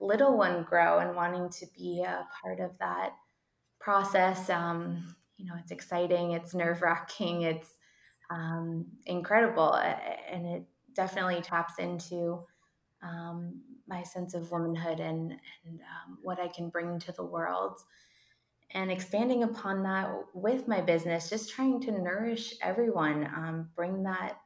little 0.00 0.36
one 0.36 0.62
grow 0.62 0.98
and 0.98 1.16
wanting 1.16 1.48
to 1.48 1.66
be 1.76 2.02
a 2.06 2.26
part 2.40 2.60
of 2.60 2.70
that 2.78 3.12
process. 3.82 4.48
Um, 4.48 5.14
you 5.36 5.46
know, 5.46 5.54
it's 5.58 5.72
exciting, 5.72 6.32
it's 6.32 6.54
nerve 6.54 6.82
wracking, 6.82 7.42
it's 7.42 7.74
um, 8.30 8.86
incredible, 9.06 9.74
and 9.74 10.46
it 10.46 10.64
definitely 10.94 11.40
taps 11.42 11.74
into 11.78 12.44
um, 13.02 13.60
my 13.88 14.02
sense 14.02 14.34
of 14.34 14.50
womanhood 14.52 15.00
and, 15.00 15.32
and 15.32 15.80
um, 15.80 16.18
what 16.22 16.40
I 16.40 16.48
can 16.48 16.68
bring 16.68 16.98
to 17.00 17.12
the 17.12 17.24
world. 17.24 17.78
And 18.74 18.90
expanding 18.90 19.42
upon 19.42 19.82
that 19.82 20.10
with 20.32 20.66
my 20.66 20.80
business, 20.80 21.28
just 21.28 21.50
trying 21.50 21.80
to 21.82 21.92
nourish 21.92 22.54
everyone, 22.62 23.26
um, 23.26 23.68
bring 23.76 24.04
that 24.04 24.38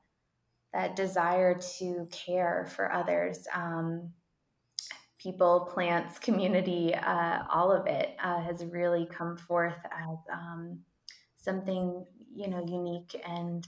that 0.72 0.96
desire 0.96 1.58
to 1.78 2.06
care 2.10 2.66
for 2.74 2.92
others. 2.92 3.46
Um, 3.54 4.12
people, 5.26 5.68
plants, 5.72 6.20
community, 6.20 6.94
uh, 6.94 7.42
all 7.52 7.72
of 7.72 7.86
it 7.86 8.16
uh, 8.22 8.40
has 8.40 8.64
really 8.64 9.08
come 9.10 9.36
forth 9.36 9.78
as 9.86 10.18
um, 10.32 10.78
something 11.36 12.04
you 12.32 12.48
know 12.48 12.64
unique 12.64 13.20
and 13.26 13.66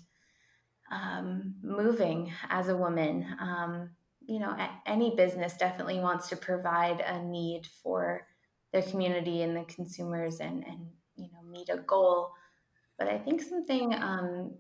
um, 0.93 1.55
moving 1.63 2.33
as 2.49 2.69
a 2.69 2.77
woman. 2.77 3.27
Um, 3.41 3.91
you 4.25 4.39
know, 4.39 4.57
any 4.87 5.17
business 5.17 5.55
definitely 5.57 5.99
wants 5.99 6.29
to 6.29 6.37
provide 6.37 7.01
a 7.01 7.21
need 7.25 7.67
for 7.83 8.27
their 8.73 8.83
community 8.83 9.43
and 9.43 9.57
the 9.57 9.65
consumers, 9.65 10.39
and 10.39 10.65
and 10.65 10.87
you 11.17 11.29
know 11.33 11.43
meet 11.51 11.71
a 11.71 11.79
goal. 11.79 12.31
But 13.01 13.09
I 13.09 13.19
think 13.19 13.43
something 13.43 13.95
um, 13.95 14.53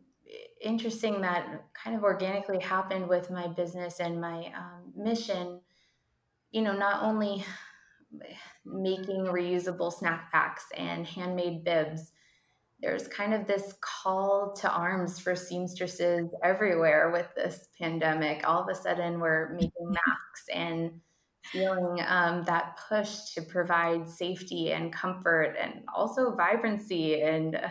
interesting 0.61 1.21
that 1.21 1.47
kind 1.81 1.97
of 1.97 2.03
organically 2.03 2.59
happened 2.59 3.09
with 3.09 3.31
my 3.31 3.47
business 3.47 4.01
and 4.01 4.21
my 4.21 4.53
um, 4.57 4.93
mission 4.97 5.61
you 6.51 6.63
know, 6.63 6.73
not 6.73 7.03
only 7.03 7.45
making 8.65 9.25
reusable 9.25 9.93
snack 9.93 10.31
packs 10.33 10.65
and 10.77 11.07
handmade 11.07 11.65
bibs, 11.65 12.13
there's 12.81 13.09
kind 13.09 13.35
of 13.35 13.47
this 13.47 13.75
call 13.81 14.55
to 14.61 14.71
arms 14.71 15.19
for 15.19 15.35
seamstresses 15.35 16.29
everywhere 16.45 17.11
with 17.11 17.27
this 17.35 17.69
pandemic. 17.79 18.49
All 18.49 18.63
of 18.63 18.69
a 18.69 18.75
sudden, 18.75 19.19
we're 19.19 19.53
making 19.55 19.73
masks 19.81 20.45
and 20.53 21.01
feeling 21.45 22.01
um, 22.07 22.45
that 22.45 22.79
push 22.89 23.33
to 23.35 23.43
provide 23.43 24.09
safety 24.09 24.73
and 24.73 24.93
comfort 24.93 25.57
and 25.61 25.83
also 25.95 26.35
vibrancy 26.35 27.23
and 27.23 27.57
uh, 27.57 27.69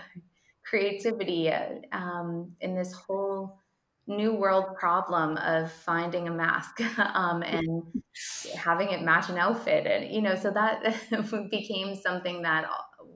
creativity 0.66 1.50
uh, 1.50 1.76
um, 1.92 2.52
in 2.60 2.76
this 2.76 2.92
whole 2.92 3.60
new 4.08 4.34
world 4.34 4.76
problem 4.80 5.36
of 5.38 5.72
finding 5.72 6.28
a 6.28 6.32
mask 6.32 6.82
um, 7.14 7.44
and 7.44 7.84
having 8.56 8.90
it 8.90 9.02
match 9.02 9.30
an 9.30 9.38
outfit 9.38 9.86
and 9.86 10.14
you 10.14 10.22
know 10.22 10.36
so 10.36 10.50
that 10.50 10.96
became 11.52 11.94
something 11.96 12.42
that 12.42 12.66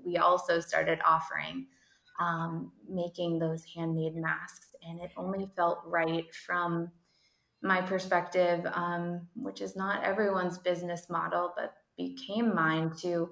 we 0.05 0.17
also 0.17 0.59
started 0.59 0.99
offering 1.05 1.65
um, 2.19 2.71
making 2.89 3.39
those 3.39 3.63
handmade 3.75 4.15
masks 4.15 4.67
and 4.87 4.99
it 4.99 5.11
only 5.15 5.49
felt 5.55 5.79
right 5.85 6.33
from 6.35 6.91
my 7.63 7.81
perspective 7.81 8.65
um, 8.73 9.27
which 9.35 9.61
is 9.61 9.75
not 9.75 10.03
everyone's 10.03 10.57
business 10.57 11.09
model 11.09 11.53
but 11.55 11.73
became 11.97 12.53
mine 12.53 12.91
to 12.97 13.29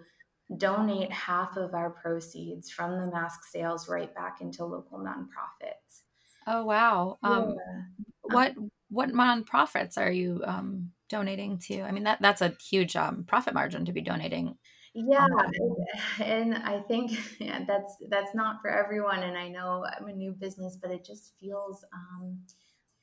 donate 0.57 1.11
half 1.11 1.57
of 1.57 1.73
our 1.73 1.89
proceeds 1.89 2.71
from 2.71 2.99
the 2.99 3.11
mask 3.11 3.43
sales 3.43 3.89
right 3.89 4.15
back 4.15 4.41
into 4.41 4.65
local 4.65 4.97
nonprofits 4.97 6.01
Oh 6.49 6.65
wow. 6.65 7.19
Um, 7.21 7.55
yeah. 7.55 7.81
What 8.23 8.55
what 8.89 9.09
nonprofits 9.09 9.97
are 9.97 10.11
you 10.11 10.41
um, 10.45 10.91
donating 11.07 11.59
to? 11.67 11.81
I 11.81 11.91
mean 11.91 12.03
that 12.03 12.21
that's 12.21 12.41
a 12.41 12.55
huge 12.69 12.95
um, 12.95 13.23
profit 13.23 13.53
margin 13.53 13.85
to 13.85 13.93
be 13.93 14.01
donating. 14.01 14.57
Yeah, 14.95 15.27
and 16.19 16.55
I 16.55 16.79
think 16.79 17.11
yeah, 17.39 17.63
that's 17.67 17.97
that's 18.09 18.33
not 18.33 18.61
for 18.61 18.71
everyone. 18.71 19.19
And 19.19 19.37
I 19.37 19.47
know 19.47 19.85
I'm 19.95 20.07
a 20.07 20.13
new 20.13 20.31
business, 20.31 20.75
but 20.81 20.89
it 20.89 21.05
just 21.05 21.33
feels 21.39 21.85
um, 21.93 22.39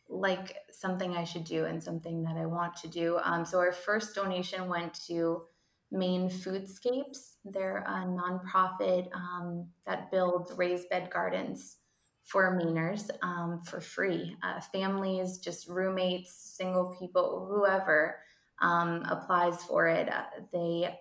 like 0.08 0.56
something 0.72 1.16
I 1.16 1.22
should 1.22 1.44
do 1.44 1.66
and 1.66 1.80
something 1.80 2.24
that 2.24 2.36
I 2.36 2.46
want 2.46 2.74
to 2.78 2.88
do. 2.88 3.20
Um, 3.22 3.44
so 3.44 3.58
our 3.58 3.72
first 3.72 4.16
donation 4.16 4.68
went 4.68 4.94
to 5.06 5.42
Maine 5.92 6.28
Foodscapes. 6.28 7.34
They're 7.44 7.84
a 7.86 8.04
nonprofit 8.06 9.08
um, 9.14 9.68
that 9.86 10.10
builds 10.10 10.52
raised 10.56 10.88
bed 10.88 11.10
gardens 11.12 11.76
for 12.26 12.58
Mainers 12.60 13.08
um, 13.22 13.60
for 13.62 13.80
free. 13.80 14.36
Uh, 14.42 14.60
families, 14.60 15.38
just 15.38 15.68
roommates, 15.68 16.34
single 16.56 16.94
people, 16.98 17.46
whoever 17.48 18.18
um, 18.60 19.04
applies 19.08 19.62
for 19.62 19.86
it, 19.86 20.12
uh, 20.12 20.24
they 20.52 20.98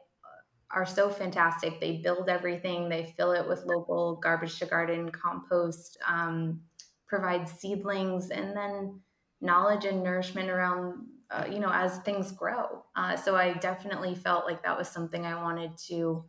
are 0.72 0.86
so 0.86 1.10
fantastic. 1.10 1.80
They 1.80 1.98
build 1.98 2.30
everything, 2.30 2.90
they 2.90 3.14
fill 3.18 3.32
it 3.32 3.48
with 3.48 3.66
local 3.66 4.18
garbage 4.18 4.60
to 4.60 4.66
garden 4.68 5.10
compost, 5.10 5.98
um, 6.08 6.62
provide 7.08 7.48
seedlings, 7.48 8.30
and 8.30 8.56
then 8.56 9.00
knowledge 9.42 9.86
and 9.86 10.04
nourishment 10.04 10.50
around. 10.50 11.08
Uh, 11.32 11.44
you 11.52 11.58
know, 11.58 11.72
as 11.74 11.98
things 12.00 12.32
grow. 12.32 12.86
Uh, 12.96 13.16
so 13.18 13.36
I 13.36 13.54
definitely 13.54 14.14
felt 14.14 14.46
like 14.46 14.62
that 14.62 14.78
was 14.78 14.88
something 14.88 15.26
I 15.26 15.42
wanted 15.42 15.76
to 15.88 16.24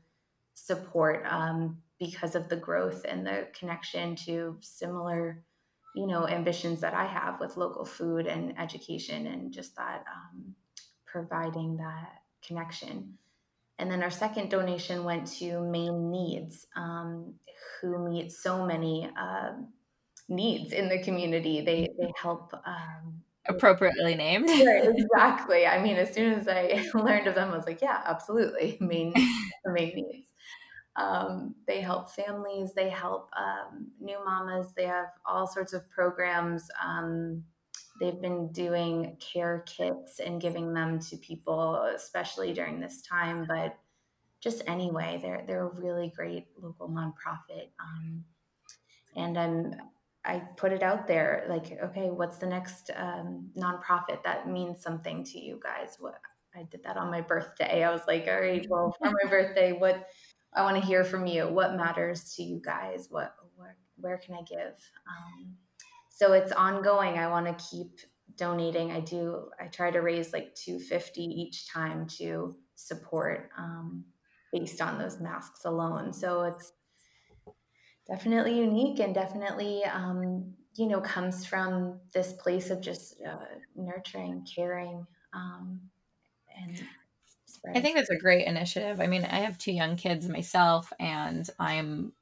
support 0.54 1.22
um, 1.28 1.82
because 1.98 2.34
of 2.34 2.48
the 2.48 2.56
growth 2.56 3.04
and 3.08 3.26
the 3.26 3.48
connection 3.58 4.14
to 4.14 4.56
similar 4.60 5.42
you 5.94 6.06
know 6.06 6.28
ambitions 6.28 6.80
that 6.80 6.94
i 6.94 7.06
have 7.06 7.40
with 7.40 7.56
local 7.56 7.84
food 7.84 8.26
and 8.26 8.58
education 8.58 9.26
and 9.26 9.52
just 9.52 9.74
that 9.76 10.04
um, 10.14 10.54
providing 11.06 11.78
that 11.78 12.20
connection. 12.46 13.14
And 13.78 13.90
then 13.90 14.02
our 14.02 14.10
second 14.10 14.50
donation 14.50 15.04
went 15.04 15.26
to 15.38 15.60
Maine 15.60 16.10
Needs 16.10 16.66
um, 16.76 17.34
who 17.80 18.08
meet 18.08 18.32
so 18.32 18.66
many 18.66 19.10
uh, 19.18 19.52
needs 20.28 20.72
in 20.72 20.88
the 20.88 21.02
community. 21.02 21.60
They 21.60 21.88
they 21.98 22.12
help 22.20 22.52
um, 22.66 23.22
appropriately 23.48 24.14
named. 24.14 24.48
Exactly. 24.50 25.66
I 25.66 25.82
mean 25.82 25.96
as 25.96 26.12
soon 26.12 26.32
as 26.34 26.48
i 26.48 26.82
learned 26.94 27.26
of 27.26 27.34
them 27.34 27.50
i 27.52 27.56
was 27.56 27.66
like 27.66 27.80
yeah 27.82 28.02
absolutely 28.04 28.76
maine 28.80 29.12
maine 29.66 29.94
needs 29.94 30.25
um, 30.96 31.54
they 31.66 31.80
help 31.80 32.10
families, 32.10 32.72
they 32.74 32.88
help 32.88 33.28
um, 33.36 33.88
new 34.00 34.18
mamas, 34.24 34.68
they 34.74 34.86
have 34.86 35.08
all 35.26 35.46
sorts 35.46 35.72
of 35.74 35.88
programs. 35.90 36.68
Um, 36.84 37.44
they've 38.00 38.20
been 38.20 38.50
doing 38.52 39.16
care 39.20 39.62
kits 39.66 40.20
and 40.20 40.40
giving 40.40 40.72
them 40.72 40.98
to 41.00 41.16
people, 41.18 41.76
especially 41.94 42.52
during 42.54 42.80
this 42.80 43.02
time, 43.02 43.44
but 43.46 43.76
just 44.40 44.62
anyway, 44.66 45.18
they're, 45.20 45.44
they're 45.46 45.66
a 45.66 45.74
really 45.74 46.12
great 46.14 46.46
local 46.60 46.88
nonprofit. 46.88 47.68
Um, 47.80 48.24
and 49.16 49.38
I'm, 49.38 49.74
I 50.24 50.42
put 50.56 50.72
it 50.72 50.82
out 50.82 51.06
there 51.06 51.46
like, 51.48 51.78
okay, 51.82 52.10
what's 52.10 52.38
the 52.38 52.46
next 52.46 52.90
um, 52.96 53.50
nonprofit 53.56 54.22
that 54.24 54.48
means 54.48 54.82
something 54.82 55.24
to 55.24 55.38
you 55.38 55.60
guys? 55.62 55.96
What 55.98 56.16
I 56.56 56.62
did 56.70 56.82
that 56.84 56.96
on 56.96 57.10
my 57.10 57.20
birthday. 57.20 57.84
I 57.84 57.92
was 57.92 58.02
like, 58.08 58.26
all 58.28 58.40
right, 58.40 58.66
well, 58.68 58.96
for 58.98 59.10
my 59.10 59.30
birthday, 59.30 59.72
what 59.72 60.08
I 60.56 60.62
want 60.62 60.76
to 60.76 60.86
hear 60.86 61.04
from 61.04 61.26
you. 61.26 61.46
What 61.48 61.76
matters 61.76 62.34
to 62.34 62.42
you 62.42 62.60
guys? 62.64 63.08
What 63.10 63.34
where, 63.56 63.76
where 63.96 64.18
can 64.18 64.34
I 64.34 64.42
give? 64.42 64.74
Um, 65.08 65.54
so 66.08 66.32
it's 66.32 66.50
ongoing. 66.52 67.18
I 67.18 67.28
want 67.28 67.46
to 67.46 67.64
keep 67.70 68.00
donating. 68.36 68.90
I 68.90 69.00
do. 69.00 69.50
I 69.60 69.66
try 69.66 69.90
to 69.90 70.00
raise 70.00 70.32
like 70.32 70.54
250 70.54 71.22
each 71.22 71.68
time 71.68 72.06
to 72.18 72.56
support 72.74 73.50
um, 73.58 74.04
based 74.52 74.80
on 74.80 74.98
those 74.98 75.20
masks 75.20 75.66
alone. 75.66 76.12
So 76.12 76.44
it's 76.44 76.72
definitely 78.08 78.58
unique 78.58 79.00
and 79.00 79.14
definitely 79.14 79.84
um, 79.84 80.54
you 80.74 80.86
know 80.86 81.00
comes 81.00 81.44
from 81.44 81.98
this 82.14 82.32
place 82.34 82.70
of 82.70 82.80
just 82.80 83.16
uh, 83.22 83.36
nurturing, 83.74 84.46
caring, 84.54 85.06
um, 85.34 85.80
and 86.56 86.82
I 87.74 87.80
think 87.80 87.96
that's 87.96 88.10
a 88.10 88.18
great 88.18 88.46
initiative. 88.46 89.00
I 89.00 89.06
mean, 89.06 89.24
I 89.24 89.40
have 89.40 89.58
two 89.58 89.72
young 89.72 89.96
kids 89.96 90.28
myself, 90.28 90.92
and 90.98 91.48
I'm 91.58 92.12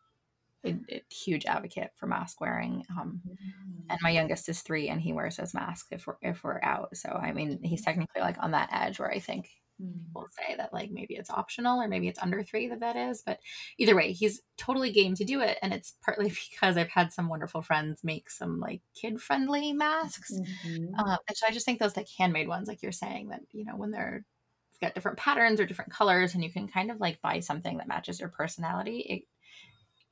a, 0.65 0.77
a 0.91 1.03
huge 1.11 1.47
advocate 1.47 1.91
for 1.97 2.07
mask 2.07 2.41
wearing. 2.41 2.85
Um, 2.91 3.21
mm-hmm. 3.27 3.91
And 3.91 3.99
my 4.03 4.11
youngest 4.11 4.49
is 4.49 4.63
three, 4.63 4.89
and 4.89 5.01
he 5.01 5.13
wears 5.13 5.37
his 5.37 5.55
mask 5.55 5.89
if 5.91 6.07
we're 6.07 6.17
if 6.23 6.43
we're 6.43 6.61
out. 6.63 6.97
So 6.97 7.11
I 7.11 7.33
mean, 7.33 7.61
he's 7.63 7.83
technically 7.83 8.21
like 8.21 8.37
on 8.41 8.53
that 8.53 8.71
edge 8.73 8.99
where 8.99 9.11
I 9.11 9.19
think 9.19 9.51
mm-hmm. 9.81 9.99
people 10.07 10.27
say 10.31 10.57
that 10.57 10.73
like 10.73 10.91
maybe 10.91 11.15
it's 11.15 11.31
optional 11.31 11.81
or 11.81 11.89
maybe 11.89 12.09
it's 12.09 12.19
under 12.23 12.43
three 12.43 12.69
that 12.69 12.81
that 12.81 12.97
is. 12.97 13.23
But 13.25 13.41
either 13.79 13.95
way, 13.95 14.13
he's 14.13 14.41
totally 14.57 14.91
game 14.91 15.15
to 15.17 15.25
do 15.25 15.41
it, 15.41 15.59
and 15.63 15.73
it's 15.73 15.95
partly 16.05 16.33
because 16.51 16.77
I've 16.77 16.89
had 16.89 17.13
some 17.13 17.29
wonderful 17.29 17.63
friends 17.63 18.03
make 18.03 18.31
some 18.31 18.61
like 18.61 18.81
kid 18.95 19.21
friendly 19.21 19.73
masks. 19.73 20.33
Mm-hmm. 20.33 20.95
Uh, 20.99 21.17
and 21.29 21.37
so 21.37 21.47
I 21.47 21.53
just 21.53 21.67
think 21.67 21.79
those 21.79 21.97
like 21.97 22.09
handmade 22.19 22.49
ones, 22.49 22.69
like 22.69 22.83
you're 22.83 22.93
saying, 22.93 23.29
that 23.29 23.43
you 23.53 23.65
know 23.65 23.77
when 23.77 23.91
they're 23.91 24.25
got 24.81 24.95
different 24.95 25.19
patterns 25.19 25.61
or 25.61 25.67
different 25.67 25.93
colors 25.93 26.35
and 26.35 26.43
you 26.43 26.51
can 26.51 26.69
kind 26.69 26.91
of 26.91 27.01
like 27.01 27.21
buy 27.23 27.41
something 27.41 27.79
that 27.79 27.89
matches 27.89 28.21
your 28.21 28.29
personality 28.29 28.99
it 29.01 29.23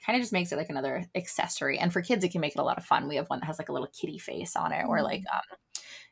kind 0.04 0.16
of 0.16 0.22
just 0.22 0.32
makes 0.32 0.50
it 0.52 0.56
like 0.56 0.70
another 0.70 1.04
accessory 1.14 1.78
and 1.78 1.92
for 1.92 2.02
kids 2.02 2.24
it 2.24 2.32
can 2.32 2.40
make 2.40 2.54
it 2.54 2.60
a 2.60 2.64
lot 2.64 2.78
of 2.78 2.84
fun 2.84 3.08
we 3.08 3.16
have 3.16 3.28
one 3.28 3.40
that 3.40 3.46
has 3.46 3.58
like 3.58 3.68
a 3.68 3.72
little 3.72 3.88
kitty 3.88 4.18
face 4.18 4.56
on 4.56 4.72
it 4.72 4.84
or 4.86 4.96
mm-hmm. 4.96 5.04
like 5.04 5.22
um 5.32 5.58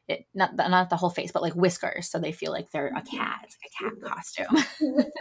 it 0.08 0.26
not 0.34 0.56
the, 0.56 0.68
not 0.68 0.90
the 0.90 0.96
whole 0.96 1.10
face 1.10 1.32
but 1.32 1.42
like 1.42 1.54
whiskers 1.54 2.08
so 2.08 2.18
they 2.18 2.32
feel 2.32 2.52
like 2.52 2.70
they're 2.70 2.88
a 2.88 3.00
mm-hmm. 3.00 3.16
cat 3.16 3.40
it's 3.44 3.56
like 3.62 3.90
a 3.90 3.90
cat 3.90 4.14
costume 4.14 5.06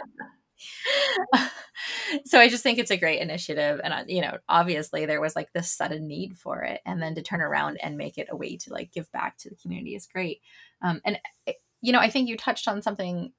so 2.24 2.38
I 2.38 2.48
just 2.48 2.62
think 2.62 2.78
it's 2.78 2.90
a 2.90 2.96
great 2.96 3.20
initiative. 3.20 3.80
And, 3.82 3.92
uh, 3.92 4.04
you 4.06 4.20
know, 4.20 4.38
obviously 4.48 5.06
there 5.06 5.20
was 5.20 5.36
like 5.36 5.52
this 5.52 5.72
sudden 5.72 6.06
need 6.06 6.36
for 6.36 6.62
it. 6.62 6.80
And 6.84 7.02
then 7.02 7.14
to 7.14 7.22
turn 7.22 7.40
around 7.40 7.78
and 7.82 7.96
make 7.96 8.18
it 8.18 8.28
a 8.30 8.36
way 8.36 8.56
to 8.58 8.72
like 8.72 8.92
give 8.92 9.10
back 9.12 9.38
to 9.38 9.50
the 9.50 9.56
community 9.56 9.94
is 9.94 10.06
great. 10.06 10.40
Um, 10.82 11.00
and 11.04 11.18
it, 11.46 11.56
you 11.80 11.92
know, 11.92 11.98
I 11.98 12.10
think 12.10 12.28
you 12.28 12.36
touched 12.36 12.68
on 12.68 12.82
something 12.82 13.32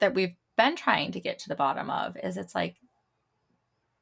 that 0.00 0.14
we've 0.14 0.34
been 0.56 0.76
trying 0.76 1.12
to 1.12 1.20
get 1.20 1.38
to 1.40 1.48
the 1.48 1.54
bottom 1.54 1.90
of 1.90 2.16
is 2.22 2.36
it's 2.36 2.54
like 2.54 2.76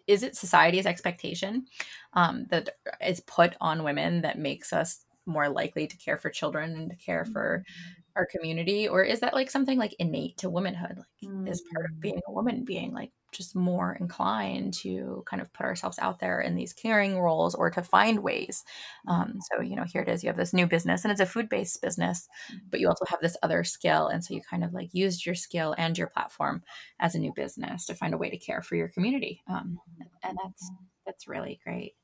is 0.07 0.23
it 0.23 0.35
society's 0.35 0.87
expectation 0.87 1.67
um, 2.15 2.47
that 2.49 2.71
is 3.07 3.21
put 3.21 3.55
on 3.61 3.85
women 3.85 4.23
that 4.23 4.39
makes 4.39 4.73
us 4.73 5.05
more 5.27 5.49
likely 5.49 5.87
to 5.87 5.97
care 5.99 6.17
for 6.17 6.31
children 6.31 6.75
and 6.75 6.91
to 6.91 6.97
care 6.97 7.27
for 7.27 7.59
mm-hmm. 7.59 8.03
our 8.17 8.27
community 8.27 8.89
or 8.89 9.05
is 9.05 9.21
that 9.21 9.35
like 9.35 9.51
something 9.51 9.79
like 9.79 9.95
innate 9.99 10.37
to 10.39 10.49
womanhood 10.49 10.97
like 10.97 11.31
mm-hmm. 11.31 11.47
is 11.47 11.63
part 11.73 11.85
of 11.85 11.93
mm. 11.93 12.01
being 12.01 12.21
a 12.27 12.33
woman 12.33 12.65
being 12.65 12.93
like 12.93 13.13
just 13.33 13.55
more 13.55 13.97
inclined 14.01 14.73
to 14.73 15.23
kind 15.27 15.43
of 15.43 15.53
put 15.53 15.67
ourselves 15.67 15.99
out 15.99 16.19
there 16.19 16.41
in 16.41 16.55
these 16.55 16.73
caring 16.73 17.19
roles 17.19 17.55
or 17.55 17.71
to 17.71 17.83
find 17.83 18.21
ways. 18.21 18.65
Um, 19.07 19.39
so, 19.51 19.61
you 19.61 19.77
know, 19.77 19.85
here 19.85 20.03
it 20.03 20.09
is 20.09 20.23
you 20.23 20.29
have 20.29 20.37
this 20.37 20.55
new 20.55 20.67
business 20.67 21.05
and 21.05 21.13
it's 21.13 21.21
a 21.21 21.27
food 21.27 21.49
based 21.49 21.83
business, 21.83 22.29
but 22.71 22.81
you 22.81 22.89
also 22.89 23.05
have 23.09 23.21
this 23.21 23.37
other 23.43 23.65
skill. 23.65 24.09
And 24.09 24.25
so 24.25 24.35
you 24.35 24.41
kind 24.49 24.65
of 24.65 24.73
like 24.73 24.91
used 24.93 25.27
your 25.27 25.35
skill 25.35 25.75
and 25.77 25.97
your 25.97 26.09
platform 26.09 26.63
as 27.01 27.15
a 27.15 27.19
new 27.19 27.33
business 27.35 27.87
to 27.87 27.95
find 27.95 28.15
a 28.15 28.19
way 28.19 28.31
to 28.31 28.39
care 28.39 28.63
for 28.63 28.77
your 28.77 28.89
community. 28.89 29.43
Um, 29.49 29.79
and 30.23 30.39
that's, 30.43 30.71
that's 31.05 31.29
really 31.29 31.61
great. 31.65 31.95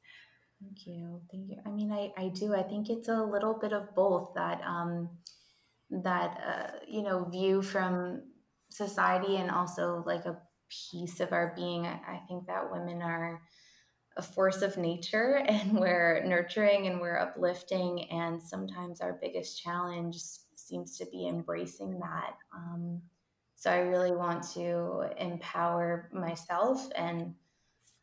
Thank 0.60 0.86
you. 0.86 1.20
Thank 1.30 1.50
you. 1.50 1.56
I 1.66 1.70
mean, 1.70 1.92
I, 1.92 2.12
I 2.16 2.28
do. 2.28 2.54
I 2.54 2.62
think 2.62 2.88
it's 2.88 3.08
a 3.08 3.22
little 3.22 3.58
bit 3.60 3.72
of 3.72 3.94
both 3.94 4.34
that, 4.34 4.60
um, 4.62 5.10
that, 5.90 6.40
uh, 6.46 6.78
you 6.88 7.02
know, 7.02 7.24
view 7.24 7.60
from 7.60 8.22
society 8.70 9.36
and 9.36 9.50
also 9.50 10.02
like 10.06 10.24
a 10.24 10.38
piece 10.90 11.20
of 11.20 11.32
our 11.32 11.52
being. 11.56 11.86
I 11.86 12.20
think 12.28 12.46
that 12.46 12.70
women 12.70 13.02
are 13.02 13.40
a 14.16 14.22
force 14.22 14.62
of 14.62 14.76
nature 14.76 15.42
and 15.48 15.78
we're 15.78 16.22
nurturing 16.24 16.86
and 16.86 17.00
we're 17.00 17.18
uplifting. 17.18 18.10
And 18.10 18.42
sometimes 18.42 19.00
our 19.00 19.18
biggest 19.20 19.60
challenge 19.62 20.16
seems 20.56 20.96
to 20.98 21.06
be 21.06 21.28
embracing 21.28 21.98
that. 22.00 22.36
Um, 22.54 23.02
so 23.56 23.70
I 23.70 23.78
really 23.78 24.12
want 24.12 24.44
to 24.54 25.04
empower 25.18 26.10
myself 26.12 26.86
and, 26.96 27.34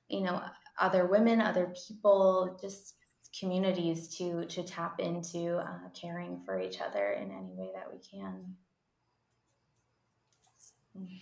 you 0.07 0.21
know, 0.21 0.41
other 0.79 1.05
women, 1.05 1.41
other 1.41 1.73
people, 1.87 2.57
just 2.61 2.95
communities 3.37 4.09
to 4.17 4.45
to 4.45 4.61
tap 4.61 4.99
into 4.99 5.55
uh, 5.57 5.89
caring 5.93 6.41
for 6.45 6.59
each 6.59 6.81
other 6.81 7.11
in 7.11 7.31
any 7.31 7.53
way 7.55 7.69
that 7.73 7.89
we 7.89 7.97
can 7.99 8.55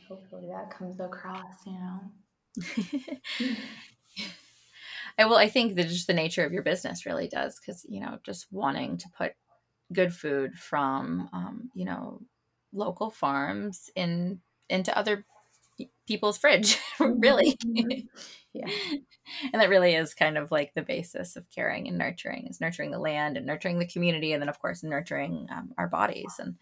hopefully 0.08 0.48
that 0.50 0.72
comes 0.72 1.00
across, 1.00 1.66
you 1.66 1.74
know. 1.74 2.02
I 5.18 5.26
well, 5.26 5.38
I 5.38 5.50
think 5.50 5.76
that 5.76 5.88
just 5.88 6.08
the 6.08 6.14
nature 6.14 6.44
of 6.44 6.52
your 6.52 6.64
business 6.64 7.06
really 7.06 7.28
does 7.28 7.60
because 7.60 7.86
you 7.88 8.02
know 8.02 8.18
just 8.26 8.48
wanting 8.52 8.98
to 8.98 9.10
put 9.18 9.34
good 9.94 10.14
food 10.14 10.56
from 10.56 11.30
um, 11.34 11.70
you 11.74 11.86
know 11.86 12.22
local 12.74 13.10
farms 13.10 13.90
in 13.96 14.40
into 14.70 14.96
other 14.98 15.26
people's 16.08 16.38
fridge 16.38 16.78
really 17.00 17.58
mm-hmm. 17.66 18.06
yeah 18.54 18.68
and 19.54 19.62
that 19.62 19.70
really 19.70 19.96
is 19.96 20.14
kind 20.14 20.38
of 20.38 20.52
like 20.52 20.74
the 20.74 20.82
basis 20.82 21.36
of 21.36 21.50
caring 21.50 21.88
and 21.88 21.98
nurturing 21.98 22.48
is 22.48 22.60
nurturing 22.60 22.92
the 22.92 23.00
land 23.00 23.38
and 23.38 23.46
nurturing 23.46 23.80
the 23.80 23.88
community 23.88 24.34
and 24.34 24.42
then 24.42 24.50
of 24.50 24.60
course 24.60 24.84
nurturing 24.84 25.48
um, 25.52 25.72
our 25.78 25.88
bodies 25.88 26.34
and 26.40 26.56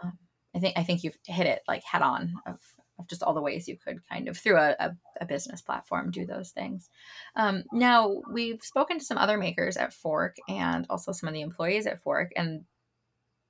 um, 0.00 0.16
I 0.54 0.58
think 0.58 0.78
I 0.78 0.82
think 0.82 1.02
you've 1.02 1.18
hit 1.26 1.46
it 1.46 1.62
like 1.66 1.82
head 1.84 2.02
on 2.02 2.34
of, 2.46 2.60
of 2.98 3.08
just 3.08 3.22
all 3.22 3.34
the 3.34 3.42
ways 3.42 3.68
you 3.68 3.76
could 3.76 3.98
kind 4.08 4.28
of 4.28 4.38
through 4.38 4.56
a, 4.56 4.76
a, 4.78 4.96
a 5.20 5.26
business 5.26 5.60
platform 5.60 6.10
do 6.10 6.26
those 6.26 6.50
things. 6.50 6.88
Um, 7.36 7.64
now 7.72 8.20
we've 8.32 8.62
spoken 8.62 8.98
to 8.98 9.04
some 9.04 9.18
other 9.18 9.36
makers 9.36 9.76
at 9.76 9.92
Fork 9.92 10.36
and 10.48 10.86
also 10.88 11.12
some 11.12 11.28
of 11.28 11.34
the 11.34 11.40
employees 11.40 11.86
at 11.86 12.00
Fork, 12.00 12.32
and 12.36 12.64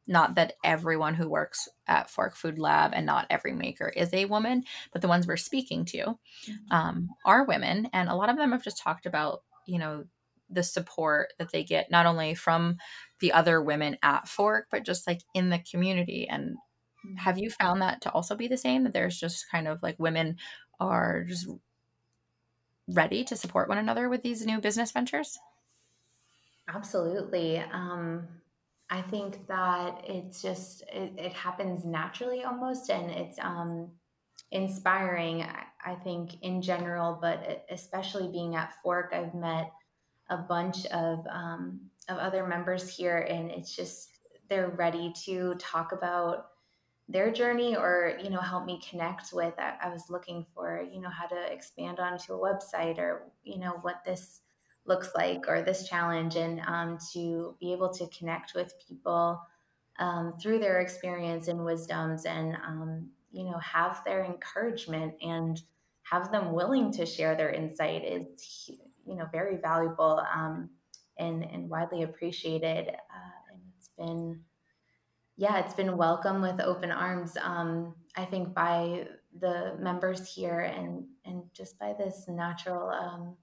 not 0.06 0.34
that 0.34 0.54
everyone 0.62 1.14
who 1.14 1.28
works 1.28 1.68
at 1.86 2.10
Fork 2.10 2.36
Food 2.36 2.58
Lab 2.58 2.92
and 2.94 3.06
not 3.06 3.26
every 3.30 3.52
maker 3.52 3.88
is 3.88 4.12
a 4.12 4.26
woman, 4.26 4.64
but 4.92 5.00
the 5.00 5.08
ones 5.08 5.26
we're 5.26 5.36
speaking 5.36 5.84
to 5.86 5.98
mm-hmm. 5.98 6.52
um, 6.74 7.08
are 7.24 7.44
women, 7.44 7.88
and 7.92 8.08
a 8.08 8.14
lot 8.14 8.28
of 8.28 8.36
them 8.36 8.52
have 8.52 8.64
just 8.64 8.82
talked 8.82 9.06
about 9.06 9.42
you 9.66 9.78
know 9.78 10.04
the 10.50 10.62
support 10.62 11.32
that 11.38 11.50
they 11.52 11.64
get 11.64 11.90
not 11.90 12.06
only 12.06 12.34
from 12.34 12.76
the 13.20 13.32
other 13.32 13.62
women 13.62 13.96
at 14.02 14.28
Fork, 14.28 14.66
but 14.70 14.84
just 14.84 15.06
like 15.06 15.20
in 15.34 15.50
the 15.50 15.62
community 15.70 16.28
and 16.28 16.56
have 17.16 17.38
you 17.38 17.50
found 17.50 17.82
that 17.82 18.00
to 18.02 18.10
also 18.10 18.34
be 18.34 18.48
the 18.48 18.56
same 18.56 18.84
that 18.84 18.92
there's 18.92 19.18
just 19.18 19.50
kind 19.50 19.68
of 19.68 19.82
like 19.82 19.98
women 19.98 20.36
are 20.80 21.24
just 21.24 21.48
ready 22.88 23.24
to 23.24 23.36
support 23.36 23.68
one 23.68 23.78
another 23.78 24.08
with 24.08 24.22
these 24.22 24.44
new 24.44 24.60
business 24.60 24.92
ventures? 24.92 25.38
Absolutely 26.68 27.58
um 27.58 28.26
i 28.90 29.00
think 29.02 29.46
that 29.46 30.02
it's 30.06 30.42
just 30.42 30.82
it, 30.92 31.12
it 31.18 31.32
happens 31.32 31.84
naturally 31.84 32.44
almost 32.44 32.90
and 32.90 33.10
it's 33.10 33.38
um 33.38 33.90
inspiring 34.50 35.44
i 35.84 35.94
think 35.94 36.40
in 36.42 36.60
general 36.62 37.18
but 37.20 37.64
especially 37.70 38.28
being 38.30 38.54
at 38.56 38.74
fork 38.82 39.12
i've 39.14 39.34
met 39.34 39.72
a 40.30 40.36
bunch 40.36 40.86
of 40.86 41.26
um 41.30 41.80
of 42.08 42.18
other 42.18 42.46
members 42.46 42.94
here 42.94 43.18
and 43.18 43.50
it's 43.50 43.74
just 43.74 44.10
they're 44.48 44.70
ready 44.70 45.12
to 45.24 45.54
talk 45.58 45.92
about 45.92 46.46
their 47.08 47.30
journey 47.30 47.76
or 47.76 48.18
you 48.22 48.30
know 48.30 48.40
help 48.40 48.64
me 48.64 48.80
connect 48.88 49.32
with 49.32 49.54
I, 49.58 49.74
I, 49.82 49.88
was 49.90 50.08
looking 50.08 50.46
for 50.54 50.82
you 50.90 51.00
know 51.00 51.10
how 51.10 51.26
to 51.26 51.52
expand 51.52 52.00
onto 52.00 52.32
a 52.32 52.38
website 52.38 52.98
or 52.98 53.30
you 53.42 53.58
know 53.58 53.78
what 53.82 54.02
this 54.06 54.40
looks 54.86 55.10
like 55.14 55.44
or 55.46 55.62
this 55.62 55.88
challenge 55.88 56.36
and 56.36 56.60
um, 56.66 56.98
to 57.12 57.56
be 57.60 57.72
able 57.72 57.90
to 57.90 58.06
connect 58.08 58.54
with 58.54 58.74
people 58.88 59.40
um, 59.98 60.34
through 60.40 60.58
their 60.58 60.80
experience 60.80 61.48
and 61.48 61.64
wisdoms 61.64 62.24
and 62.24 62.56
um, 62.66 63.08
you 63.32 63.44
know 63.44 63.58
have 63.58 64.02
their 64.06 64.24
encouragement 64.24 65.14
and 65.22 65.60
have 66.02 66.32
them 66.32 66.52
willing 66.52 66.90
to 66.92 67.04
share 67.04 67.34
their 67.34 67.50
insight 67.50 68.02
is 68.04 68.70
you 69.06 69.14
know 69.14 69.26
very 69.30 69.56
valuable 69.56 70.22
um, 70.34 70.70
and 71.18 71.44
and 71.44 71.68
widely 71.68 72.02
appreciated 72.02 72.88
uh, 72.88 73.52
and 73.52 73.60
it's 73.76 73.90
been 73.98 74.40
yeah, 75.36 75.58
it's 75.58 75.74
been 75.74 75.96
welcome 75.96 76.40
with 76.40 76.60
open 76.60 76.90
arms. 76.90 77.36
Um, 77.42 77.94
I 78.16 78.24
think 78.24 78.54
by 78.54 79.08
the 79.40 79.76
members 79.80 80.32
here 80.32 80.60
and 80.60 81.04
and 81.24 81.42
just 81.52 81.78
by 81.78 81.92
this 81.98 82.26
natural 82.28 82.88
um, 82.90 83.36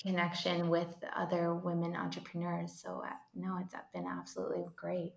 connection 0.00 0.68
with 0.68 0.94
other 1.16 1.54
women 1.54 1.96
entrepreneurs. 1.96 2.72
So 2.72 3.02
uh, 3.04 3.12
no, 3.34 3.58
it's 3.60 3.74
been 3.92 4.06
absolutely 4.06 4.64
great. 4.76 5.12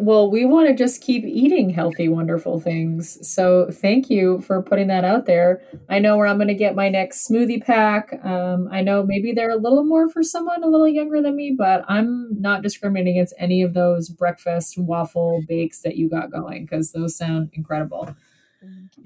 Well, 0.00 0.30
we 0.30 0.46
want 0.46 0.66
to 0.66 0.74
just 0.74 1.02
keep 1.02 1.24
eating 1.24 1.68
healthy, 1.68 2.08
wonderful 2.08 2.58
things. 2.58 3.18
So 3.28 3.68
thank 3.70 4.08
you 4.08 4.40
for 4.40 4.62
putting 4.62 4.86
that 4.86 5.04
out 5.04 5.26
there. 5.26 5.60
I 5.90 5.98
know 5.98 6.16
where 6.16 6.26
I'm 6.26 6.38
going 6.38 6.48
to 6.48 6.54
get 6.54 6.74
my 6.74 6.88
next 6.88 7.28
smoothie 7.28 7.62
pack. 7.62 8.18
Um, 8.24 8.66
I 8.72 8.80
know 8.80 9.02
maybe 9.02 9.32
they're 9.32 9.50
a 9.50 9.56
little 9.56 9.84
more 9.84 10.08
for 10.08 10.22
someone 10.22 10.62
a 10.62 10.68
little 10.68 10.88
younger 10.88 11.20
than 11.20 11.36
me, 11.36 11.54
but 11.56 11.84
I'm 11.86 12.40
not 12.40 12.62
discriminating 12.62 13.18
against 13.18 13.34
any 13.38 13.60
of 13.60 13.74
those 13.74 14.08
breakfast 14.08 14.78
waffle 14.78 15.42
bakes 15.46 15.82
that 15.82 15.96
you 15.96 16.08
got 16.08 16.32
going 16.32 16.64
because 16.64 16.92
those 16.92 17.14
sound 17.14 17.50
incredible. 17.52 18.16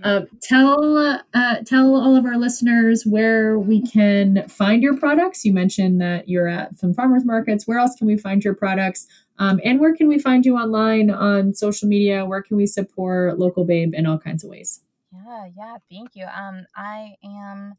Uh, 0.03 0.23
tell 0.43 0.97
uh, 1.33 1.57
tell 1.65 1.95
all 1.95 2.17
of 2.17 2.25
our 2.25 2.37
listeners 2.37 3.05
where 3.05 3.59
we 3.59 3.81
can 3.83 4.49
find 4.49 4.83
your 4.83 4.97
products. 4.97 5.45
You 5.45 5.53
mentioned 5.53 6.01
that 6.01 6.29
you're 6.29 6.49
at 6.49 6.79
some 6.79 6.93
farmers 6.93 7.25
markets. 7.25 7.67
Where 7.67 7.79
else 7.79 7.95
can 7.95 8.07
we 8.07 8.17
find 8.17 8.45
your 8.45 8.55
products? 8.55 9.07
Um, 9.39 9.61
and 9.65 9.81
where 9.81 9.95
can 9.95 10.09
we 10.09 10.19
find 10.19 10.45
you 10.45 10.57
online 10.57 11.11
on 11.11 11.55
social 11.55 11.89
media? 11.89 12.25
Where 12.25 12.43
can 12.43 12.57
we 12.57 12.67
support 12.67 13.39
Local 13.39 13.65
Babe 13.65 13.95
in 13.95 14.07
all 14.07 14.19
kinds 14.19 14.45
of 14.45 14.51
ways? 14.51 14.81
Yeah, 15.13 15.47
yeah, 15.57 15.77
thank 15.91 16.15
you. 16.15 16.27
Um, 16.27 16.67
I 16.77 17.15
am 17.25 17.75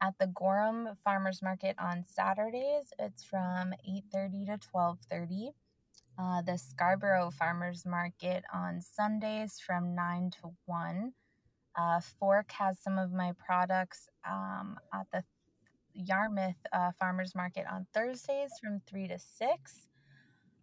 at 0.00 0.14
the 0.18 0.28
Gorham 0.28 0.88
Farmers 1.04 1.42
Market 1.42 1.76
on 1.78 2.04
Saturdays. 2.04 2.92
It's 2.98 3.22
from 3.22 3.72
8:30 3.88 4.46
to 4.46 4.58
12:30. 4.58 5.52
Uh, 6.18 6.42
the 6.42 6.58
Scarborough 6.58 7.30
Farmers 7.30 7.86
Market 7.86 8.44
on 8.52 8.82
Sundays 8.82 9.58
from 9.58 9.94
9 9.94 10.30
to 10.42 10.54
1. 10.66 11.12
Uh, 11.76 12.00
Fork 12.18 12.50
has 12.52 12.78
some 12.80 12.98
of 12.98 13.12
my 13.12 13.32
products 13.44 14.08
um, 14.28 14.76
at 14.92 15.06
the 15.12 15.22
Yarmouth 15.94 16.56
uh, 16.72 16.90
Farmers 16.98 17.34
Market 17.34 17.64
on 17.70 17.86
Thursdays 17.92 18.50
from 18.62 18.80
3 18.88 19.08
to 19.08 19.18
6. 19.18 19.86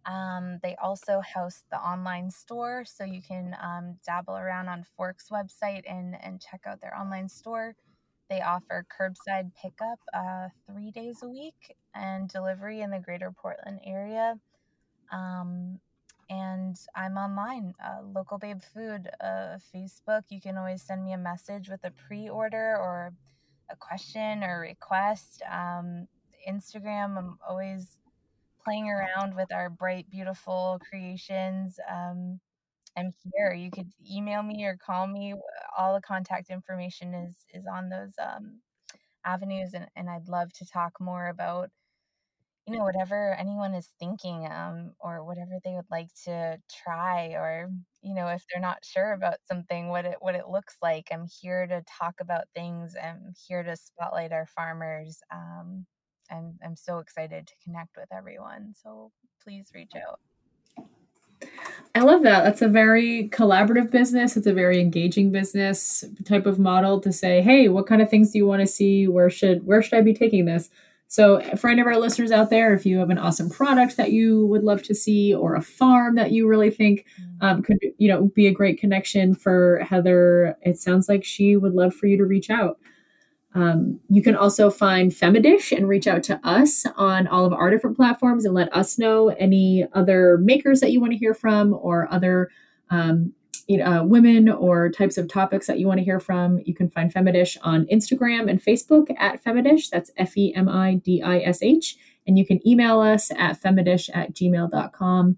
Um, 0.06 0.58
they 0.62 0.74
also 0.76 1.20
host 1.20 1.64
the 1.70 1.78
online 1.78 2.30
store, 2.30 2.84
so 2.86 3.04
you 3.04 3.20
can 3.20 3.54
um, 3.60 3.96
dabble 4.06 4.36
around 4.36 4.68
on 4.68 4.84
Fork's 4.96 5.28
website 5.30 5.82
and, 5.86 6.16
and 6.22 6.40
check 6.40 6.62
out 6.66 6.80
their 6.80 6.96
online 6.98 7.28
store. 7.28 7.74
They 8.30 8.40
offer 8.40 8.86
curbside 8.98 9.50
pickup 9.60 9.98
uh, 10.14 10.48
three 10.66 10.90
days 10.90 11.22
a 11.22 11.28
week 11.28 11.76
and 11.94 12.28
delivery 12.28 12.80
in 12.80 12.90
the 12.90 13.00
greater 13.00 13.30
Portland 13.30 13.80
area. 13.84 14.34
Um, 15.10 15.80
and 16.30 16.76
I'm 16.94 17.16
online, 17.16 17.74
uh, 17.82 18.02
Local 18.02 18.38
Babe 18.38 18.60
Food, 18.74 19.08
uh, 19.20 19.58
Facebook. 19.74 20.22
You 20.28 20.40
can 20.40 20.56
always 20.56 20.82
send 20.82 21.04
me 21.04 21.12
a 21.12 21.18
message 21.18 21.68
with 21.68 21.80
a 21.84 21.90
pre 21.90 22.28
order 22.28 22.76
or 22.76 23.12
a 23.70 23.76
question 23.76 24.44
or 24.44 24.60
request. 24.60 25.42
Um, 25.50 26.06
Instagram, 26.48 27.18
I'm 27.18 27.38
always 27.46 27.98
playing 28.64 28.90
around 28.90 29.34
with 29.34 29.52
our 29.52 29.70
bright, 29.70 30.10
beautiful 30.10 30.80
creations. 30.88 31.78
Um, 31.90 32.40
I'm 32.96 33.14
here. 33.32 33.52
You 33.52 33.70
could 33.70 33.90
email 34.10 34.42
me 34.42 34.64
or 34.64 34.76
call 34.76 35.06
me. 35.06 35.34
All 35.76 35.94
the 35.94 36.00
contact 36.00 36.50
information 36.50 37.14
is 37.14 37.36
is 37.54 37.64
on 37.66 37.88
those 37.88 38.12
um, 38.20 38.60
avenues, 39.24 39.72
and, 39.74 39.86
and 39.96 40.10
I'd 40.10 40.28
love 40.28 40.52
to 40.54 40.66
talk 40.66 41.00
more 41.00 41.28
about 41.28 41.70
you 42.68 42.76
know 42.76 42.84
whatever 42.84 43.34
anyone 43.38 43.72
is 43.72 43.88
thinking 43.98 44.46
um, 44.46 44.92
or 45.00 45.24
whatever 45.24 45.52
they 45.64 45.72
would 45.72 45.90
like 45.90 46.08
to 46.24 46.58
try 46.84 47.28
or 47.28 47.70
you 48.02 48.14
know 48.14 48.28
if 48.28 48.44
they're 48.52 48.60
not 48.60 48.84
sure 48.84 49.12
about 49.12 49.36
something 49.50 49.88
what 49.88 50.04
it 50.04 50.16
what 50.20 50.34
it 50.34 50.48
looks 50.48 50.76
like 50.82 51.08
i'm 51.10 51.26
here 51.40 51.66
to 51.66 51.82
talk 51.98 52.14
about 52.20 52.44
things 52.54 52.94
i'm 53.02 53.32
here 53.48 53.62
to 53.62 53.74
spotlight 53.74 54.32
our 54.32 54.46
farmers 54.46 55.20
um, 55.32 55.86
I'm, 56.30 56.58
I'm 56.62 56.76
so 56.76 56.98
excited 56.98 57.46
to 57.46 57.54
connect 57.64 57.96
with 57.96 58.08
everyone 58.12 58.74
so 58.82 59.12
please 59.42 59.70
reach 59.74 59.92
out 59.96 60.20
I 61.94 62.00
love 62.00 62.22
that. 62.24 62.42
That's 62.42 62.62
a 62.62 62.68
very 62.68 63.28
collaborative 63.32 63.90
business. 63.92 64.36
It's 64.36 64.46
a 64.46 64.52
very 64.52 64.80
engaging 64.80 65.30
business 65.30 66.04
type 66.24 66.46
of 66.46 66.58
model 66.58 67.00
to 67.00 67.12
say, 67.12 67.42
"Hey, 67.42 67.68
what 67.68 67.86
kind 67.86 68.02
of 68.02 68.10
things 68.10 68.32
do 68.32 68.38
you 68.38 68.46
want 68.46 68.60
to 68.60 68.66
see? 68.66 69.06
Where 69.06 69.30
should 69.30 69.64
where 69.64 69.80
should 69.80 69.98
I 69.98 70.02
be 70.02 70.12
taking 70.12 70.46
this?" 70.46 70.68
So, 71.10 71.40
for 71.56 71.70
any 71.70 71.80
of 71.80 71.86
our 71.86 71.98
listeners 71.98 72.30
out 72.30 72.50
there, 72.50 72.74
if 72.74 72.84
you 72.84 72.98
have 72.98 73.08
an 73.08 73.16
awesome 73.16 73.48
product 73.48 73.96
that 73.96 74.12
you 74.12 74.44
would 74.46 74.62
love 74.62 74.82
to 74.84 74.94
see, 74.94 75.34
or 75.34 75.54
a 75.54 75.62
farm 75.62 76.16
that 76.16 76.32
you 76.32 76.46
really 76.46 76.70
think 76.70 77.06
mm. 77.20 77.46
um, 77.46 77.62
could, 77.62 77.78
you 77.96 78.08
know, 78.08 78.30
be 78.34 78.46
a 78.46 78.52
great 78.52 78.78
connection 78.78 79.34
for 79.34 79.78
Heather, 79.78 80.56
it 80.62 80.78
sounds 80.78 81.08
like 81.08 81.24
she 81.24 81.56
would 81.56 81.72
love 81.72 81.94
for 81.94 82.06
you 82.06 82.18
to 82.18 82.26
reach 82.26 82.50
out. 82.50 82.78
Um, 83.54 83.98
you 84.10 84.22
can 84.22 84.36
also 84.36 84.68
find 84.68 85.10
Femidish 85.10 85.74
and 85.74 85.88
reach 85.88 86.06
out 86.06 86.22
to 86.24 86.38
us 86.44 86.84
on 86.96 87.26
all 87.26 87.46
of 87.46 87.54
our 87.54 87.70
different 87.70 87.96
platforms 87.96 88.44
and 88.44 88.54
let 88.54 88.74
us 88.76 88.98
know 88.98 89.28
any 89.30 89.86
other 89.94 90.36
makers 90.36 90.80
that 90.80 90.92
you 90.92 91.00
want 91.00 91.12
to 91.12 91.18
hear 91.18 91.32
from 91.32 91.72
or 91.72 92.06
other 92.12 92.50
um, 92.90 93.32
you 93.68 93.76
know, 93.76 93.84
uh, 93.84 94.02
women 94.02 94.48
or 94.48 94.88
types 94.88 95.18
of 95.18 95.28
topics 95.28 95.66
that 95.66 95.78
you 95.78 95.86
want 95.86 95.98
to 95.98 96.04
hear 96.04 96.18
from, 96.18 96.58
you 96.64 96.74
can 96.74 96.88
find 96.88 97.12
Femidish 97.12 97.56
on 97.62 97.84
Instagram 97.86 98.50
and 98.50 98.64
Facebook 98.64 99.14
at 99.18 99.44
Femidish. 99.44 99.90
That's 99.90 100.10
F 100.16 100.36
E 100.36 100.54
M 100.54 100.68
I 100.68 100.94
D 100.94 101.22
I 101.22 101.40
S 101.40 101.62
H. 101.62 101.96
And 102.26 102.38
you 102.38 102.46
can 102.46 102.66
email 102.66 103.00
us 103.00 103.30
at 103.32 103.60
femidish 103.60 104.10
at 104.14 104.34
gmail.com. 104.34 105.36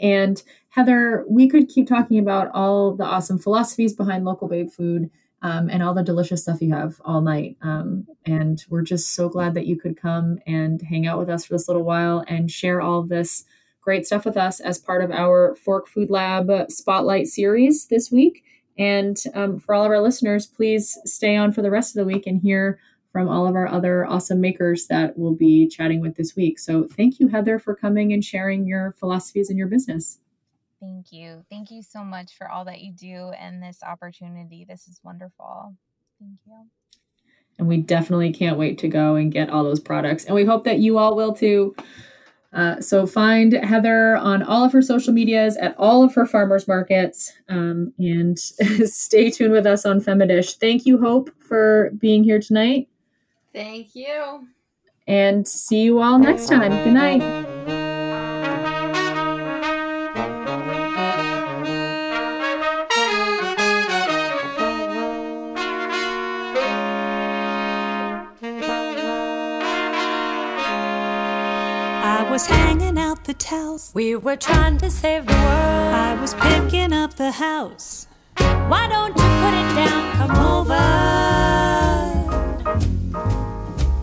And 0.00 0.42
Heather, 0.68 1.24
we 1.28 1.48
could 1.48 1.68
keep 1.68 1.88
talking 1.88 2.18
about 2.18 2.50
all 2.54 2.94
the 2.94 3.04
awesome 3.04 3.38
philosophies 3.38 3.94
behind 3.94 4.24
local 4.24 4.48
babe 4.48 4.70
food 4.70 5.10
um, 5.42 5.68
and 5.68 5.82
all 5.82 5.94
the 5.94 6.02
delicious 6.02 6.42
stuff 6.42 6.60
you 6.60 6.72
have 6.72 7.00
all 7.04 7.20
night. 7.20 7.56
Um, 7.62 8.06
and 8.24 8.64
we're 8.68 8.82
just 8.82 9.14
so 9.14 9.28
glad 9.28 9.54
that 9.54 9.66
you 9.66 9.78
could 9.78 9.96
come 9.96 10.38
and 10.46 10.82
hang 10.82 11.06
out 11.06 11.18
with 11.18 11.30
us 11.30 11.44
for 11.44 11.54
this 11.54 11.68
little 11.68 11.84
while 11.84 12.24
and 12.26 12.50
share 12.50 12.80
all 12.80 13.02
this 13.02 13.44
great 13.84 14.06
stuff 14.06 14.24
with 14.24 14.36
us 14.36 14.60
as 14.60 14.78
part 14.78 15.04
of 15.04 15.10
our 15.10 15.54
Fork 15.56 15.86
Food 15.86 16.08
Lab 16.08 16.50
Spotlight 16.70 17.26
series 17.26 17.86
this 17.86 18.10
week. 18.10 18.42
And 18.78 19.16
um, 19.34 19.58
for 19.58 19.74
all 19.74 19.84
of 19.84 19.90
our 19.90 20.00
listeners, 20.00 20.46
please 20.46 20.98
stay 21.04 21.36
on 21.36 21.52
for 21.52 21.62
the 21.62 21.70
rest 21.70 21.94
of 21.94 22.00
the 22.00 22.12
week 22.12 22.26
and 22.26 22.40
hear 22.40 22.80
from 23.12 23.28
all 23.28 23.46
of 23.46 23.54
our 23.54 23.68
other 23.68 24.04
awesome 24.06 24.40
makers 24.40 24.88
that 24.88 25.16
we'll 25.16 25.36
be 25.36 25.68
chatting 25.68 26.00
with 26.00 26.16
this 26.16 26.34
week. 26.34 26.58
So 26.58 26.88
thank 26.88 27.20
you, 27.20 27.28
Heather, 27.28 27.60
for 27.60 27.76
coming 27.76 28.12
and 28.12 28.24
sharing 28.24 28.66
your 28.66 28.96
philosophies 28.98 29.50
and 29.50 29.58
your 29.58 29.68
business. 29.68 30.18
Thank 30.80 31.12
you. 31.12 31.44
Thank 31.50 31.70
you 31.70 31.82
so 31.82 32.02
much 32.02 32.36
for 32.36 32.50
all 32.50 32.64
that 32.64 32.80
you 32.80 32.92
do 32.92 33.30
and 33.38 33.62
this 33.62 33.82
opportunity. 33.82 34.66
This 34.68 34.88
is 34.88 35.00
wonderful. 35.04 35.76
Thank 36.18 36.40
you. 36.46 36.66
And 37.58 37.68
we 37.68 37.76
definitely 37.76 38.32
can't 38.32 38.58
wait 38.58 38.78
to 38.78 38.88
go 38.88 39.14
and 39.14 39.30
get 39.30 39.48
all 39.48 39.62
those 39.62 39.78
products. 39.78 40.24
And 40.24 40.34
we 40.34 40.44
hope 40.44 40.64
that 40.64 40.80
you 40.80 40.98
all 40.98 41.14
will 41.14 41.34
too. 41.34 41.76
Uh, 42.54 42.80
so 42.80 43.06
find 43.06 43.52
Heather 43.52 44.16
on 44.16 44.42
all 44.42 44.64
of 44.64 44.72
her 44.72 44.80
social 44.80 45.12
medias 45.12 45.56
at 45.56 45.74
all 45.76 46.04
of 46.04 46.14
her 46.14 46.24
farmers 46.24 46.68
markets 46.68 47.32
um, 47.48 47.92
and 47.98 48.38
stay 48.84 49.30
tuned 49.30 49.52
with 49.52 49.66
us 49.66 49.84
on 49.84 50.00
Femidish. 50.00 50.56
Thank 50.58 50.86
you, 50.86 51.00
Hope, 51.00 51.30
for 51.40 51.90
being 51.98 52.22
here 52.22 52.38
tonight. 52.38 52.88
Thank 53.52 53.94
you. 53.94 54.46
And 55.06 55.46
see 55.46 55.82
you 55.82 56.00
all 56.00 56.18
next 56.18 56.46
time. 56.46 56.70
Good 56.84 56.94
night. 56.94 57.53
Towels. 73.44 73.90
We 73.94 74.16
were 74.16 74.36
trying 74.36 74.78
to 74.78 74.90
save 74.90 75.26
the 75.26 75.34
world. 75.34 75.94
I 76.08 76.16
was 76.20 76.34
picking 76.34 76.92
up 76.92 77.14
the 77.14 77.30
house. 77.30 78.06
Why 78.70 78.88
don't 78.88 79.14
you 79.20 79.28
put 79.42 79.54
it 79.62 79.68
down? 79.80 80.02
Come 80.16 80.36
over. 80.54 80.84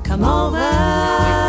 Come 0.04 0.24
over. 0.24 1.41